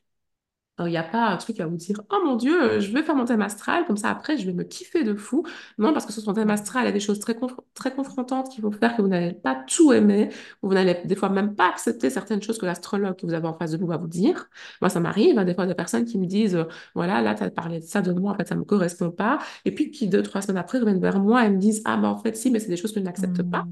Il 0.80 0.86
n'y 0.86 0.96
a 0.96 1.04
pas 1.04 1.28
un 1.28 1.36
truc 1.36 1.60
à 1.60 1.66
vous 1.66 1.76
dire, 1.76 2.00
oh 2.10 2.16
mon 2.24 2.34
Dieu, 2.34 2.80
je 2.80 2.92
vais 2.92 3.04
faire 3.04 3.14
mon 3.14 3.24
thème 3.24 3.42
astral, 3.42 3.84
comme 3.86 3.96
ça 3.96 4.10
après 4.10 4.36
je 4.36 4.44
vais 4.44 4.52
me 4.52 4.64
kiffer 4.64 5.04
de 5.04 5.14
fou. 5.14 5.44
Non, 5.78 5.92
parce 5.92 6.04
que 6.04 6.12
sur 6.12 6.20
son 6.22 6.32
thème 6.32 6.50
astral, 6.50 6.82
il 6.82 6.86
y 6.86 6.88
a 6.88 6.92
des 6.92 6.98
choses 6.98 7.20
très, 7.20 7.36
très 7.74 7.94
confrontantes 7.94 8.50
qui 8.50 8.60
vont 8.60 8.72
faire 8.72 8.96
que 8.96 9.02
vous 9.02 9.06
n'allez 9.06 9.34
pas 9.34 9.54
tout 9.68 9.92
aimer, 9.92 10.30
ou 10.62 10.68
vous 10.68 10.74
n'allez 10.74 11.00
des 11.04 11.14
fois 11.14 11.28
même 11.28 11.54
pas 11.54 11.68
accepter 11.68 12.10
certaines 12.10 12.42
choses 12.42 12.58
que 12.58 12.66
l'astrologue 12.66 13.14
que 13.16 13.24
vous 13.24 13.34
avez 13.34 13.46
en 13.46 13.54
face 13.54 13.70
de 13.70 13.76
vous 13.78 13.86
va 13.86 13.98
vous 13.98 14.08
dire. 14.08 14.48
Moi, 14.80 14.88
ça 14.88 14.98
m'arrive, 14.98 15.38
hein, 15.38 15.44
des 15.44 15.54
fois, 15.54 15.66
des 15.66 15.74
personnes 15.74 16.04
qui 16.06 16.18
me 16.18 16.26
disent, 16.26 16.56
euh, 16.56 16.64
voilà, 16.96 17.22
là, 17.22 17.36
tu 17.36 17.44
as 17.44 17.50
parlé 17.50 17.78
de 17.78 17.84
ça 17.84 18.02
de 18.02 18.12
moi, 18.12 18.32
en 18.32 18.34
fait, 18.34 18.48
ça 18.48 18.56
ne 18.56 18.60
me 18.60 18.64
correspond 18.64 19.10
pas. 19.12 19.38
Et 19.64 19.72
puis 19.72 19.92
qui, 19.92 20.08
deux, 20.08 20.22
trois 20.22 20.42
semaines 20.42 20.58
après, 20.58 20.78
reviennent 20.80 21.00
vers 21.00 21.20
moi 21.20 21.44
et 21.46 21.50
me 21.50 21.58
disent, 21.58 21.82
ah, 21.84 21.96
ben 21.96 22.08
en 22.08 22.18
fait, 22.18 22.36
si, 22.36 22.50
mais 22.50 22.58
c'est 22.58 22.68
des 22.68 22.76
choses 22.76 22.92
que 22.92 22.98
je 23.00 23.04
n'accepte 23.04 23.42
pas. 23.44 23.64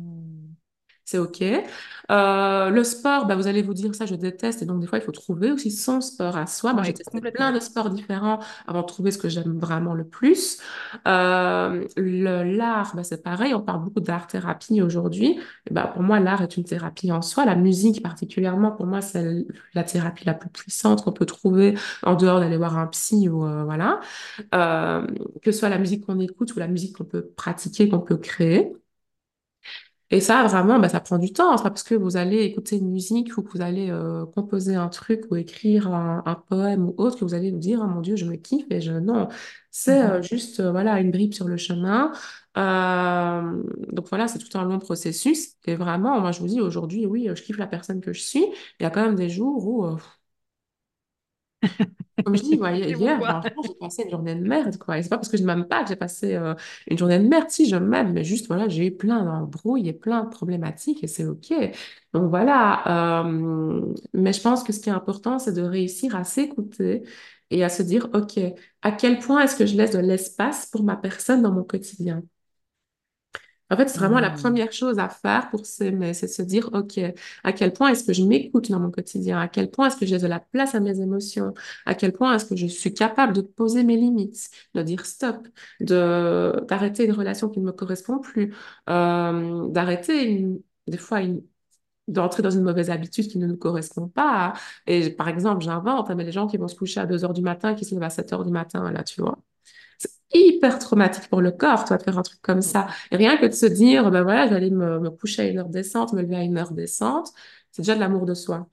C'est 1.05 1.19
OK. 1.19 1.43
Euh, 2.11 2.71
le 2.71 2.85
sport, 2.85 3.27
bah, 3.27 3.35
vous 3.35 3.47
allez 3.47 3.63
vous 3.63 3.75
dire 3.75 3.95
ça, 3.95 4.07
je 4.07 4.15
déteste. 4.15 4.63
Et 4.63 4.67
donc, 4.67 4.81
des 4.81 4.87
fois, 4.87 4.99
il 4.99 5.03
faut 5.03 5.13
trouver 5.13 5.51
aussi 5.51 5.71
son 5.71 6.01
sport 6.01 6.37
à 6.37 6.47
soi. 6.47 6.73
Moi, 6.75 6.85
j'ai 6.85 6.95
testé 6.95 7.21
plein 7.21 7.53
de 7.53 7.59
sports 7.61 7.91
différents 7.91 8.39
avant 8.67 8.83
de 8.83 8.87
trouver 8.87 9.11
ce 9.11 9.19
que 9.19 9.29
j'aime 9.29 9.59
vraiment 9.59 9.95
le 9.95 10.05
plus. 10.05 10.59
Euh, 11.09 11.87
l'art, 11.97 12.95
bah, 12.95 13.03
c'est 13.05 13.23
pareil. 13.23 13.55
On 13.55 13.61
parle 13.63 13.83
beaucoup 13.85 14.01
d'art-thérapie 14.01 14.81
aujourd'hui. 14.83 15.41
Bah, 15.71 15.91
pour 15.93 16.03
moi, 16.03 16.21
l'art 16.21 16.43
est 16.43 16.57
une 16.57 16.65
thérapie 16.65 17.11
en 17.11 17.23
soi. 17.23 17.45
La 17.45 17.57
musique, 17.57 18.03
particulièrement, 18.03 18.71
pour 18.71 18.87
moi, 18.87 19.01
c'est 19.01 19.45
la 19.75 19.85
thérapie 19.85 20.25
la 20.25 20.35
plus 20.35 20.51
puissante 20.51 21.03
qu'on 21.03 21.13
peut 21.13 21.27
trouver 21.27 21.75
en 22.05 22.15
dehors 22.15 22.41
d'aller 22.41 22.57
voir 22.57 22.79
un 22.79 22.87
psy 22.87 23.29
ou 23.29 23.45
euh, 23.45 23.65
voilà. 23.65 24.01
Que 24.53 25.51
ce 25.51 25.59
soit 25.59 25.69
la 25.69 25.79
musique 25.79 26.07
qu'on 26.07 26.21
écoute 26.21 26.55
ou 26.55 26.59
la 26.59 26.69
musique 26.69 26.97
qu'on 26.97 27.05
peut 27.05 27.27
pratiquer, 27.37 27.89
qu'on 27.89 28.01
peut 28.01 28.17
créer. 28.17 28.73
Et 30.13 30.21
ça, 30.21 30.45
vraiment, 30.47 30.79
bah, 30.79 30.91
ça 30.91 31.01
prend 31.01 31.19
du 31.19 31.33
temps. 31.33 31.57
C'est 31.57 31.63
pas 31.65 31.71
parce 31.71 31.83
que 31.85 31.95
vous 31.95 32.17
allez 32.19 32.43
écouter 32.45 32.77
une 32.77 32.91
musique 32.91 33.37
ou 33.39 33.43
que 33.43 33.51
vous 33.53 33.63
allez 33.63 33.91
euh, 33.91 34.27
composer 34.27 34.75
un 34.77 34.89
truc 34.89 35.23
ou 35.31 35.37
écrire 35.37 35.89
un, 35.89 36.23
un 36.27 36.35
poème 36.35 36.89
ou 36.91 36.95
autre 36.99 37.19
que 37.19 37.25
vous 37.25 37.33
allez 37.35 37.51
vous 37.51 37.59
dire, 37.59 37.81
oh 37.83 37.87
mon 37.89 38.03
Dieu, 38.03 38.17
je 38.17 38.27
me 38.27 38.37
kiffe 38.37 38.67
et 38.71 38.81
je... 38.83 38.93
Non, 38.93 39.29
c'est 39.71 40.03
euh, 40.05 40.19
Mhm. 40.19 40.23
juste, 40.23 40.61
euh, 40.61 40.71
voilà, 40.71 41.01
une 41.01 41.11
bribe 41.11 41.33
sur 41.33 41.49
le 41.49 41.57
chemin. 41.57 42.13
Euh, 42.59 43.63
donc 43.91 44.09
voilà, 44.11 44.29
c'est 44.29 44.39
tout 44.39 44.57
un 44.59 44.65
long 44.65 44.79
processus. 44.79 45.57
Et 45.65 45.77
vraiment, 45.77 46.21
moi, 46.21 46.31
je 46.33 46.41
vous 46.41 46.47
dis, 46.49 46.61
aujourd'hui, 46.61 47.07
oui, 47.07 47.29
je 47.35 47.43
kiffe 47.43 47.57
la 47.59 47.67
personne 47.67 48.01
que 48.03 48.13
je 48.13 48.21
suis. 48.21 48.45
Il 48.81 48.83
y 48.83 48.87
a 48.87 48.91
quand 48.91 49.03
même 49.03 49.17
des 49.17 49.31
jours 49.31 49.67
où... 49.67 49.87
comme 52.25 52.37
je 52.37 52.43
dis, 52.43 52.57
moi, 52.59 52.73
hier, 52.73 53.21
franchement, 53.23 53.63
j'ai 53.67 53.75
passé 53.75 54.03
une 54.05 54.11
journée 54.11 54.35
de 54.35 54.41
merde, 54.47 54.77
quoi. 54.79 54.99
Et 54.99 55.03
c'est 55.03 55.09
pas 55.09 55.17
parce 55.19 55.29
que 55.29 55.37
je 55.37 55.43
ne 55.43 55.47
m'aime 55.47 55.67
pas 55.67 55.83
que 55.83 55.89
j'ai 55.89 55.97
passé 55.97 56.35
euh, 56.35 56.55
une 56.89 56.99
journée 56.99 57.19
de 57.19 57.27
merde. 57.29 57.51
Si, 57.51 57.69
je 57.69 57.77
m'aime, 57.77 58.13
mais 58.13 58.25
juste, 58.25 58.47
voilà, 58.47 58.69
j'ai 58.69 58.87
eu 58.87 58.97
plein 58.97 59.25
d'embrouilles 59.25 59.89
et 59.89 59.93
plein 59.93 60.25
de 60.25 60.29
problématiques 60.31 61.03
et 61.05 61.09
c'est 61.09 61.25
OK. 61.27 61.53
Donc 62.13 62.31
voilà. 62.31 63.25
euh, 63.25 63.95
mais 64.13 64.33
je 64.33 64.41
pense 64.41 64.63
que 64.63 64.73
ce 64.73 64.81
qui 64.81 64.89
est 64.89 64.93
important, 64.93 65.39
c'est 65.39 65.53
de 65.53 65.63
réussir 65.63 66.15
à 66.17 66.25
s'écouter 66.25 67.03
et 67.51 67.65
à 67.65 67.69
se 67.69 67.83
dire, 67.83 68.09
OK, 68.15 68.39
à 68.83 68.93
quel 68.93 69.19
point 69.19 69.41
est-ce 69.43 69.57
que 69.57 69.67
je 69.67 69.77
laisse 69.77 69.91
de 69.93 69.99
l'espace 69.99 70.67
pour 70.67 70.83
ma 70.85 70.97
personne 70.97 71.43
dans 71.43 71.53
mon 71.53 71.65
quotidien? 71.65 72.23
En 73.73 73.77
fait, 73.79 73.89
c'est 73.89 73.99
vraiment 73.99 74.21
la 74.21 74.31
Mhm. 74.31 74.37
première 74.39 74.73
chose 74.73 74.99
à 74.99 75.09
faire 75.09 75.49
pour 75.51 75.67
s'aimer, 75.67 76.15
c'est 76.15 76.27
de 76.27 76.33
se 76.33 76.43
dire, 76.43 76.69
OK, 76.75 77.01
à 77.45 77.53
quel 77.55 77.73
point 77.73 77.89
est-ce 77.91 78.05
que 78.05 78.13
je 78.13 78.23
m'écoute 78.23 78.71
dans 78.71 78.81
mon 78.81 78.91
quotidien? 78.91 79.41
À 79.41 79.49
quel 79.49 79.71
point 79.71 79.87
est-ce 79.89 79.97
que 79.97 80.07
j'ai 80.07 80.19
de 80.19 80.27
la 80.27 80.41
place 80.41 80.75
à 80.75 80.81
mes 80.81 81.01
émotions? 81.01 81.55
À 81.87 81.95
quel 81.95 82.13
point 82.13 82.35
est-ce 82.35 82.45
que 82.47 82.57
je 82.57 82.67
suis 82.67 82.95
capable 82.95 83.33
de 83.33 83.41
poser 83.43 83.85
mes 83.85 83.97
limites, 83.97 84.51
de 84.75 84.83
dire 84.83 85.07
stop, 85.07 85.49
de, 85.81 86.65
d'arrêter 86.69 87.05
une 87.07 87.13
relation 87.13 87.49
qui 87.49 87.61
ne 87.61 87.65
me 87.67 87.73
correspond 87.73 88.19
plus, 88.21 88.55
euh, 88.91 89.69
d'arrêter 89.69 90.25
une- 90.31 90.61
des 90.87 90.99
fois 90.99 91.23
une, 91.23 91.43
d'entrer 92.09 92.43
dans 92.43 92.51
une 92.51 92.63
mauvaise 92.65 92.91
habitude 92.91 93.29
qui 93.29 93.39
ne 93.39 93.47
nous 93.47 93.57
correspond 93.59 94.09
pas. 94.09 94.55
Et 94.87 95.11
par 95.11 95.29
exemple, 95.29 95.63
j'invente, 95.65 96.11
hein, 96.11 96.15
mais 96.17 96.25
les 96.25 96.33
gens 96.33 96.47
qui 96.49 96.57
vont 96.59 96.69
se 96.69 96.77
coucher 96.77 97.01
à 97.01 97.07
2 97.07 97.25
heures 97.25 97.33
du 97.35 97.43
matin, 97.43 97.75
qui 97.75 97.85
se 97.85 97.95
lèvent 97.95 98.03
à 98.05 98.11
7 98.11 98.33
heures 98.33 98.45
du 98.45 98.53
matin, 98.53 98.91
là, 98.93 99.05
tu 99.05 99.21
vois. 99.23 99.39
Hyper 100.35 100.79
traumatique 100.79 101.29
pour 101.29 101.41
le 101.43 101.51
corps, 101.53 101.85
toi, 101.85 101.97
de 101.99 102.03
faire 102.03 102.19
un 102.19 102.23
truc 102.23 102.41
comme 102.43 102.63
ça. 102.63 102.87
Et 103.11 103.17
rien 103.17 103.37
que 103.37 103.47
de 103.47 103.53
se 103.53 103.67
dire, 103.67 104.11
ben 104.11 104.23
voilà, 104.23 104.43
aller 104.43 104.71
me, 104.71 104.99
me 105.01 105.11
coucher 105.11 105.43
à 105.43 105.47
une 105.47 105.59
heure 105.59 105.69
décente, 105.69 106.13
me 106.15 106.23
lever 106.23 106.37
à 106.37 106.43
une 106.43 106.57
heure 106.59 106.73
décente, 106.73 107.29
c'est 107.71 107.83
déjà 107.83 107.95
de 107.95 108.01
l'amour 108.01 108.25
de 108.27 108.35
soi. 108.35 108.69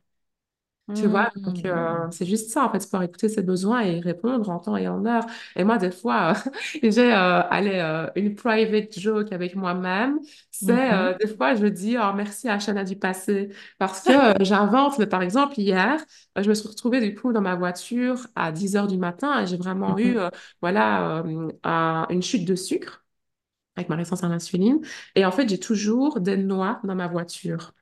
Tu 0.93 1.07
vois, 1.07 1.29
donc 1.45 1.63
euh, 1.65 2.07
Mhm. 2.07 2.11
c'est 2.11 2.25
juste 2.25 2.49
ça, 2.51 2.65
en 2.65 2.71
fait, 2.71 2.79
c'est 2.81 2.87
pouvoir 2.87 3.03
écouter 3.03 3.29
ses 3.29 3.41
besoins 3.43 3.81
et 3.85 3.97
y 3.97 4.01
répondre 4.01 4.49
en 4.49 4.59
temps 4.59 4.75
et 4.75 4.87
en 4.87 5.05
heure. 5.05 5.25
Et 5.55 5.63
moi, 5.63 5.77
des 5.77 5.91
fois, 5.91 6.33
euh, 6.45 6.51
j'ai 6.83 7.13
euh, 7.13 7.41
allez, 7.49 7.75
euh, 7.79 8.07
une 8.15 8.35
private 8.35 8.99
joke 8.99 9.31
avec 9.31 9.55
moi-même. 9.55 10.19
C'est 10.51 10.91
euh, 10.93 11.13
des 11.17 11.27
fois, 11.27 11.55
je 11.55 11.67
dis 11.67 11.95
oh, 11.97 12.11
merci 12.15 12.49
à 12.49 12.59
Chana 12.59 12.83
du 12.83 12.97
passé 12.97 13.49
parce 13.77 14.01
que 14.03 14.11
euh, 14.41 14.43
j'invente. 14.43 14.99
Mais 14.99 15.07
par 15.07 15.21
exemple, 15.21 15.59
hier, 15.59 16.03
euh, 16.37 16.43
je 16.43 16.49
me 16.49 16.53
suis 16.53 16.67
retrouvée 16.67 16.99
du 17.01 17.15
coup 17.15 17.31
dans 17.33 17.41
ma 17.41 17.55
voiture 17.55 18.27
à 18.35 18.51
10 18.51 18.75
heures 18.75 18.87
du 18.87 18.97
matin 18.97 19.41
et 19.43 19.47
j'ai 19.47 19.57
vraiment 19.57 19.97
eu 19.97 20.17
euh, 20.17 20.29
voilà, 20.61 21.19
euh, 21.23 21.47
un- 21.63 22.07
une 22.09 22.23
chute 22.23 22.45
de 22.45 22.55
sucre 22.55 23.05
avec 23.77 23.89
ma 23.89 23.95
résistance 23.97 24.23
à 24.23 24.29
l'insuline. 24.29 24.81
Et 25.15 25.25
en 25.25 25.31
fait, 25.31 25.49
j'ai 25.49 25.59
toujours 25.59 26.19
des 26.21 26.37
noix 26.37 26.81
dans 26.83 26.95
ma 26.95 27.07
voiture. 27.07 27.73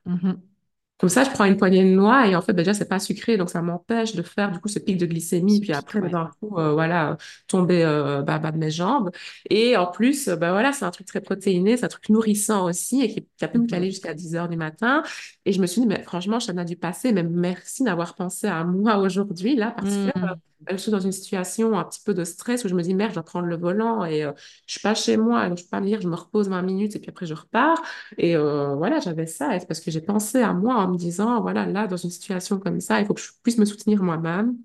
Comme 0.98 1.08
ça, 1.10 1.22
je 1.24 1.30
prends 1.30 1.44
une 1.44 1.56
poignée 1.56 1.84
de 1.84 1.94
noix 1.94 2.26
et 2.26 2.34
en 2.34 2.42
fait, 2.42 2.52
ben, 2.52 2.58
déjà, 2.62 2.74
c'est 2.74 2.88
pas 2.88 2.98
sucré, 2.98 3.36
donc 3.36 3.50
ça 3.50 3.62
m'empêche 3.62 4.14
de 4.16 4.22
faire 4.22 4.50
du 4.50 4.58
coup 4.60 4.68
ce 4.68 4.80
pic 4.80 4.96
de 4.98 5.06
glycémie, 5.06 5.60
puis 5.60 5.72
après, 5.72 6.00
ben, 6.00 6.06
ouais. 6.06 6.10
d'un 6.10 6.30
coup, 6.40 6.58
euh, 6.58 6.72
voilà, 6.72 7.16
tomber 7.46 7.84
euh, 7.84 8.22
bah, 8.22 8.38
bas 8.40 8.50
de 8.50 8.58
mes 8.58 8.70
jambes. 8.70 9.10
Et 9.48 9.76
en 9.76 9.86
plus, 9.86 10.26
euh, 10.28 10.36
ben 10.36 10.50
voilà, 10.52 10.72
c'est 10.72 10.84
un 10.84 10.90
truc 10.90 11.06
très 11.06 11.20
protéiné, 11.20 11.76
c'est 11.76 11.84
un 11.84 11.88
truc 11.88 12.08
nourrissant 12.08 12.64
aussi 12.66 13.00
et 13.02 13.08
qui, 13.14 13.26
qui 13.36 13.44
a 13.44 13.48
pu 13.48 13.58
me 13.58 13.64
caler 13.66 13.86
Mhm. 13.86 13.90
jusqu'à 13.90 14.12
10 14.14 14.34
heures 14.34 14.48
du 14.48 14.56
matin. 14.56 15.02
Et 15.44 15.52
je 15.52 15.60
me 15.60 15.66
suis 15.66 15.80
dit, 15.82 15.86
mais 15.86 16.02
franchement, 16.02 16.40
Chana 16.40 16.64
du 16.64 16.76
passé, 16.76 17.12
mais 17.12 17.22
merci 17.22 17.84
d'avoir 17.84 18.14
pensé 18.16 18.46
à 18.48 18.64
moi 18.64 18.98
aujourd'hui, 18.98 19.54
là, 19.56 19.70
parce 19.76 19.98
que 19.98 20.10
Mhm. 20.10 20.40
Je 20.70 20.76
suis 20.76 20.90
dans 20.90 21.00
une 21.00 21.12
situation 21.12 21.78
un 21.78 21.84
petit 21.84 22.00
peu 22.04 22.14
de 22.14 22.24
stress 22.24 22.64
où 22.64 22.68
je 22.68 22.74
me 22.74 22.82
dis, 22.82 22.94
merde, 22.94 23.10
je 23.10 23.14
dois 23.14 23.22
prendre 23.24 23.46
le 23.46 23.56
volant 23.56 24.04
et 24.04 24.24
euh, 24.24 24.32
je 24.66 24.72
suis 24.72 24.80
pas 24.80 24.94
chez 24.94 25.16
moi, 25.16 25.48
donc 25.48 25.58
je 25.58 25.64
peux 25.64 25.70
pas 25.70 25.80
me 25.80 25.86
dire, 25.86 26.00
je 26.00 26.08
me 26.08 26.16
repose 26.16 26.48
20 26.48 26.62
minutes 26.62 26.96
et 26.96 26.98
puis 26.98 27.10
après 27.10 27.26
je 27.26 27.34
repars. 27.34 27.80
Et 28.18 28.36
euh, 28.36 28.74
voilà, 28.74 29.00
j'avais 29.00 29.26
ça, 29.26 29.54
et 29.56 29.60
c'est 29.60 29.66
parce 29.66 29.80
que 29.80 29.90
j'ai 29.90 30.00
pensé 30.00 30.40
à 30.42 30.52
moi 30.54 30.74
en 30.76 30.88
me 30.92 30.96
disant, 30.98 31.40
voilà, 31.40 31.66
là, 31.66 31.86
dans 31.86 31.96
une 31.96 32.10
situation 32.10 32.58
comme 32.58 32.80
ça, 32.80 33.00
il 33.00 33.06
faut 33.06 33.14
que 33.14 33.20
je 33.20 33.30
puisse 33.42 33.58
me 33.58 33.64
soutenir 33.64 34.02
moi-même. 34.02 34.56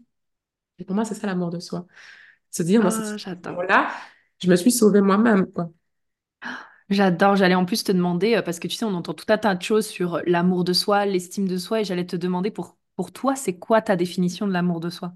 Et 0.80 0.86
pour 0.86 0.96
moi, 0.96 1.06
c'est 1.06 1.16
ça 1.16 1.28
l'amour 1.28 1.50
de 1.52 1.60
soi. 1.60 1.88
Se 2.52 2.64
dire, 2.64 2.84
dans 2.84 2.92
cette 2.92 3.06
j'adore. 3.18 3.58
situation-là, 3.58 3.90
je 4.44 4.50
me 4.50 4.56
suis 4.58 4.72
sauvée 4.72 5.02
moi-même, 5.02 5.48
quoi. 5.52 5.72
J'adore. 6.90 7.36
J'allais 7.36 7.56
en 7.56 7.66
plus 7.66 7.84
te 7.84 7.92
demander, 7.92 8.36
euh, 8.36 8.42
parce 8.42 8.60
que 8.60 8.68
tu 8.68 8.76
sais, 8.76 8.86
on 8.86 8.94
entend 8.94 9.14
tout 9.14 9.26
un 9.30 9.38
tas 9.38 9.56
de 9.56 9.62
choses 9.62 9.88
sur 9.88 10.22
l'amour 10.26 10.64
de 10.64 10.74
soi, 10.74 11.06
l'estime 11.06 11.48
de 11.48 11.58
soi, 11.58 11.82
et 11.82 11.86
j'allais 11.86 12.06
te 12.06 12.16
demander 12.16 12.52
pour, 12.52 12.78
pour 12.96 13.12
toi, 13.12 13.36
c'est 13.36 13.58
quoi 13.58 13.82
ta 13.82 13.96
définition 13.96 14.48
de 14.48 14.54
l'amour 14.54 14.80
de 14.80 14.90
soi? 14.90 15.14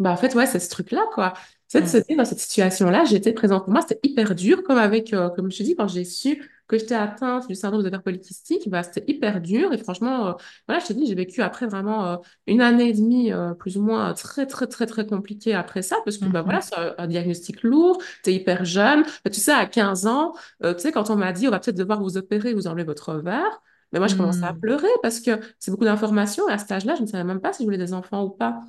Bah, 0.00 0.10
en 0.10 0.16
fait, 0.16 0.34
ouais, 0.34 0.46
c'est 0.46 0.58
ce 0.58 0.68
truc-là, 0.70 1.04
quoi. 1.14 1.34
C'est 1.68 1.80
de 1.82 1.86
se 1.86 1.96
dire, 1.98 2.16
dans 2.16 2.24
cette 2.24 2.40
situation-là, 2.40 3.04
j'étais 3.04 3.32
présente. 3.32 3.64
Pour 3.64 3.72
moi, 3.72 3.80
c'était 3.82 4.00
hyper 4.08 4.34
dur, 4.34 4.62
comme 4.64 4.78
avec, 4.78 5.12
euh, 5.12 5.28
comme 5.30 5.50
je 5.50 5.58
te 5.58 5.62
dis, 5.62 5.74
quand 5.76 5.88
j'ai 5.88 6.04
su 6.04 6.42
que 6.66 6.78
j'étais 6.78 6.94
atteinte 6.94 7.46
du 7.48 7.54
syndrome 7.54 7.80
de 7.82 7.86
l'ovaire 7.86 8.02
polycystique, 8.02 8.68
bah, 8.68 8.82
c'était 8.82 9.04
hyper 9.10 9.40
dur. 9.40 9.72
Et 9.72 9.78
franchement, 9.78 10.26
euh, 10.28 10.32
voilà, 10.66 10.80
je 10.80 10.86
t'ai 10.88 10.94
dit, 10.94 11.06
j'ai 11.06 11.14
vécu 11.14 11.42
après 11.42 11.66
vraiment 11.66 12.06
euh, 12.06 12.16
une 12.46 12.60
année 12.60 12.88
et 12.88 12.92
demie, 12.92 13.30
plus 13.58 13.76
ou 13.76 13.82
moins, 13.82 14.12
très, 14.14 14.46
très, 14.46 14.66
très, 14.66 14.86
très 14.86 15.06
compliquée 15.06 15.54
après 15.54 15.82
ça, 15.82 15.96
parce 16.04 16.18
que, 16.18 16.28
bah, 16.28 16.42
voilà, 16.42 16.58
Mhm. 16.58 16.62
c'est 16.62 16.76
un, 16.98 17.06
diagnostic 17.06 17.62
lourd, 17.62 17.98
t'es 18.22 18.32
hyper 18.34 18.64
jeune. 18.64 19.02
Bah, 19.24 19.30
tu 19.30 19.40
sais, 19.40 19.52
à 19.52 19.66
15 19.66 20.06
ans, 20.06 20.32
tu 20.62 20.68
sais, 20.78 20.90
quand 20.92 21.10
on 21.10 21.16
m'a 21.16 21.32
dit, 21.32 21.46
on 21.48 21.50
va 21.50 21.60
peut-être 21.60 21.76
devoir 21.76 22.00
vous 22.02 22.16
opérer, 22.16 22.54
vous 22.54 22.66
enlever 22.66 22.84
votre 22.84 23.10
ovaire, 23.10 23.60
mais 23.92 23.98
moi, 24.00 24.08
je 24.08 24.16
commençais 24.16 24.44
à 24.46 24.52
Mm. 24.52 24.60
pleurer 24.60 24.88
parce 25.02 25.20
que 25.20 25.32
c'est 25.58 25.70
beaucoup 25.70 25.84
d'informations. 25.84 26.48
Et 26.48 26.52
à 26.52 26.58
cet 26.58 26.72
âge-là, 26.72 26.94
je 26.96 27.02
ne 27.02 27.06
savais 27.06 27.24
même 27.24 27.40
pas 27.40 27.52
si 27.52 27.62
je 27.62 27.66
voulais 27.66 27.78
des 27.78 27.92
enfants 27.94 28.24
ou 28.24 28.30
pas. 28.30 28.64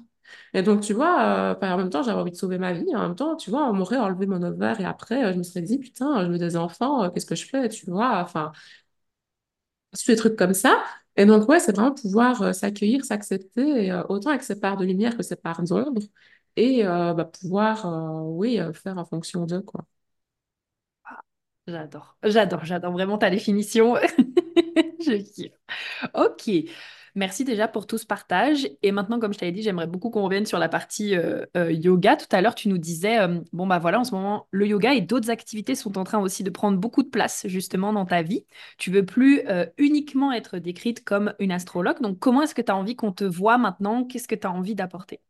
Et 0.54 0.64
donc, 0.64 0.82
tu 0.82 0.94
vois, 0.94 1.52
euh, 1.52 1.56
enfin, 1.56 1.74
en 1.74 1.78
même 1.78 1.90
temps, 1.90 2.04
j'avais 2.04 2.20
envie 2.20 2.32
de 2.32 2.36
sauver 2.38 2.58
ma 2.58 2.74
vie. 2.74 2.86
En 2.96 3.02
même 3.02 3.16
temps, 3.16 3.36
tu 3.36 3.50
vois, 3.50 3.70
on 3.70 3.74
m'aurait 3.74 3.98
enlevé 3.98 4.26
mon 4.28 4.42
ovaire 4.44 4.80
et 4.82 4.86
après, 4.86 5.24
euh, 5.26 5.34
je 5.34 5.38
me 5.38 5.44
serais 5.44 5.62
dit, 5.62 5.78
putain, 5.80 6.26
je 6.26 6.32
veux 6.32 6.38
des 6.38 6.58
enfants, 6.58 7.04
euh, 7.04 7.10
qu'est-ce 7.10 7.26
que 7.26 7.36
je 7.36 7.46
fais, 7.48 7.70
tu 7.70 7.86
vois? 7.90 8.20
Enfin, 8.22 8.52
des 10.08 10.16
trucs 10.16 10.36
comme 10.36 10.54
ça. 10.54 10.84
Et 11.16 11.26
donc, 11.26 11.48
ouais, 11.50 11.60
c'est 11.60 11.72
vraiment 11.76 11.94
pouvoir 11.94 12.54
s'accueillir, 12.54 13.06
s'accepter, 13.06 13.94
autant 14.10 14.30
avec 14.32 14.44
ses 14.44 14.60
parts 14.60 14.78
de 14.78 14.86
lumière 14.86 15.16
que 15.16 15.24
ses 15.24 15.36
parts 15.38 15.64
d'ombre, 15.64 16.02
et 16.58 16.84
bah, 16.84 17.26
pouvoir, 17.42 17.86
oui, 18.28 18.60
faire 18.74 18.98
en 18.98 19.06
fonction 19.06 19.46
d'eux, 19.46 19.62
quoi. 19.62 19.86
J'adore. 21.68 22.16
J'adore, 22.24 22.64
j'adore 22.66 22.92
vraiment 22.92 23.18
ta 23.18 23.30
définition. 23.30 23.96
Je 25.00 25.18
kiffe. 25.24 25.54
Ok. 26.14 26.50
Merci 27.18 27.46
déjà 27.46 27.70
pour 27.70 27.88
tout 27.88 27.98
ce 27.98 28.06
partage. 28.06 28.68
Et 28.84 28.92
maintenant, 28.92 29.20
comme 29.20 29.34
je 29.34 29.40
t'avais 29.40 29.54
dit, 29.54 29.62
j'aimerais 29.62 29.88
beaucoup 29.88 30.10
qu'on 30.10 30.24
revienne 30.24 30.46
sur 30.46 30.60
la 30.60 30.68
partie 30.68 31.16
euh, 31.16 31.46
euh, 31.56 31.72
yoga. 31.72 32.18
Tout 32.18 32.26
à 32.32 32.42
l'heure, 32.42 32.56
tu 32.56 32.68
nous 32.68 32.78
disais, 32.78 33.20
euh, 33.20 33.40
bon 33.54 33.66
bah 33.68 33.80
voilà, 33.80 34.02
en 34.02 34.04
ce 34.04 34.14
moment, 34.14 34.48
le 34.52 34.68
yoga 34.68 34.94
et 34.94 35.00
d'autres 35.00 35.30
activités 35.30 35.76
sont 35.76 35.98
en 35.98 36.04
train 36.04 36.20
aussi 36.20 36.44
de 36.44 36.50
prendre 36.50 36.78
beaucoup 36.78 37.04
de 37.04 37.08
place 37.10 37.48
justement 37.48 37.94
dans 37.94 38.06
ta 38.06 38.22
vie. 38.22 38.46
Tu 38.78 38.92
veux 38.92 39.06
plus 39.06 39.42
uniquement 39.78 40.32
être 40.34 40.58
décrite 40.60 41.04
comme 41.06 41.34
une 41.40 41.52
astrologue. 41.52 42.02
Donc, 42.02 42.20
comment 42.20 42.42
est-ce 42.42 42.56
que 42.56 42.62
tu 42.62 42.72
as 42.72 42.76
envie 42.76 42.96
qu'on 42.98 43.12
te 43.14 43.24
voit 43.24 43.58
maintenant? 43.58 44.04
Qu'est-ce 44.04 44.28
que 44.28 44.36
tu 44.36 44.46
as 44.48 44.52
envie 44.52 44.76
d'apporter? 44.76 45.22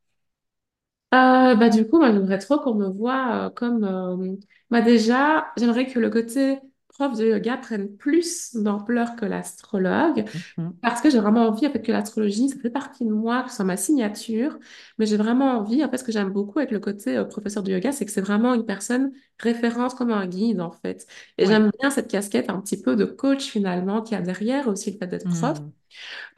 Bah, 1.11 1.69
du 1.69 1.87
coup, 1.87 1.97
moi, 1.97 2.11
j'aimerais 2.11 2.39
trop 2.39 2.59
qu'on 2.59 2.75
me 2.75 2.87
voit 2.89 3.51
comme... 3.55 4.37
bah, 4.69 4.81
déjà, 4.81 5.47
j'aimerais 5.57 5.87
que 5.87 5.99
le 5.99 6.09
côté 6.09 6.59
prof 6.97 7.17
de 7.17 7.25
yoga 7.25 7.57
prenne 7.57 7.89
plus 7.97 8.55
d'ampleur 8.55 9.15
que 9.15 9.25
l'astrologue. 9.25 10.25
Mhm. 10.57 10.73
Parce 10.81 11.01
que 11.01 11.09
j'ai 11.09 11.19
vraiment 11.19 11.47
envie, 11.47 11.67
en 11.67 11.71
fait, 11.71 11.81
que 11.81 11.91
l'astrologie, 11.91 12.49
ça 12.49 12.57
fait 12.59 12.69
partie 12.69 13.05
de 13.05 13.11
moi, 13.11 13.43
que 13.43 13.49
ce 13.49 13.55
soit 13.57 13.65
ma 13.65 13.77
signature. 13.77 14.57
Mais 14.97 15.05
j'ai 15.05 15.17
vraiment 15.17 15.57
envie, 15.57 15.83
en 15.83 15.89
fait, 15.89 15.97
ce 15.97 16.03
que 16.03 16.11
j'aime 16.11 16.29
beaucoup 16.31 16.59
avec 16.59 16.71
le 16.71 16.79
côté 16.79 17.17
euh, 17.17 17.25
professeur 17.25 17.63
de 17.63 17.71
yoga, 17.71 17.91
c'est 17.91 18.05
que 18.05 18.11
c'est 18.11 18.21
vraiment 18.21 18.53
une 18.53 18.65
personne 18.65 19.11
référente 19.39 19.95
comme 19.95 20.11
un 20.11 20.27
guide, 20.27 20.61
en 20.61 20.71
fait. 20.71 21.07
Et 21.37 21.45
Ouais. 21.45 21.47
j'aime 21.47 21.71
bien 21.79 21.89
cette 21.89 22.07
casquette 22.09 22.49
un 22.49 22.59
petit 22.61 22.81
peu 22.81 22.95
de 22.95 23.05
coach, 23.05 23.45
finalement, 23.45 24.01
qui 24.01 24.15
a 24.15 24.21
derrière 24.21 24.67
aussi 24.67 24.91
le 24.91 24.97
fait 24.97 25.07
d'être 25.07 25.27
prof. 25.27 25.59
Hmm. 25.59 25.69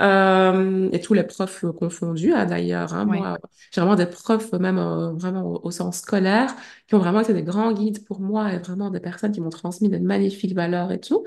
Euh, 0.01 0.89
et 0.91 0.99
tous 1.01 1.13
les 1.13 1.23
profs 1.23 1.63
euh, 1.63 1.71
confondus, 1.73 2.33
hein, 2.33 2.45
d'ailleurs. 2.45 2.93
hein. 2.93 3.07
Ouais. 3.07 3.17
Moi, 3.19 3.37
j'ai 3.71 3.81
vraiment 3.81 3.95
des 3.95 4.05
profs, 4.05 4.51
même 4.53 4.77
euh, 4.77 5.13
vraiment 5.13 5.43
au, 5.43 5.61
au 5.63 5.71
sens 5.71 5.99
scolaire, 5.99 6.55
qui 6.87 6.95
ont 6.95 6.99
vraiment 6.99 7.21
été 7.21 7.33
des 7.33 7.43
grands 7.43 7.73
guides 7.73 8.05
pour 8.05 8.19
moi 8.21 8.53
et 8.53 8.59
vraiment 8.59 8.89
des 8.91 8.99
personnes 8.99 9.31
qui 9.31 9.41
m'ont 9.41 9.49
transmis 9.49 9.89
des 9.89 9.99
magnifiques 9.99 10.46
valeurs 10.53 10.91
et 10.91 10.99
tout. 10.99 11.23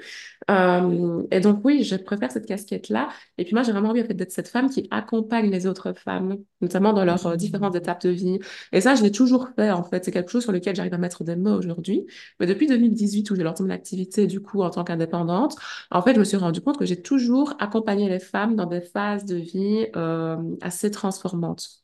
Euh, 0.51 1.23
et 1.31 1.41
donc, 1.41 1.61
oui, 1.65 1.85
je 1.85 1.97
préfère 1.97 2.33
cette 2.33 2.47
casquette-là. 2.47 3.09
Et 3.39 3.45
puis, 3.45 3.55
moi, 3.55 3.63
j'ai 3.63 3.73
vraiment 3.73 3.91
envie 3.91 4.03
en 4.03 4.05
fait, 4.05 4.15
d'être 4.15 4.33
cette 4.33 4.49
femme 4.49 4.71
qui 4.71 4.89
accompagne 4.91 5.51
les 5.51 5.67
autres 5.67 5.93
femmes, 5.93 6.39
notamment 6.61 6.93
dans 6.93 7.05
leurs 7.05 7.27
euh, 7.27 7.37
différentes 7.37 7.77
étapes 7.77 8.03
de 8.03 8.11
vie. 8.11 8.39
Et 8.73 8.81
ça, 8.81 8.95
je 8.95 9.03
l'ai 9.03 9.13
toujours 9.13 9.49
fait, 9.57 9.71
en 9.71 9.83
fait. 9.85 10.05
C'est 10.05 10.13
quelque 10.13 10.31
chose 10.31 10.43
sur 10.43 10.53
lequel 10.53 10.75
j'arrive 10.75 10.95
à 10.95 10.99
mettre 10.99 11.25
des 11.25 11.37
mots 11.37 11.57
aujourd'hui. 11.57 12.07
Mais 12.41 12.47
depuis 12.47 12.67
2018, 12.67 13.31
où 13.31 13.37
j'ai 13.37 13.43
lancé 13.43 13.63
mon 13.63 13.71
activité, 13.71 14.27
du 14.27 14.41
coup, 14.41 14.63
en 14.63 14.71
tant 14.71 14.85
qu'indépendante, 14.85 15.57
en 15.91 16.03
fait, 16.03 16.15
je 16.15 16.19
me 16.19 16.25
suis 16.25 16.37
rendu 16.37 16.61
compte 16.61 16.79
que 16.79 16.87
j'ai 16.87 17.01
toujours 17.01 17.55
accompagné 17.59 18.09
les 18.09 18.21
femmes 18.21 18.57
dans 18.57 18.67
des 18.67 18.81
phases 18.81 19.25
de 19.25 19.37
vie 19.37 19.87
euh, 19.97 20.37
assez 20.61 20.91
transformantes. 20.91 21.81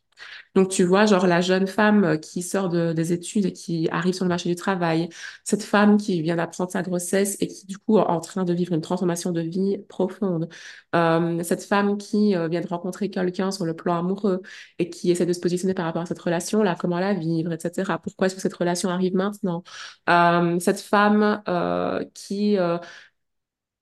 Donc, 0.54 0.68
tu 0.70 0.84
vois, 0.84 1.06
genre 1.06 1.26
la 1.26 1.40
jeune 1.40 1.66
femme 1.66 2.04
euh, 2.04 2.16
qui 2.16 2.42
sort 2.42 2.68
de- 2.68 2.92
des 2.92 3.12
études 3.12 3.46
et 3.46 3.52
qui 3.52 3.88
arrive 3.90 4.14
sur 4.14 4.24
le 4.24 4.28
marché 4.28 4.48
du 4.48 4.56
travail, 4.56 5.08
cette 5.44 5.62
femme 5.62 5.96
qui 5.98 6.22
vient 6.22 6.36
d'apprendre 6.36 6.70
sa 6.70 6.82
grossesse 6.82 7.36
et 7.40 7.46
qui, 7.48 7.66
du 7.66 7.78
coup, 7.78 7.98
est 7.98 8.02
en 8.02 8.20
train 8.20 8.44
de 8.44 8.52
vivre 8.52 8.72
une 8.72 8.80
transformation 8.80 9.32
de 9.32 9.40
vie 9.42 9.78
profonde. 9.88 10.48
Euh, 10.94 11.42
cette 11.42 11.62
femme 11.64 11.98
qui 11.98 12.34
euh, 12.36 12.48
vient 12.48 12.60
de 12.60 12.68
rencontrer 12.68 13.10
quelqu'un 13.10 13.50
sur 13.50 13.64
le 13.64 13.74
plan 13.74 13.98
amoureux 13.98 14.40
et 14.78 14.88
qui 14.90 15.10
essaie 15.10 15.26
de 15.26 15.32
se 15.32 15.40
positionner 15.40 15.74
par 15.74 15.84
rapport 15.84 16.02
à 16.02 16.06
cette 16.06 16.18
relation-là, 16.20 16.76
comment 16.78 16.98
la 17.00 17.14
vivre, 17.14 17.52
etc. 17.52 17.98
Pourquoi 17.98 18.26
est-ce 18.26 18.34
que 18.36 18.40
cette 18.40 18.54
relation 18.54 18.88
arrive 18.90 19.14
maintenant? 19.14 19.62
Cette 20.60 20.80
femme 20.80 21.42
qui 22.14 22.56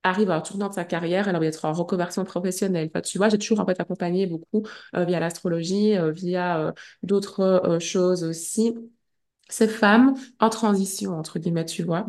arrive 0.05 0.31
à 0.31 0.35
un 0.37 0.41
tournant 0.41 0.69
de 0.69 0.73
sa 0.73 0.85
carrière, 0.85 1.27
elle 1.27 1.35
a 1.35 1.37
envie 1.39 1.47
d'être 1.47 1.65
en 1.65 1.73
reconversion 1.73 2.23
professionnelle. 2.25 2.89
Enfin, 2.93 3.01
tu 3.01 3.17
vois, 3.17 3.29
j'ai 3.29 3.37
toujours 3.37 3.59
en 3.59 3.65
fait 3.65 3.79
accompagné 3.79 4.27
beaucoup 4.27 4.63
euh, 4.95 5.05
via 5.05 5.19
l'astrologie, 5.19 5.97
euh, 5.97 6.11
via 6.11 6.59
euh, 6.59 6.71
d'autres 7.03 7.77
choses 7.81 8.23
aussi. 8.23 8.75
Ces 9.49 9.67
femmes 9.67 10.15
en 10.39 10.49
transition, 10.49 11.13
entre 11.19 11.37
guillemets, 11.37 11.65
tu 11.65 11.83
vois. 11.83 12.07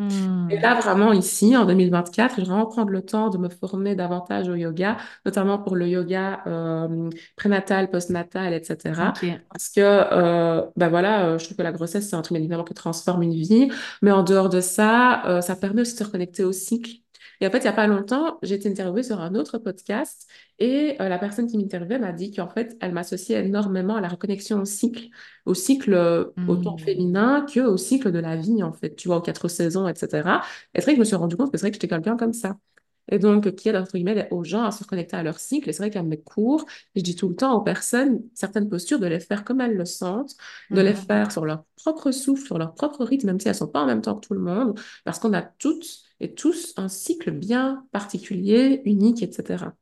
Et 0.48 0.56
Hmm. 0.56 0.62
là, 0.62 0.74
vraiment, 0.80 1.12
ici, 1.12 1.54
en 1.56 1.66
2024, 1.66 2.36
je 2.36 2.40
vais 2.42 2.46
vraiment 2.46 2.66
prendre 2.66 2.90
le 2.90 3.02
temps 3.04 3.28
de 3.30 3.36
me 3.38 3.48
former 3.50 3.94
davantage 3.94 4.48
au 4.48 4.54
yoga, 4.54 4.96
notamment 5.26 5.58
pour 5.58 5.76
le 5.76 5.86
yoga 5.88 6.42
euh, 6.46 7.10
prénatal, 7.36 7.90
postnatal, 7.90 8.54
etc. 8.54 9.12
Parce 9.52 9.68
que, 9.68 9.80
euh, 9.82 10.62
ben 10.76 10.88
voilà, 10.88 11.26
euh, 11.28 11.38
je 11.38 11.44
trouve 11.44 11.58
que 11.58 11.62
la 11.62 11.72
grossesse, 11.72 12.08
c'est 12.08 12.16
un 12.16 12.22
truc 12.22 12.38
évidemment 12.38 12.64
qui 12.64 12.72
transforme 12.74 13.22
une 13.22 13.34
vie. 13.34 13.70
Mais 14.02 14.12
en 14.12 14.22
dehors 14.22 14.48
de 14.48 14.60
ça, 14.62 15.40
ça 15.42 15.56
permet 15.56 15.82
aussi 15.82 15.92
de 15.94 15.98
se 15.98 16.04
reconnecter 16.04 16.44
au 16.44 16.52
cycle. 16.52 16.90
Et 17.40 17.46
en 17.46 17.50
fait, 17.50 17.58
il 17.58 17.62
n'y 17.62 17.68
a 17.68 17.72
pas 17.72 17.86
longtemps, 17.86 18.38
j'ai 18.42 18.54
été 18.54 18.68
interviewée 18.68 19.02
sur 19.02 19.20
un 19.20 19.34
autre 19.34 19.58
podcast 19.58 20.26
et 20.58 20.96
euh, 21.00 21.08
la 21.08 21.18
personne 21.18 21.46
qui 21.46 21.58
m'interviewait 21.58 21.98
m'a 21.98 22.12
dit 22.12 22.30
qu'en 22.32 22.48
fait, 22.48 22.76
elle 22.80 22.92
m'associait 22.92 23.44
énormément 23.44 23.96
à 23.96 24.00
la 24.00 24.08
reconnexion 24.08 24.60
au 24.60 24.64
cycle, 24.64 25.08
au 25.44 25.54
cycle 25.54 25.94
euh, 25.94 26.24
autant 26.46 26.76
Hmm. 26.76 26.84
féminin 26.84 27.44
que 27.52 27.60
au 27.60 27.76
cycle 27.76 28.12
de 28.12 28.18
la 28.18 28.36
vie, 28.36 28.62
en 28.62 28.72
fait, 28.72 28.94
tu 28.96 29.08
vois, 29.08 29.18
aux 29.18 29.22
quatre 29.22 29.48
saisons, 29.48 29.86
etc. 29.88 30.42
Et 30.74 30.80
c'est 30.80 30.84
vrai 30.84 30.92
que 30.92 30.96
je 30.96 31.00
me 31.00 31.04
suis 31.04 31.16
rendu 31.16 31.36
compte 31.36 31.52
que 31.52 31.58
c'est 31.58 31.62
vrai 31.66 31.70
que 31.70 31.76
j'étais 31.76 31.88
quelqu'un 31.88 32.16
comme 32.16 32.32
ça. 32.32 32.56
Et 33.08 33.20
donc, 33.20 33.54
qui 33.54 33.68
aide, 33.68 33.76
entre 33.76 33.92
guillemets, 33.92 34.26
aux 34.32 34.42
gens 34.42 34.64
à 34.64 34.72
se 34.72 34.82
reconnecter 34.82 35.16
à 35.16 35.22
leur 35.22 35.38
cycle. 35.38 35.68
Et 35.68 35.72
c'est 35.72 35.82
vrai 35.82 35.90
qu'à 35.90 36.02
mes 36.02 36.20
cours, 36.20 36.64
je 36.96 37.02
dis 37.02 37.14
tout 37.14 37.28
le 37.28 37.36
temps 37.36 37.54
aux 37.56 37.60
personnes, 37.62 38.20
certaines 38.34 38.68
postures, 38.68 38.98
de 38.98 39.06
les 39.06 39.20
faire 39.20 39.44
comme 39.44 39.60
elles 39.60 39.76
le 39.76 39.84
sentent, 39.84 40.34
de 40.72 40.80
les 40.80 40.94
Mhm. 40.94 40.96
faire 40.96 41.30
sur 41.30 41.44
leur 41.46 41.64
propre 41.76 42.10
souffle, 42.10 42.44
sur 42.46 42.58
leur 42.58 42.74
propre 42.74 43.04
rythme, 43.04 43.28
même 43.28 43.38
si 43.40 43.46
elles 43.46 43.54
ne 43.54 43.58
sont 43.58 43.68
pas 43.68 43.82
en 43.82 43.86
même 43.86 44.02
temps 44.02 44.16
que 44.16 44.26
tout 44.26 44.34
le 44.34 44.40
monde, 44.40 44.78
parce 45.04 45.20
qu'on 45.20 45.32
a 45.34 45.42
toutes 45.42 46.02
et 46.20 46.34
tous 46.34 46.74
un 46.76 46.88
cycle 46.88 47.30
bien 47.32 47.86
particulier, 47.92 48.82
unique, 48.84 49.22
etc. 49.22 49.76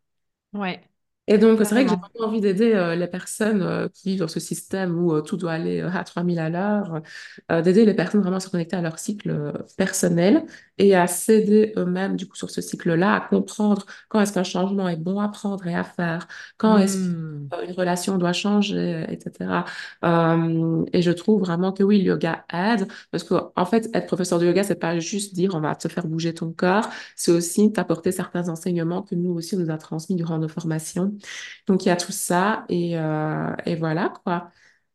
Ouais, 0.55 0.89
Et 1.27 1.39
donc, 1.39 1.59
c'est 1.61 1.71
vrai 1.75 1.85
que 1.85 1.91
j'ai 1.91 1.97
vraiment 1.97 2.29
envie 2.29 2.43
d'aider 2.43 2.75
euh, 2.75 2.95
les 2.97 3.07
personnes 3.07 3.63
euh, 3.63 3.89
qui 3.89 4.11
vivent 4.11 4.19
dans 4.21 4.29
ce 4.29 4.41
système 4.41 4.99
où 4.99 5.15
euh, 5.15 5.23
tout 5.23 5.39
doit 5.39 5.53
aller 5.53 5.81
à 5.81 6.05
3000 6.05 6.39
à 6.39 6.51
l'heure, 6.51 7.01
d'aider 7.51 7.87
les 7.87 7.95
personnes 7.95 8.21
vraiment 8.21 8.37
à 8.37 8.41
se 8.41 8.51
connecter 8.51 8.77
à 8.77 8.83
leur 8.83 8.99
cycle 8.99 9.53
personnel 9.79 10.45
et 10.77 10.95
à 10.95 11.07
s'aider 11.07 11.73
eux-mêmes, 11.79 12.17
du 12.17 12.27
coup, 12.29 12.37
sur 12.37 12.51
ce 12.51 12.61
cycle-là, 12.61 13.15
à 13.15 13.21
comprendre 13.21 13.87
quand 14.09 14.21
est-ce 14.21 14.33
qu'un 14.35 14.45
changement 14.45 14.89
est 14.89 14.97
bon 14.97 15.19
à 15.21 15.29
prendre 15.29 15.67
et 15.67 15.75
à 15.75 15.85
faire, 15.85 16.29
quand 16.59 16.77
est-ce 16.79 16.99
Hmm. 16.99 17.49
qu'une 17.51 17.73
relation 17.73 18.19
doit 18.19 18.33
changer, 18.33 19.05
etc. 19.09 19.65
Et 20.93 21.03
je 21.03 21.11
trouve 21.11 21.41
vraiment 21.41 21.73
que 21.73 21.83
oui, 21.83 21.99
le 21.99 22.05
yoga 22.05 22.45
aide, 22.53 22.87
parce 23.11 23.25
que 23.25 23.35
en 23.57 23.65
fait, 23.65 23.89
être 23.95 24.07
professeur 24.07 24.39
de 24.39 24.47
yoga, 24.47 24.63
c'est 24.65 24.75
pas 24.75 24.99
juste 24.99 25.35
dire 25.35 25.55
on 25.55 25.61
va 25.61 25.75
te 25.75 25.89
faire 25.89 26.07
bouger 26.07 26.35
ton 26.35 26.53
corps, 26.53 26.89
c'est 27.17 27.33
aussi 27.33 27.73
t'apporter 27.73 28.13
certains 28.13 28.49
enseignements 28.49 29.03
que 29.03 29.15
nous 29.15 29.33
aussi 29.33 29.55
on 29.57 29.59
nous 29.61 29.71
a 29.71 29.79
transmis 29.79 30.17
durant 30.17 30.39
nos 30.39 30.49
formations. 30.49 31.14
Donc 31.67 31.85
il 31.85 31.89
y 31.89 31.91
a 31.93 31.97
tout 31.97 32.13
ça 32.13 32.65
et, 32.69 32.99
euh, 32.99 33.55
et 33.67 33.77
voilà 33.77 34.11
quoi. 34.25 34.51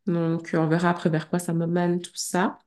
Donc 0.07 0.51
on 0.53 0.67
verra 0.67 0.89
après 0.91 1.09
vers 1.09 1.29
quoi 1.29 1.39
ça 1.39 1.53
me 1.53 1.65
mène 1.67 2.01
tout 2.01 2.11
ça. 2.15 2.59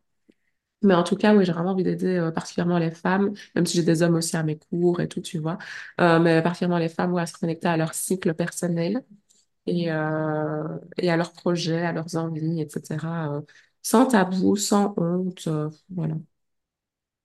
Mais 0.82 0.94
en 0.94 1.04
tout 1.04 1.16
cas, 1.16 1.34
oui, 1.34 1.44
j'ai 1.44 1.52
vraiment 1.52 1.70
envie 1.72 1.84
d'aider 1.84 2.16
euh, 2.18 2.32
particulièrement 2.32 2.78
les 2.78 2.90
femmes, 2.90 3.32
même 3.54 3.66
si 3.66 3.76
j'ai 3.76 3.84
des 3.84 4.02
hommes 4.02 4.16
aussi 4.16 4.36
à 4.36 4.42
mes 4.42 4.58
cours 4.58 5.00
et 5.00 5.08
tout, 5.08 5.20
tu 5.20 5.38
vois. 5.38 5.58
Euh, 6.00 6.18
mais 6.20 6.42
particulièrement 6.42 6.78
les 6.78 6.88
femmes, 6.88 7.16
à 7.18 7.26
se 7.26 7.34
connecter 7.38 7.68
à 7.68 7.76
leur 7.76 7.94
cycle 7.94 8.34
personnel 8.34 9.04
et, 9.66 9.90
et 10.98 11.10
à 11.10 11.16
leurs 11.16 11.32
projets, 11.32 11.82
à 11.84 11.92
leurs 11.92 12.16
envies, 12.16 12.60
etc. 12.60 13.42
sans 13.82 14.06
tabou, 14.06 14.56
sans 14.56 14.94
honte. 14.96 15.48
voilà. 15.90 16.14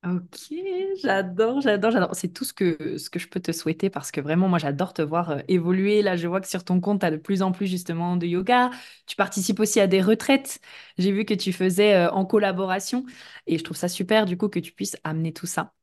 Ok, 0.06 0.54
j'adore, 1.02 1.60
j'adore, 1.60 1.92
j'adore. 1.92 2.16
C'est 2.16 2.30
tout 2.32 2.46
ce 2.46 2.54
que, 2.54 2.98
ce 2.98 3.10
que 3.10 3.20
je 3.20 3.28
peux 3.28 3.40
te 3.42 3.52
souhaiter 3.52 3.90
parce 3.90 4.12
que 4.12 4.22
vraiment, 4.22 4.48
moi, 4.48 4.60
j'adore 4.60 4.94
te 4.94 5.02
voir 5.02 5.32
euh, 5.32 5.40
évoluer. 5.48 6.02
Là, 6.02 6.16
je 6.16 6.28
vois 6.28 6.40
que 6.40 6.48
sur 6.48 6.64
ton 6.64 6.80
compte, 6.80 7.00
tu 7.02 7.06
as 7.06 7.12
de 7.12 7.18
plus 7.18 7.42
en 7.42 7.52
plus 7.52 7.68
justement 7.68 8.16
de 8.16 8.26
yoga. 8.28 8.70
Tu 9.08 9.16
participes 9.16 9.60
aussi 9.60 9.80
à 9.80 9.88
des 9.88 10.02
retraites. 10.02 10.60
J'ai 10.98 11.12
vu 11.12 11.26
que 11.26 11.34
tu 11.34 11.52
faisais 11.52 11.96
euh, 11.96 12.12
en 12.12 12.26
collaboration 12.26 13.06
et 13.48 13.58
je 13.58 13.64
trouve 13.64 13.76
ça 13.78 13.90
super 13.90 14.26
du 14.26 14.38
coup 14.38 14.50
que 14.50 14.60
tu 14.60 14.72
puisses 14.72 14.96
amener 15.04 15.34
tout 15.34 15.48
ça. 15.48 15.74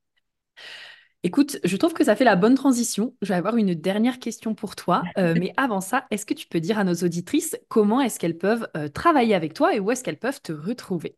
Écoute, 1.23 1.59
je 1.65 1.77
trouve 1.79 1.95
que 1.95 2.05
ça 2.05 2.17
fait 2.17 2.25
la 2.25 2.37
bonne 2.37 2.55
transition. 2.55 3.15
Je 3.23 3.29
vais 3.29 3.35
avoir 3.35 3.57
une 3.57 3.75
dernière 3.75 4.19
question 4.19 4.55
pour 4.55 4.77
toi. 4.77 5.11
Euh, 5.19 5.35
mais 5.35 5.53
avant 5.57 5.81
ça, 5.81 6.07
est-ce 6.11 6.27
que 6.27 6.35
tu 6.35 6.47
peux 6.47 6.61
dire 6.61 6.79
à 6.79 6.85
nos 6.85 6.95
auditrices 6.95 7.57
comment 7.69 8.01
est-ce 8.01 8.19
qu'elles 8.19 8.37
peuvent 8.39 8.69
travailler 8.95 9.35
avec 9.35 9.55
toi 9.55 9.75
et 9.75 9.81
où 9.81 9.91
est-ce 9.91 10.05
qu'elles 10.05 10.19
peuvent 10.19 10.43
te 10.43 10.53
retrouver? 10.53 11.17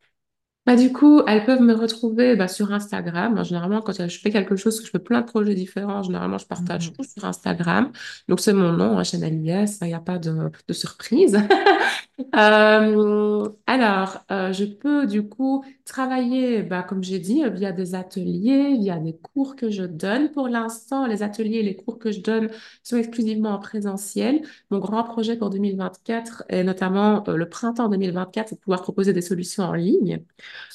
Bah, 0.67 0.75
du 0.75 0.93
coup, 0.93 1.23
elles 1.29 1.45
peuvent 1.45 1.61
me 1.63 1.73
retrouver 1.75 2.35
bah, 2.35 2.49
sur 2.49 2.73
Instagram. 2.73 3.45
Généralement, 3.45 3.81
quand 3.83 3.93
je 4.09 4.19
fais 4.19 4.31
quelque 4.33 4.57
chose, 4.57 4.81
que 4.81 4.87
je 4.87 4.91
fais 4.91 4.99
plein 4.99 5.21
de 5.21 5.27
projets 5.27 5.55
différents, 5.55 6.03
généralement, 6.03 6.39
je 6.39 6.47
partage 6.47 6.91
Mhm. 6.91 6.93
tout 6.93 7.05
sur 7.05 7.25
Instagram. 7.25 7.93
Donc, 8.29 8.41
c'est 8.41 8.53
mon 8.53 8.73
nom, 8.73 8.99
hein, 8.99 9.05
Chanel 9.05 9.35
IS, 9.47 9.79
il 9.83 9.87
n'y 9.89 9.95
a 9.95 10.01
pas 10.01 10.19
de, 10.19 10.51
de 10.67 10.73
surprise. 10.73 11.39
Euh, 12.35 13.49
alors, 13.67 14.19
euh, 14.31 14.53
je 14.53 14.65
peux 14.65 15.07
du 15.07 15.29
coup 15.29 15.65
travailler, 15.85 16.63
bah, 16.63 16.83
comme 16.83 17.03
j'ai 17.05 17.19
dit, 17.19 17.45
euh, 17.45 17.51
via 17.51 17.73
des 17.73 17.95
ateliers, 17.95 18.77
via 18.79 18.99
des 18.99 19.17
cours 19.19 19.55
que 19.55 19.71
je 19.71 19.83
donne. 19.85 20.31
Pour 20.33 20.49
l'instant, 20.49 21.07
les 21.07 21.23
ateliers 21.23 21.59
et 21.59 21.63
les 21.63 21.77
cours 21.77 21.99
que 21.99 22.13
je 22.13 22.21
donne 22.21 22.49
sont 22.83 22.97
exclusivement 22.97 23.51
en 23.51 23.59
présentiel. 23.59 24.41
Mon 24.71 24.79
grand 24.79 25.05
projet 25.05 25.37
pour 25.37 25.51
2024 25.51 26.45
et 26.49 26.65
notamment 26.65 27.23
euh, 27.29 27.37
le 27.37 27.49
printemps 27.51 27.89
2024, 27.89 28.49
c'est 28.49 28.55
de 28.57 28.61
pouvoir 28.61 28.83
proposer 28.83 29.13
des 29.13 29.21
solutions 29.23 29.65
en 29.65 29.75
ligne 29.75 30.23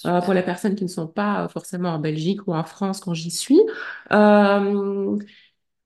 euh, 0.05 0.21
pour 0.21 0.33
les 0.33 0.43
personnes 0.43 0.75
qui 0.75 0.83
ne 0.83 0.89
sont 0.89 1.07
pas 1.07 1.45
euh, 1.45 1.47
forcément 1.49 1.89
en 1.89 1.99
Belgique 1.99 2.47
ou 2.47 2.53
en 2.53 2.63
France 2.63 2.99
quand 3.01 3.13
j'y 3.13 3.31
suis. 3.31 3.59
Euh, 4.11 5.17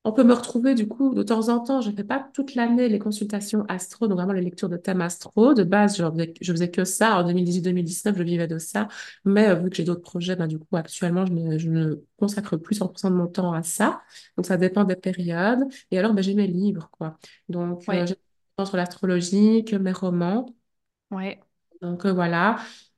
on 0.08 0.12
peut 0.14 0.24
me 0.24 0.34
retrouver 0.34 0.76
du 0.76 0.88
coup 0.88 1.16
de 1.16 1.24
temps 1.24 1.50
en 1.50 1.60
temps. 1.62 1.82
Je 1.82 1.90
ne 1.90 1.96
fais 1.96 2.04
pas 2.04 2.30
toute 2.34 2.54
l'année 2.56 2.90
les 2.90 3.00
consultations 3.00 3.66
astro, 3.68 4.08
donc 4.08 4.18
vraiment 4.18 4.34
les 4.34 4.42
lectures 4.42 4.70
de 4.70 4.78
thèmes 4.78 5.02
astro. 5.02 5.54
De 5.56 5.64
base, 5.64 5.98
je 5.98 6.04
faisais, 6.04 6.34
je 6.42 6.52
faisais 6.52 6.70
que 6.72 6.86
ça. 6.86 7.18
En 7.18 7.24
2018-2019, 7.26 8.16
je 8.18 8.24
vivais 8.24 8.48
de 8.48 8.60
ça. 8.60 8.88
Mais 9.26 9.48
euh, 9.50 9.56
vu 9.56 9.70
que 9.72 9.76
j'ai 9.78 9.84
d'autres 9.84 10.02
projets, 10.02 10.36
ben, 10.36 10.46
du 10.48 10.60
coup, 10.60 10.76
actuellement, 10.78 11.26
je 11.26 11.34
ne, 11.34 11.58
je 11.58 11.70
ne 11.70 11.96
consacre 12.18 12.56
plus 12.58 12.76
100% 12.76 13.10
de 13.10 13.16
mon 13.16 13.28
temps 13.28 13.54
à 13.54 13.64
ça. 13.64 14.04
Donc, 14.38 14.46
ça 14.46 14.58
dépend 14.58 14.84
des 14.84 14.96
périodes. 14.96 15.64
Et 15.92 15.98
alors, 15.98 16.14
ben, 16.14 16.22
j'ai 16.22 16.36
mes 16.36 16.48
livres, 16.48 16.90
quoi. 16.92 17.18
Donc, 17.50 17.92
euh, 17.92 18.06
Ouais, 18.06 18.06
j'ai 18.06 18.16
sur 18.66 18.78
l'astrologie, 18.78 19.66
que 19.66 19.76
mes 19.76 19.92
romans. 19.92 20.46
ouais, 21.12 21.40
Donc 21.82 22.06
euh, 22.06 22.14
voilà. 22.14 22.58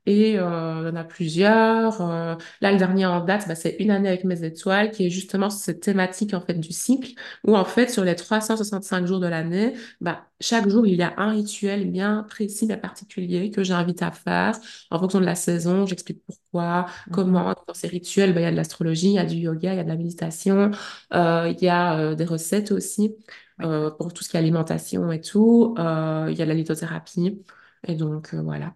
Et 0.10 0.40
euh, 0.40 0.80
il 0.84 0.88
y 0.88 0.90
en 0.92 0.96
a 0.96 1.04
plusieurs. 1.04 2.00
Euh, 2.02 2.36
là, 2.62 2.72
le 2.72 2.78
dernier 2.78 3.06
en 3.06 3.20
date, 3.26 3.46
bah, 3.48 3.56
c'est 3.56 3.76
Une 3.80 3.92
année 3.92 4.08
avec 4.08 4.24
mes 4.24 4.44
étoiles, 4.46 4.92
qui 4.92 5.06
est 5.06 5.10
justement 5.10 5.50
cette 5.50 5.82
thématique 5.82 6.34
en 6.34 6.40
fait 6.42 6.54
du 6.56 6.72
cycle, 6.72 7.12
où 7.46 7.58
en 7.58 7.66
fait 7.66 7.90
sur 7.90 8.06
les 8.06 8.16
365 8.16 9.06
jours 9.06 9.20
de 9.20 9.28
l'année, 9.28 9.74
bah, 10.00 10.26
chaque 10.40 10.70
jour 10.70 10.88
il 10.88 10.96
y 10.96 11.04
a 11.04 11.14
un 11.18 11.32
rituel 11.32 11.92
bien 11.92 12.24
précis, 12.30 12.68
bien 12.68 12.78
particulier 12.78 13.52
que 13.52 13.64
j'invite 13.64 14.02
à 14.02 14.12
faire 14.12 14.58
en 14.92 15.00
fonction 15.00 15.20
de 15.20 15.26
la 15.26 15.36
saison. 15.36 15.86
J'explique 15.86 16.24
pourquoi, 16.26 16.86
Mhm. 17.08 17.14
comment. 17.14 17.54
Dans 17.68 17.74
ces 17.74 17.88
rituels, 17.90 18.34
bah, 18.34 18.40
il 18.42 18.44
y 18.44 18.48
a 18.48 18.52
de 18.52 18.56
l'astrologie, 18.56 19.08
il 19.10 19.14
y 19.16 19.20
a 19.20 19.26
du 19.26 19.36
yoga, 19.36 19.74
il 19.74 19.78
y 19.78 19.80
a 19.80 19.84
de 19.84 19.90
la 19.90 19.98
méditation, 19.98 20.72
euh, 21.14 21.52
il 21.56 21.62
y 21.64 21.68
a 21.70 22.16
des 22.16 22.26
recettes 22.26 22.72
aussi 22.72 23.16
euh, 23.62 23.92
pour 23.92 24.14
tout 24.14 24.24
ce 24.24 24.30
qui 24.30 24.38
est 24.38 24.40
alimentation 24.40 25.12
et 25.12 25.22
tout. 25.22 25.76
Euh, 25.80 26.28
il 26.32 26.38
y 26.38 26.42
a 26.42 26.46
de 26.46 26.50
la 26.50 26.56
lithothérapie. 26.56 27.44
Et 27.88 27.96
donc, 27.96 28.34
euh, 28.34 28.42
voilà. 28.42 28.74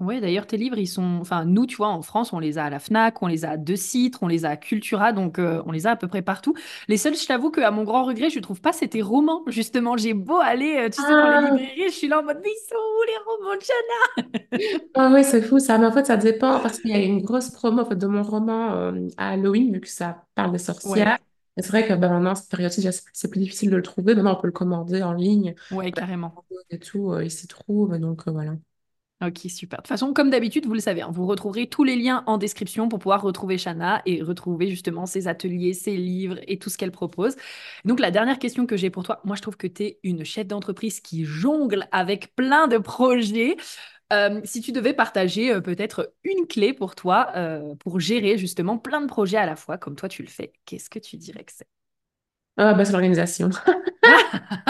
Ouais, 0.00 0.20
d'ailleurs, 0.20 0.46
tes 0.46 0.56
livres, 0.56 0.78
ils 0.78 0.86
sont. 0.86 1.18
Enfin, 1.20 1.44
nous, 1.44 1.66
tu 1.66 1.74
vois, 1.76 1.88
en 1.88 2.02
France, 2.02 2.32
on 2.32 2.38
les 2.38 2.56
a 2.56 2.64
à 2.66 2.70
la 2.70 2.78
Fnac, 2.78 3.20
on 3.20 3.26
les 3.26 3.44
a 3.44 3.50
à 3.52 3.56
De 3.56 3.74
Citre, 3.74 4.22
on 4.22 4.28
les 4.28 4.44
a 4.44 4.50
à 4.50 4.56
Cultura, 4.56 5.12
donc 5.12 5.40
euh, 5.40 5.60
on 5.66 5.72
les 5.72 5.88
a 5.88 5.90
à 5.92 5.96
peu 5.96 6.06
près 6.06 6.22
partout. 6.22 6.54
Les 6.86 6.96
seuls, 6.96 7.16
je 7.16 7.26
t'avoue 7.26 7.50
qu'à 7.50 7.72
mon 7.72 7.82
grand 7.82 8.04
regret, 8.04 8.30
je 8.30 8.38
trouve 8.38 8.60
pas 8.60 8.72
c'était 8.72 9.02
romans, 9.02 9.42
justement. 9.48 9.96
J'ai 9.96 10.14
beau 10.14 10.36
aller, 10.38 10.76
euh, 10.86 10.88
tu 10.88 11.02
sais, 11.02 11.16
dans 11.16 11.26
les 11.26 11.38
Ah, 11.38 11.58
librairies, 11.58 11.88
je 11.88 11.94
suis 11.94 12.06
là 12.06 12.20
en 12.20 12.22
mode, 12.22 12.38
mais 12.44 12.48
ils 12.50 12.68
sont 12.68 12.76
où 12.76 13.02
les 13.08 13.16
romans 13.26 13.56
de 13.56 13.60
Jana? 13.60 14.28
ah 14.94 15.10
oui, 15.14 15.24
c'est 15.24 15.42
fou 15.42 15.58
ça. 15.58 15.78
Mais 15.78 15.86
en 15.86 15.92
fait, 15.92 16.04
ça 16.06 16.16
dépend 16.16 16.60
parce 16.60 16.78
qu'il 16.80 16.90
y 16.90 16.94
a 16.94 16.98
une 17.02 17.22
grosse 17.22 17.50
promo 17.50 17.82
en 17.82 17.84
fait, 17.86 17.96
de 17.96 18.06
mon 18.06 18.22
roman 18.22 18.72
euh, 18.74 19.08
à 19.16 19.30
Halloween, 19.30 19.72
vu 19.72 19.80
que 19.80 19.88
ça 19.88 20.24
parle 20.34 20.58
Ouais, 20.82 21.06
sorcières. 21.06 21.18
Et 21.56 21.62
c'est 21.62 21.68
vrai 21.70 21.86
que 21.86 21.94
ben, 21.94 22.10
maintenant, 22.10 22.34
cette 22.34 22.50
période-ci, 22.50 22.82
c'est 22.82 22.90
c'est 23.12 23.30
plus 23.30 23.40
difficile 23.40 23.70
de 23.70 23.76
le 23.76 23.82
trouver. 23.82 24.14
Maintenant, 24.14 24.36
on 24.38 24.40
peut 24.40 24.46
le 24.48 24.52
commander 24.52 25.02
en 25.02 25.12
ligne. 25.12 25.54
ouais, 25.70 25.92
carrément. 25.92 26.44
Et 26.70 26.78
tout, 26.78 27.12
euh, 27.12 27.24
il 27.24 27.30
s'y 27.30 27.46
trouve. 27.46 27.98
Donc, 27.98 28.26
euh, 28.28 28.30
voilà. 28.30 28.52
Ok, 29.20 29.38
super. 29.48 29.78
De 29.78 29.82
toute 29.82 29.88
façon, 29.88 30.12
comme 30.12 30.30
d'habitude, 30.30 30.66
vous 30.66 30.74
le 30.74 30.80
savez, 30.80 31.02
hein, 31.02 31.10
vous 31.12 31.26
retrouverez 31.26 31.66
tous 31.68 31.82
les 31.82 31.96
liens 31.96 32.22
en 32.26 32.38
description 32.38 32.88
pour 32.88 33.00
pouvoir 33.00 33.20
retrouver 33.20 33.58
Shana 33.58 34.00
et 34.06 34.22
retrouver 34.22 34.68
justement 34.68 35.06
ses 35.06 35.26
ateliers, 35.26 35.74
ses 35.74 35.96
livres 35.96 36.38
et 36.46 36.60
tout 36.60 36.70
ce 36.70 36.78
qu'elle 36.78 36.92
propose. 36.92 37.34
Donc, 37.84 37.98
la 37.98 38.12
dernière 38.12 38.38
question 38.38 38.64
que 38.64 38.76
j'ai 38.76 38.90
pour 38.90 39.02
toi, 39.02 39.20
moi, 39.24 39.34
je 39.34 39.42
trouve 39.42 39.56
que 39.56 39.66
tu 39.66 39.82
es 39.82 39.98
une 40.04 40.24
chef 40.24 40.46
d'entreprise 40.46 41.00
qui 41.00 41.24
jongle 41.24 41.88
avec 41.90 42.36
plein 42.36 42.68
de 42.68 42.78
projets. 42.78 43.56
Euh, 44.12 44.40
si 44.44 44.60
tu 44.60 44.70
devais 44.72 44.94
partager 44.94 45.52
euh, 45.52 45.60
peut-être 45.60 46.14
une 46.22 46.46
clé 46.46 46.72
pour 46.72 46.94
toi 46.94 47.32
euh, 47.36 47.74
pour 47.76 48.00
gérer 48.00 48.38
justement 48.38 48.78
plein 48.78 49.00
de 49.00 49.06
projets 49.08 49.36
à 49.38 49.46
la 49.46 49.56
fois, 49.56 49.78
comme 49.78 49.96
toi 49.96 50.08
tu 50.08 50.22
le 50.22 50.28
fais, 50.28 50.52
qu'est-ce 50.64 50.90
que 50.90 50.98
tu 51.00 51.16
dirais 51.16 51.44
que 51.44 51.52
c'est? 51.52 51.66
Ah, 52.58 52.74
bah, 52.74 52.84
c'est 52.84 52.92
l'organisation. 52.92 53.50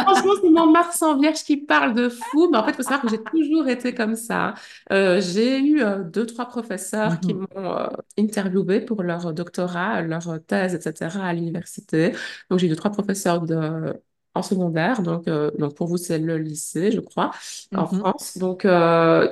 Franchement, 0.06 0.32
c'est 0.42 0.50
mon 0.50 0.70
Mars 0.70 1.02
en 1.02 1.18
Vierge 1.18 1.42
qui 1.44 1.56
parle 1.58 1.94
de 1.94 2.08
fou. 2.08 2.48
Mais 2.50 2.58
en 2.58 2.64
fait, 2.64 2.70
il 2.72 2.76
faut 2.76 2.82
savoir 2.82 3.02
que 3.02 3.08
j'ai 3.08 3.22
toujours 3.24 3.68
été 3.68 3.94
comme 3.94 4.16
ça. 4.16 4.54
Euh, 4.92 5.20
j'ai 5.20 5.58
eu 5.60 5.82
euh, 5.82 6.02
deux, 6.04 6.24
trois 6.26 6.46
professeurs 6.48 7.20
qui 7.20 7.34
Mhm, 7.34 7.36
m'ont 7.36 7.46
euh, 7.56 7.88
interviewé 8.18 8.80
pour 8.80 9.02
leur 9.02 9.34
doctorat, 9.34 10.02
leur 10.02 10.24
thèse, 10.46 10.74
etc. 10.74 11.24
à 11.26 11.32
l'université. 11.34 12.12
Donc, 12.50 12.58
j'ai 12.60 12.66
eu 12.66 12.70
deux, 12.70 12.76
trois 12.76 12.90
professeurs 12.92 13.42
de... 13.42 13.94
en 14.34 14.42
secondaire. 14.42 15.02
Donc, 15.02 15.26
donc, 15.28 15.74
pour 15.76 15.88
vous, 15.88 15.98
c'est 15.98 16.18
le 16.18 16.38
lycée, 16.38 16.90
je 16.92 17.00
crois, 17.00 17.32
en 17.74 17.86
mhm, 17.86 17.88
France. 17.88 18.38
Donc, 18.38 18.66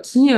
qui, 0.02 0.30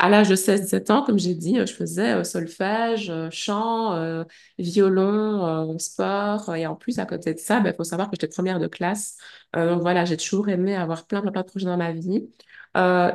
à 0.00 0.08
l'âge 0.08 0.30
de 0.30 0.34
16-17 0.34 0.90
ans, 0.90 1.02
comme 1.02 1.18
j'ai 1.18 1.34
dit, 1.34 1.58
euh, 1.58 1.66
je 1.66 1.74
faisais 1.74 2.14
euh, 2.14 2.24
solfège, 2.24 3.10
euh, 3.10 3.28
chant, 3.30 4.24
violon, 4.58 5.78
sport. 5.78 6.54
Et 6.56 6.66
en 6.66 6.74
plus, 6.74 6.98
à 6.98 7.04
côté 7.06 7.34
de 7.34 7.38
ça, 7.38 7.62
il 7.64 7.74
faut 7.74 7.84
savoir 7.84 8.08
que 8.10 8.16
j'étais 8.16 8.28
première 8.32 8.58
de 8.58 8.66
classe. 8.66 9.18
Donc 9.54 9.82
voilà, 9.82 10.04
j'ai 10.04 10.16
toujours 10.16 10.48
aimé 10.48 10.74
avoir 10.76 11.06
plein, 11.06 11.20
plein, 11.20 11.32
plein 11.32 11.42
de 11.42 11.46
projets 11.48 11.66
dans 11.66 11.76
ma 11.76 11.92
vie. 11.92 12.28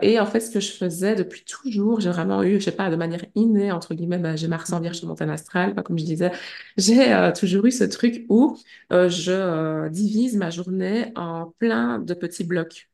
Et 0.01 0.19
en 0.19 0.25
fait, 0.25 0.39
ce 0.41 0.51
que 0.51 0.59
je 0.59 0.71
faisais 0.71 1.15
depuis 1.15 1.43
toujours, 1.45 1.99
j'ai 2.01 2.09
vraiment 2.09 2.43
eu, 2.43 2.59
je 2.59 2.65
sais 2.65 2.71
pas, 2.71 2.89
de 2.89 2.95
manière 2.95 3.25
innée, 3.35 3.71
entre 3.71 3.93
guillemets, 3.95 4.17
ben, 4.19 4.35
j'ai 4.35 4.47
Mars 4.47 4.71
en 4.73 4.79
Vierge 4.79 4.97
sur 4.97 5.07
mon 5.07 5.15
thème 5.15 5.29
astral, 5.31 5.73
comme 5.83 5.97
je 5.97 6.05
disais, 6.05 6.31
j'ai 6.77 7.31
toujours 7.39 7.65
eu 7.65 7.71
ce 7.71 7.83
truc 7.85 8.25
où 8.29 8.57
je 8.91 9.87
divise 9.89 10.35
ma 10.37 10.49
journée 10.51 11.11
en 11.15 11.53
plein 11.59 11.99
de 11.99 12.13
petits 12.13 12.43
blocs. 12.43 12.89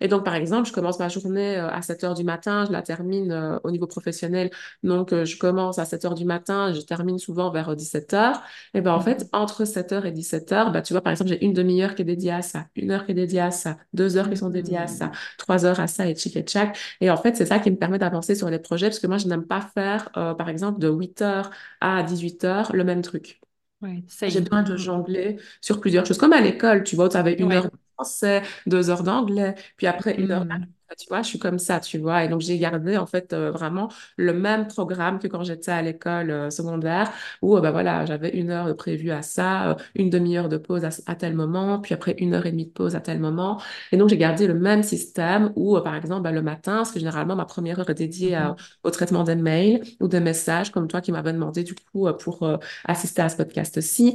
Et 0.00 0.08
donc, 0.08 0.24
par 0.24 0.34
exemple, 0.34 0.68
je 0.68 0.72
commence 0.72 0.98
ma 0.98 1.08
journée 1.08 1.56
euh, 1.56 1.68
à 1.70 1.82
7 1.82 2.04
heures 2.04 2.14
du 2.14 2.24
matin, 2.24 2.64
je 2.66 2.72
la 2.72 2.82
termine 2.82 3.30
euh, 3.32 3.58
au 3.64 3.70
niveau 3.70 3.86
professionnel. 3.86 4.50
Donc, 4.82 5.12
euh, 5.12 5.24
je 5.24 5.36
commence 5.38 5.78
à 5.78 5.84
7 5.84 6.04
heures 6.04 6.14
du 6.14 6.24
matin, 6.24 6.72
je 6.72 6.80
termine 6.80 7.18
souvent 7.18 7.50
vers 7.50 7.74
17 7.76 8.14
heures. 8.14 8.42
Et 8.74 8.80
ben, 8.80 8.92
en 8.92 9.00
fait, 9.00 9.22
mhm, 9.22 9.28
entre 9.32 9.64
7 9.64 9.92
heures 9.92 10.06
et 10.06 10.12
17 10.12 10.52
heures, 10.52 10.72
bah, 10.72 10.82
tu 10.82 10.92
vois, 10.92 11.02
par 11.02 11.12
exemple, 11.12 11.30
j'ai 11.30 11.44
une 11.44 11.52
demi-heure 11.52 11.94
qui 11.94 12.02
est 12.02 12.04
dédiée 12.04 12.32
à 12.32 12.42
ça, 12.42 12.66
une 12.76 12.90
heure 12.90 13.04
qui 13.06 13.12
est 13.12 13.14
dédiée 13.14 13.40
à 13.40 13.50
ça, 13.50 13.76
deux 13.92 14.16
heures 14.16 14.28
qui 14.30 14.36
sont 14.36 14.50
dédiées 14.50 14.78
à 14.78 14.86
ça, 14.86 15.06
mhm. 15.06 15.12
trois 15.38 15.64
heures 15.64 15.80
à 15.80 15.86
ça 15.86 16.08
et 16.08 16.14
tchic 16.14 16.36
et 16.36 16.42
tchac. 16.42 16.76
Et 17.00 17.10
en 17.10 17.16
fait, 17.16 17.36
c'est 17.36 17.46
ça 17.46 17.58
qui 17.58 17.70
me 17.70 17.76
permet 17.76 17.98
d'avancer 17.98 18.34
sur 18.34 18.50
les 18.50 18.58
projets 18.58 18.88
parce 18.88 18.98
que 19.00 19.06
moi, 19.06 19.18
je 19.18 19.28
n'aime 19.28 19.46
pas 19.46 19.60
faire, 19.60 20.08
euh, 20.16 20.34
par 20.34 20.48
exemple, 20.48 20.80
de 20.80 20.88
8 20.88 21.22
heures 21.22 21.50
à 21.80 22.02
18 22.02 22.44
heures 22.44 22.72
le 22.74 22.84
même 22.84 23.02
truc. 23.02 23.40
Ouais, 23.82 24.04
J'ai 24.22 24.40
besoin 24.40 24.62
de 24.62 24.76
jongler 24.76 25.38
sur 25.60 25.80
plusieurs 25.80 26.06
choses, 26.06 26.18
comme 26.18 26.32
à 26.32 26.40
l'école, 26.40 26.84
tu 26.84 26.94
vois, 26.94 27.08
tu 27.08 27.16
avais 27.16 27.34
une 27.34 27.52
heure 27.52 27.64
de 27.64 27.70
français, 27.94 28.42
deux 28.66 28.90
heures 28.90 29.02
d'anglais, 29.02 29.54
puis 29.76 29.86
après 29.86 30.14
une 30.20 30.32
heure 30.32 30.46
d'algebra, 30.46 30.68
tu 30.98 31.06
vois, 31.08 31.22
je 31.22 31.28
suis 31.28 31.38
comme 31.38 31.58
ça, 31.58 31.80
tu 31.80 31.98
vois. 31.98 32.24
Et 32.24 32.28
donc, 32.28 32.40
j'ai 32.42 32.58
gardé, 32.58 32.96
en 32.98 33.06
fait, 33.06 33.32
euh, 33.32 33.50
vraiment 33.50 33.88
le 34.16 34.32
même 34.34 34.66
programme 34.68 35.18
que 35.18 35.26
quand 35.26 35.42
j'étais 35.44 35.70
à 35.72 35.80
l'école 35.82 36.30
euh, 36.30 36.50
secondaire, 36.50 37.10
où, 37.40 37.56
euh, 37.56 37.60
bah, 37.60 37.70
voilà, 37.70 38.04
j'avais 38.06 38.30
une 38.30 38.50
heure 38.50 38.66
de 38.66 38.72
prévu 38.72 39.10
à 39.10 39.22
ça, 39.22 39.70
euh, 39.70 39.74
une 39.94 40.10
demi-heure 40.10 40.48
de 40.48 40.56
pause 40.58 40.84
à, 40.84 40.90
à 41.06 41.14
tel 41.14 41.34
moment, 41.34 41.80
puis 41.80 41.94
après 41.94 42.14
une 42.18 42.34
heure 42.34 42.46
et 42.46 42.50
demie 42.52 42.66
de 42.66 42.70
pause 42.72 42.94
à 42.96 43.00
tel 43.00 43.20
moment. 43.20 43.60
Et 43.92 43.96
donc, 43.96 44.08
j'ai 44.08 44.16
gardé 44.18 44.46
le 44.46 44.54
même 44.54 44.82
système 44.82 45.52
où, 45.56 45.76
euh, 45.76 45.80
par 45.80 45.94
exemple, 45.94 46.22
bah, 46.22 46.32
le 46.32 46.42
matin, 46.42 46.76
parce 46.78 46.92
que 46.92 46.98
généralement, 46.98 47.36
ma 47.36 47.44
première 47.46 47.78
heure 47.80 47.90
est 47.90 47.94
dédiée 47.94 48.34
à- 48.34 48.50
Mhm. 48.50 48.56
au 48.84 48.90
traitement 48.90 49.24
des 49.24 49.34
mails 49.36 49.82
ou 50.00 50.08
des 50.08 50.20
messages, 50.20 50.70
comme 50.70 50.88
toi 50.88 51.00
qui 51.00 51.12
m'avais 51.12 51.32
demandé, 51.32 51.62
du 51.64 51.74
coup, 51.74 52.06
euh, 52.08 52.12
pour 52.12 52.42
euh, 52.42 52.56
assister 52.84 53.22
à 53.22 53.28
ce 53.28 53.36
podcast-ci. 53.36 54.14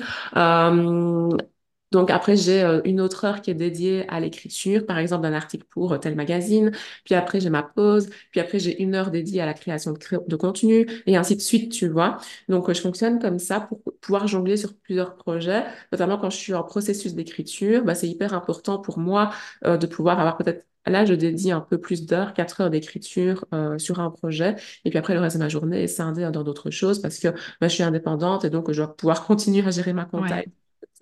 Donc 1.91 2.11
après, 2.11 2.35
j'ai 2.35 2.61
euh, 2.63 2.81
une 2.85 2.99
autre 3.01 3.23
heure 3.25 3.41
qui 3.41 3.49
est 3.51 3.53
dédiée 3.53 4.05
à 4.09 4.19
l'écriture, 4.19 4.85
par 4.85 4.97
exemple 4.97 5.23
d'un 5.23 5.33
article 5.33 5.65
pour 5.69 5.93
euh, 5.93 5.97
tel 5.97 6.15
magazine. 6.15 6.71
Puis 7.05 7.15
après, 7.15 7.39
j'ai 7.39 7.49
ma 7.49 7.63
pause. 7.63 8.09
Puis 8.31 8.39
après, 8.41 8.59
j'ai 8.59 8.81
une 8.81 8.95
heure 8.95 9.11
dédiée 9.11 9.41
à 9.41 9.45
la 9.45 9.53
création 9.53 9.91
de, 9.93 9.97
cré- 9.97 10.17
de 10.27 10.35
contenu 10.35 10.87
et 11.05 11.15
ainsi 11.17 11.35
de 11.35 11.41
suite, 11.41 11.71
tu 11.71 11.87
vois. 11.87 12.17
Donc, 12.49 12.69
euh, 12.69 12.73
je 12.73 12.81
fonctionne 12.81 13.19
comme 13.19 13.39
ça 13.39 13.61
pour 13.61 13.81
pouvoir 14.01 14.27
jongler 14.27 14.57
sur 14.57 14.75
plusieurs 14.77 15.15
projets, 15.15 15.63
notamment 15.91 16.17
quand 16.17 16.29
je 16.29 16.37
suis 16.37 16.53
en 16.53 16.63
processus 16.63 17.13
d'écriture, 17.15 17.83
bah, 17.83 17.95
c'est 17.95 18.07
hyper 18.09 18.33
important 18.33 18.79
pour 18.79 18.99
moi 18.99 19.31
de 19.65 19.85
pouvoir 19.87 20.19
avoir 20.19 20.37
peut-être 20.37 20.65
Là, 20.85 21.03
je 21.03 21.13
dédie 21.13 21.51
un 21.51 21.59
peu 21.59 21.77
plus 21.81 22.05
d'heures, 22.05 22.33
quatre 22.33 22.61
heures 22.61 22.69
d'écriture 22.69 23.43
euh, 23.53 23.77
sur 23.77 23.99
un 23.99 24.09
projet. 24.09 24.55
Et 24.85 24.89
puis 24.89 24.97
après, 24.97 25.13
le 25.15 25.19
reste 25.19 25.35
de 25.35 25.41
ma 25.41 25.49
journée 25.49 25.83
est 25.83 25.87
scindé 25.87 26.29
dans 26.31 26.43
d'autres 26.43 26.69
choses 26.71 27.01
parce 27.01 27.19
que 27.19 27.27
bah, 27.59 27.67
je 27.67 27.73
suis 27.73 27.83
indépendante 27.83 28.45
et 28.45 28.49
donc 28.49 28.71
je 28.71 28.77
dois 28.81 28.95
pouvoir 28.95 29.25
continuer 29.27 29.67
à 29.67 29.71
gérer 29.71 29.91
ma 29.91 30.05
euh, 30.15 30.41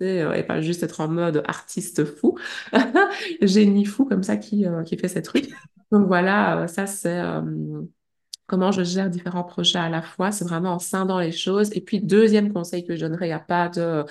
et 0.00 0.42
pas 0.42 0.60
juste 0.60 0.82
être 0.82 1.00
en 1.00 1.08
mode 1.08 1.42
artiste 1.46 2.04
fou, 2.04 2.38
génie 3.42 3.84
fou 3.84 4.04
comme 4.04 4.22
ça 4.22 4.36
qui, 4.36 4.66
euh, 4.66 4.84
fait 4.84 5.08
ses 5.08 5.22
trucs. 5.22 5.50
Donc 5.90 6.06
voilà, 6.06 6.66
ça 6.68 6.86
c'est 6.86 7.20
comment 8.46 8.72
je 8.72 8.82
gère 8.82 9.10
différents 9.10 9.44
projets 9.44 9.78
à 9.78 9.88
la 9.88 10.02
fois. 10.02 10.32
C'est 10.32 10.44
vraiment 10.44 10.72
en 10.72 10.78
scindant 10.78 11.18
les 11.18 11.32
choses. 11.32 11.70
Et 11.74 11.80
puis, 11.80 12.00
deuxième 12.00 12.52
conseil 12.52 12.84
que 12.86 12.94
je 12.96 13.00
donnerais, 13.00 13.26
il 13.26 13.30
n'y 13.30 13.34
a 13.34 13.40
pas 13.40 13.68
de, 13.68 14.04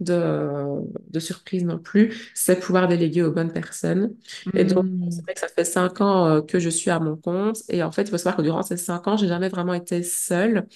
de, 0.00 0.80
de, 1.10 1.20
surprise 1.20 1.64
non 1.64 1.78
plus, 1.78 2.30
c'est 2.34 2.58
pouvoir 2.60 2.88
déléguer 2.88 3.22
aux 3.22 3.30
bonnes 3.32 3.52
personnes. 3.52 4.14
Et 4.54 4.64
donc, 4.64 4.84
Hmm. 4.84 5.08
c'est 5.08 5.22
vrai 5.22 5.34
que 5.34 5.40
ça 5.40 5.48
fait 5.48 5.64
cinq 5.64 6.00
ans 6.00 6.26
euh, 6.26 6.40
que 6.42 6.58
je 6.58 6.68
suis 6.68 6.90
à 6.90 6.98
mon 7.00 7.16
compte. 7.16 7.58
Et 7.68 7.82
en 7.82 7.92
fait, 7.92 8.02
il 8.02 8.10
faut 8.10 8.18
savoir 8.18 8.36
que 8.36 8.42
durant 8.42 8.62
ces 8.62 8.76
cinq 8.76 9.06
ans, 9.08 9.16
j'ai 9.16 9.28
jamais 9.28 9.48
vraiment 9.48 9.74
été 9.74 10.02
seule. 10.02 10.66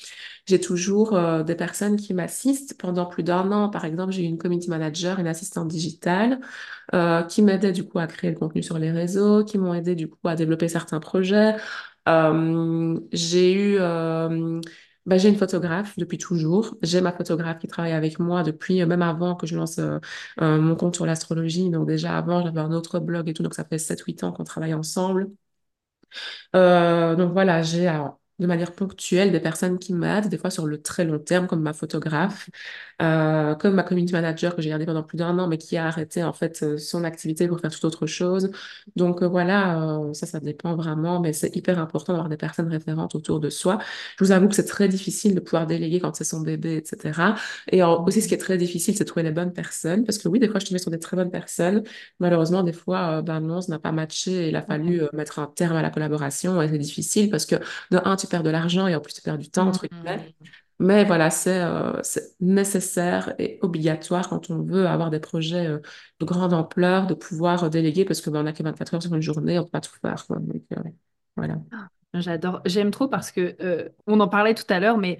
J'ai 0.47 0.61
toujours 0.61 1.15
euh, 1.17 1.43
des 1.45 1.55
personnes 1.57 1.97
qui 1.97 2.15
m'assistent. 2.15 2.75
Pendant 2.79 3.07
plus 3.07 3.23
d'un 3.25 3.53
an, 3.53 3.71
par 3.71 3.85
exemple, 3.85 4.13
j'ai 4.13 4.23
eu 4.23 4.27
une 4.27 4.39
community 4.39 4.71
manager, 4.71 5.19
une 5.21 5.27
assistante 5.29 5.69
digitale, 5.69 6.41
euh, 6.95 7.23
qui 7.25 7.43
m'aidait 7.43 7.73
du 7.73 7.85
coup 7.87 7.99
à 7.99 8.07
créer 8.07 8.31
le 8.33 8.39
contenu 8.39 8.63
sur 8.63 8.79
les 8.79 8.91
réseaux, 8.93 9.45
qui 9.45 9.59
m'ont 9.59 9.75
aidé 9.75 9.95
du 9.97 10.09
coup 10.09 10.19
à 10.29 10.37
développer 10.37 10.69
certains 10.69 11.01
projets. 11.01 11.57
J'ai 13.13 13.53
eu, 13.55 13.79
bah, 15.07 15.19
j'ai 15.19 15.29
une 15.29 15.37
photographe 15.37 15.97
depuis 15.99 16.19
toujours. 16.19 16.77
J'ai 16.83 17.01
ma 17.01 17.13
photographe 17.13 17.59
qui 17.59 17.69
travaille 17.69 17.93
avec 17.93 18.19
moi 18.19 18.43
depuis, 18.43 18.83
euh, 18.83 18.87
même 18.87 19.03
avant 19.03 19.37
que 19.37 19.47
je 19.47 19.57
lance 19.57 19.79
euh, 19.79 19.99
euh, 20.43 20.61
mon 20.61 20.77
compte 20.77 20.95
sur 20.97 21.07
l'astrologie. 21.07 21.71
Donc 21.71 21.87
déjà 21.87 22.17
avant, 22.19 22.43
j'avais 22.43 22.61
un 22.61 22.73
autre 22.73 22.99
blog 23.01 23.29
et 23.29 23.35
tout. 23.35 23.43
Donc 23.43 23.55
ça 23.55 23.65
fait 23.65 23.79
sept 23.79 24.01
huit 24.03 24.23
ans 24.25 24.33
qu'on 24.33 24.45
travaille 24.45 24.75
ensemble. 24.75 25.31
Donc 26.53 27.33
voilà, 27.33 27.63
j'ai 27.63 27.89
de 28.39 28.47
manière 28.47 28.73
ponctuelle 28.73 29.33
des 29.33 29.41
personnes 29.41 29.79
qui 29.79 29.95
m'aident, 29.95 30.29
des 30.29 30.39
fois 30.39 30.51
sur 30.51 30.67
le 30.67 30.81
très 30.83 31.05
long 31.05 31.19
terme, 31.19 31.47
comme 31.47 31.63
ma 31.63 31.73
photographe, 31.73 32.49
euh, 33.03 33.55
comme 33.55 33.75
ma 33.75 33.83
community 33.83 34.13
manager 34.13 34.57
que 34.57 34.63
j'ai 34.63 34.71
gardée 34.71 34.87
pendant 34.87 35.03
plus 35.03 35.17
d'un 35.19 35.39
an, 35.39 35.49
mais 35.49 35.59
qui 35.59 35.77
a 35.77 35.87
arrêté 35.87 36.23
en 36.25 36.33
fait 36.33 36.63
euh, 36.63 36.79
son 36.79 37.05
activité 37.05 37.49
pour 37.49 37.61
faire 37.61 37.71
toute 37.71 37.85
autre 37.85 38.07
chose. 38.07 38.51
Donc 38.97 39.23
euh, 39.23 39.29
voilà, 39.29 39.83
euh, 40.01 40.13
ça, 40.15 40.27
ça 40.27 40.41
dépend 40.41 40.77
vraiment, 40.77 41.21
mais 41.21 41.33
c'est 41.33 41.55
hyper 41.57 41.79
important 41.79 42.13
d'avoir 42.13 42.29
des 42.29 42.37
personnes 42.37 42.69
référentes 42.69 43.15
autour 43.15 43.41
de 43.41 43.51
soi. 43.51 43.79
Je 44.19 44.25
vous 44.25 44.33
avoue 44.33 44.49
que 44.49 44.55
c'est 44.55 44.65
très 44.65 44.89
difficile 44.89 45.35
de 45.35 45.41
pouvoir 45.41 45.67
déléguer 45.67 46.01
quand 46.01 46.15
c'est 46.17 46.25
son 46.25 46.41
bébé, 46.41 46.77
etc. 46.77 47.37
Et 47.71 47.83
aussi, 47.83 48.23
ce 48.23 48.29
qui 48.29 48.35
est 48.35 48.39
très 48.39 48.57
difficile, 48.59 48.95
c'est 48.97 49.05
de 49.05 49.09
trouver 49.09 49.25
les 49.25 49.33
bonnes 49.33 49.53
personnes, 49.53 50.05
parce 50.05 50.19
que 50.19 50.29
oui, 50.29 50.39
des 50.39 50.49
fois, 50.49 50.61
je 50.61 50.67
tombais 50.67 50.79
sur 50.79 50.91
des 50.91 50.99
très 50.99 51.17
bonnes 51.17 51.31
personnes. 51.31 51.83
Malheureusement, 52.21 52.63
des 52.63 52.73
fois, 52.73 53.23
ben 53.23 53.41
non, 53.41 53.61
ça 53.61 53.73
n'a 53.73 53.79
pas 53.79 53.93
matché 53.93 54.47
et 54.47 54.49
il 54.49 54.57
a 54.57 54.63
fallu 54.63 55.03
mettre 55.13 55.39
un 55.39 55.47
terme 55.47 55.77
à 55.77 55.83
la 55.83 55.91
collaboration. 55.91 56.61
Et 56.63 56.69
c'est 56.69 56.79
difficile 56.79 57.31
parce 57.31 57.47
que 57.47 57.57
de 57.91 57.99
un, 58.05 58.17
tu 58.17 58.26
perds 58.29 58.43
de 58.43 58.51
l'argent 58.51 58.87
et 58.87 58.95
en 58.95 59.01
plus, 59.01 59.15
tu 59.15 59.23
perds 59.23 59.39
du 59.39 59.51
temps, 59.51 59.67
entre 59.69 59.87
guillemets. 59.87 60.35
Hmm. 60.41 60.45
Mais 60.79 61.05
voilà, 61.05 61.31
c'est 61.31 61.63
euh, 61.63 62.03
c'est 62.03 62.35
nécessaire 62.39 63.35
et 63.39 63.59
obligatoire 63.63 64.29
quand 64.29 64.51
on 64.51 64.63
veut 64.63 64.87
avoir 64.87 65.09
des 65.09 65.21
projets 65.21 65.67
euh, 65.67 65.79
de 66.21 66.27
grande 66.27 66.53
ampleur, 66.53 67.07
de 67.07 67.15
pouvoir 67.15 67.65
euh, 67.65 67.69
déléguer 67.71 68.05
parce 68.05 68.21
que 68.21 68.29
ben, 68.29 68.41
on 68.41 68.43
n'a 68.43 68.53
que 68.53 68.63
24 68.63 68.95
heures 68.95 69.03
sur 69.03 69.15
une 69.15 69.23
journée, 69.23 69.59
on 69.59 69.63
ne 69.63 69.65
peut 69.65 69.71
pas 69.71 69.81
tout 69.81 69.95
faire. 70.03 70.27
quoi. 70.27 70.37
Donc, 70.39 70.63
euh, 70.77 70.83
voilà. 71.35 71.57
J'adore, 72.13 72.61
j'aime 72.67 72.91
trop 72.91 73.09
parce 73.09 73.31
que 73.31 73.91
on 74.07 74.21
en 74.21 74.29
parlait 74.29 74.55
tout 74.55 74.65
à 74.69 74.81
l'heure, 74.81 74.97
mais 74.97 75.19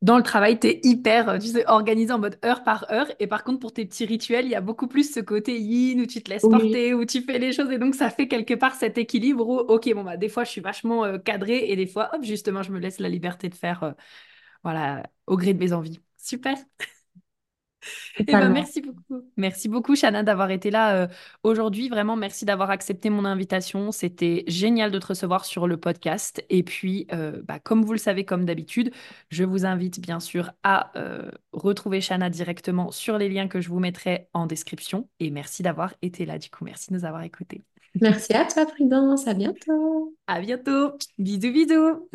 dans 0.00 0.16
le 0.16 0.22
travail, 0.22 0.60
tu 0.60 0.68
es 0.68 0.80
hyper, 0.84 1.28
euh, 1.28 1.38
tu 1.38 1.48
sais, 1.48 1.64
organisé 1.68 2.12
en 2.12 2.18
mode 2.20 2.38
heure 2.44 2.62
par 2.62 2.90
heure. 2.92 3.08
Et 3.18 3.26
par 3.26 3.42
contre, 3.44 3.58
pour 3.58 3.72
tes 3.72 3.84
petits 3.84 4.04
rituels, 4.06 4.44
il 4.46 4.50
y 4.52 4.54
a 4.54 4.60
beaucoup 4.60 4.86
plus 4.86 5.12
ce 5.12 5.18
côté 5.20 5.58
yin 5.60 6.00
où 6.00 6.06
tu 6.06 6.22
te 6.22 6.30
laisses 6.30 6.46
Oui, 6.46 6.48
porter, 6.48 6.94
où 6.94 7.04
tu 7.04 7.22
fais 7.22 7.38
les 7.38 7.52
choses. 7.52 7.70
Et 7.72 7.78
donc, 7.78 7.94
ça 7.96 8.08
fait 8.10 8.28
quelque 8.28 8.54
part 8.54 8.74
cet 8.76 8.96
équilibre 8.98 9.48
où, 9.48 9.58
ok, 9.58 9.92
bon, 9.94 10.04
bah, 10.04 10.16
des 10.16 10.28
fois, 10.28 10.44
je 10.44 10.50
suis 10.50 10.60
vachement 10.60 11.04
euh, 11.04 11.18
cadrée 11.18 11.70
et 11.70 11.76
des 11.76 11.86
fois, 11.86 12.10
hop, 12.14 12.22
justement, 12.24 12.62
je 12.62 12.70
me 12.72 12.78
laisse 12.78 13.00
la 13.00 13.08
liberté 13.08 13.48
de 13.48 13.54
faire, 13.56 13.82
euh, 13.82 13.92
voilà, 14.64 15.04
au 15.26 15.36
gré 15.36 15.54
de 15.54 15.58
mes 15.58 15.72
envies. 15.72 16.00
Super. 16.18 16.56
Eh 18.18 18.24
ben, 18.24 18.48
merci 18.50 18.80
beaucoup. 18.80 19.22
Merci 19.36 19.68
beaucoup, 19.68 19.94
Shanna, 19.94 20.22
d'avoir 20.22 20.50
été 20.50 20.70
là 20.70 20.94
euh, 20.94 21.06
aujourd'hui. 21.42 21.88
Vraiment, 21.88 22.16
merci 22.16 22.44
d'avoir 22.44 22.70
accepté 22.70 23.10
mon 23.10 23.24
invitation. 23.24 23.92
C'était 23.92 24.44
génial 24.46 24.90
de 24.90 24.98
te 24.98 25.06
recevoir 25.06 25.44
sur 25.44 25.66
le 25.66 25.76
podcast. 25.76 26.44
Et 26.50 26.62
puis, 26.62 27.06
euh, 27.12 27.42
bah, 27.44 27.58
comme 27.58 27.84
vous 27.84 27.92
le 27.92 27.98
savez, 27.98 28.24
comme 28.24 28.44
d'habitude, 28.44 28.92
je 29.30 29.44
vous 29.44 29.64
invite 29.64 30.00
bien 30.00 30.20
sûr 30.20 30.52
à 30.62 30.90
euh, 30.96 31.30
retrouver 31.52 32.00
Shanna 32.00 32.30
directement 32.30 32.90
sur 32.90 33.18
les 33.18 33.28
liens 33.28 33.48
que 33.48 33.60
je 33.60 33.68
vous 33.68 33.80
mettrai 33.80 34.28
en 34.32 34.46
description. 34.46 35.08
Et 35.20 35.30
merci 35.30 35.62
d'avoir 35.62 35.94
été 36.02 36.26
là, 36.26 36.38
du 36.38 36.50
coup. 36.50 36.64
Merci 36.64 36.90
de 36.90 36.98
nous 36.98 37.04
avoir 37.04 37.22
écoutés. 37.22 37.62
Merci 38.00 38.32
à 38.34 38.44
toi, 38.44 38.66
Prudence. 38.66 39.26
À 39.26 39.34
bientôt. 39.34 40.14
À 40.26 40.40
bientôt. 40.40 40.92
Bisous, 41.18 41.52
bisous. 41.52 42.08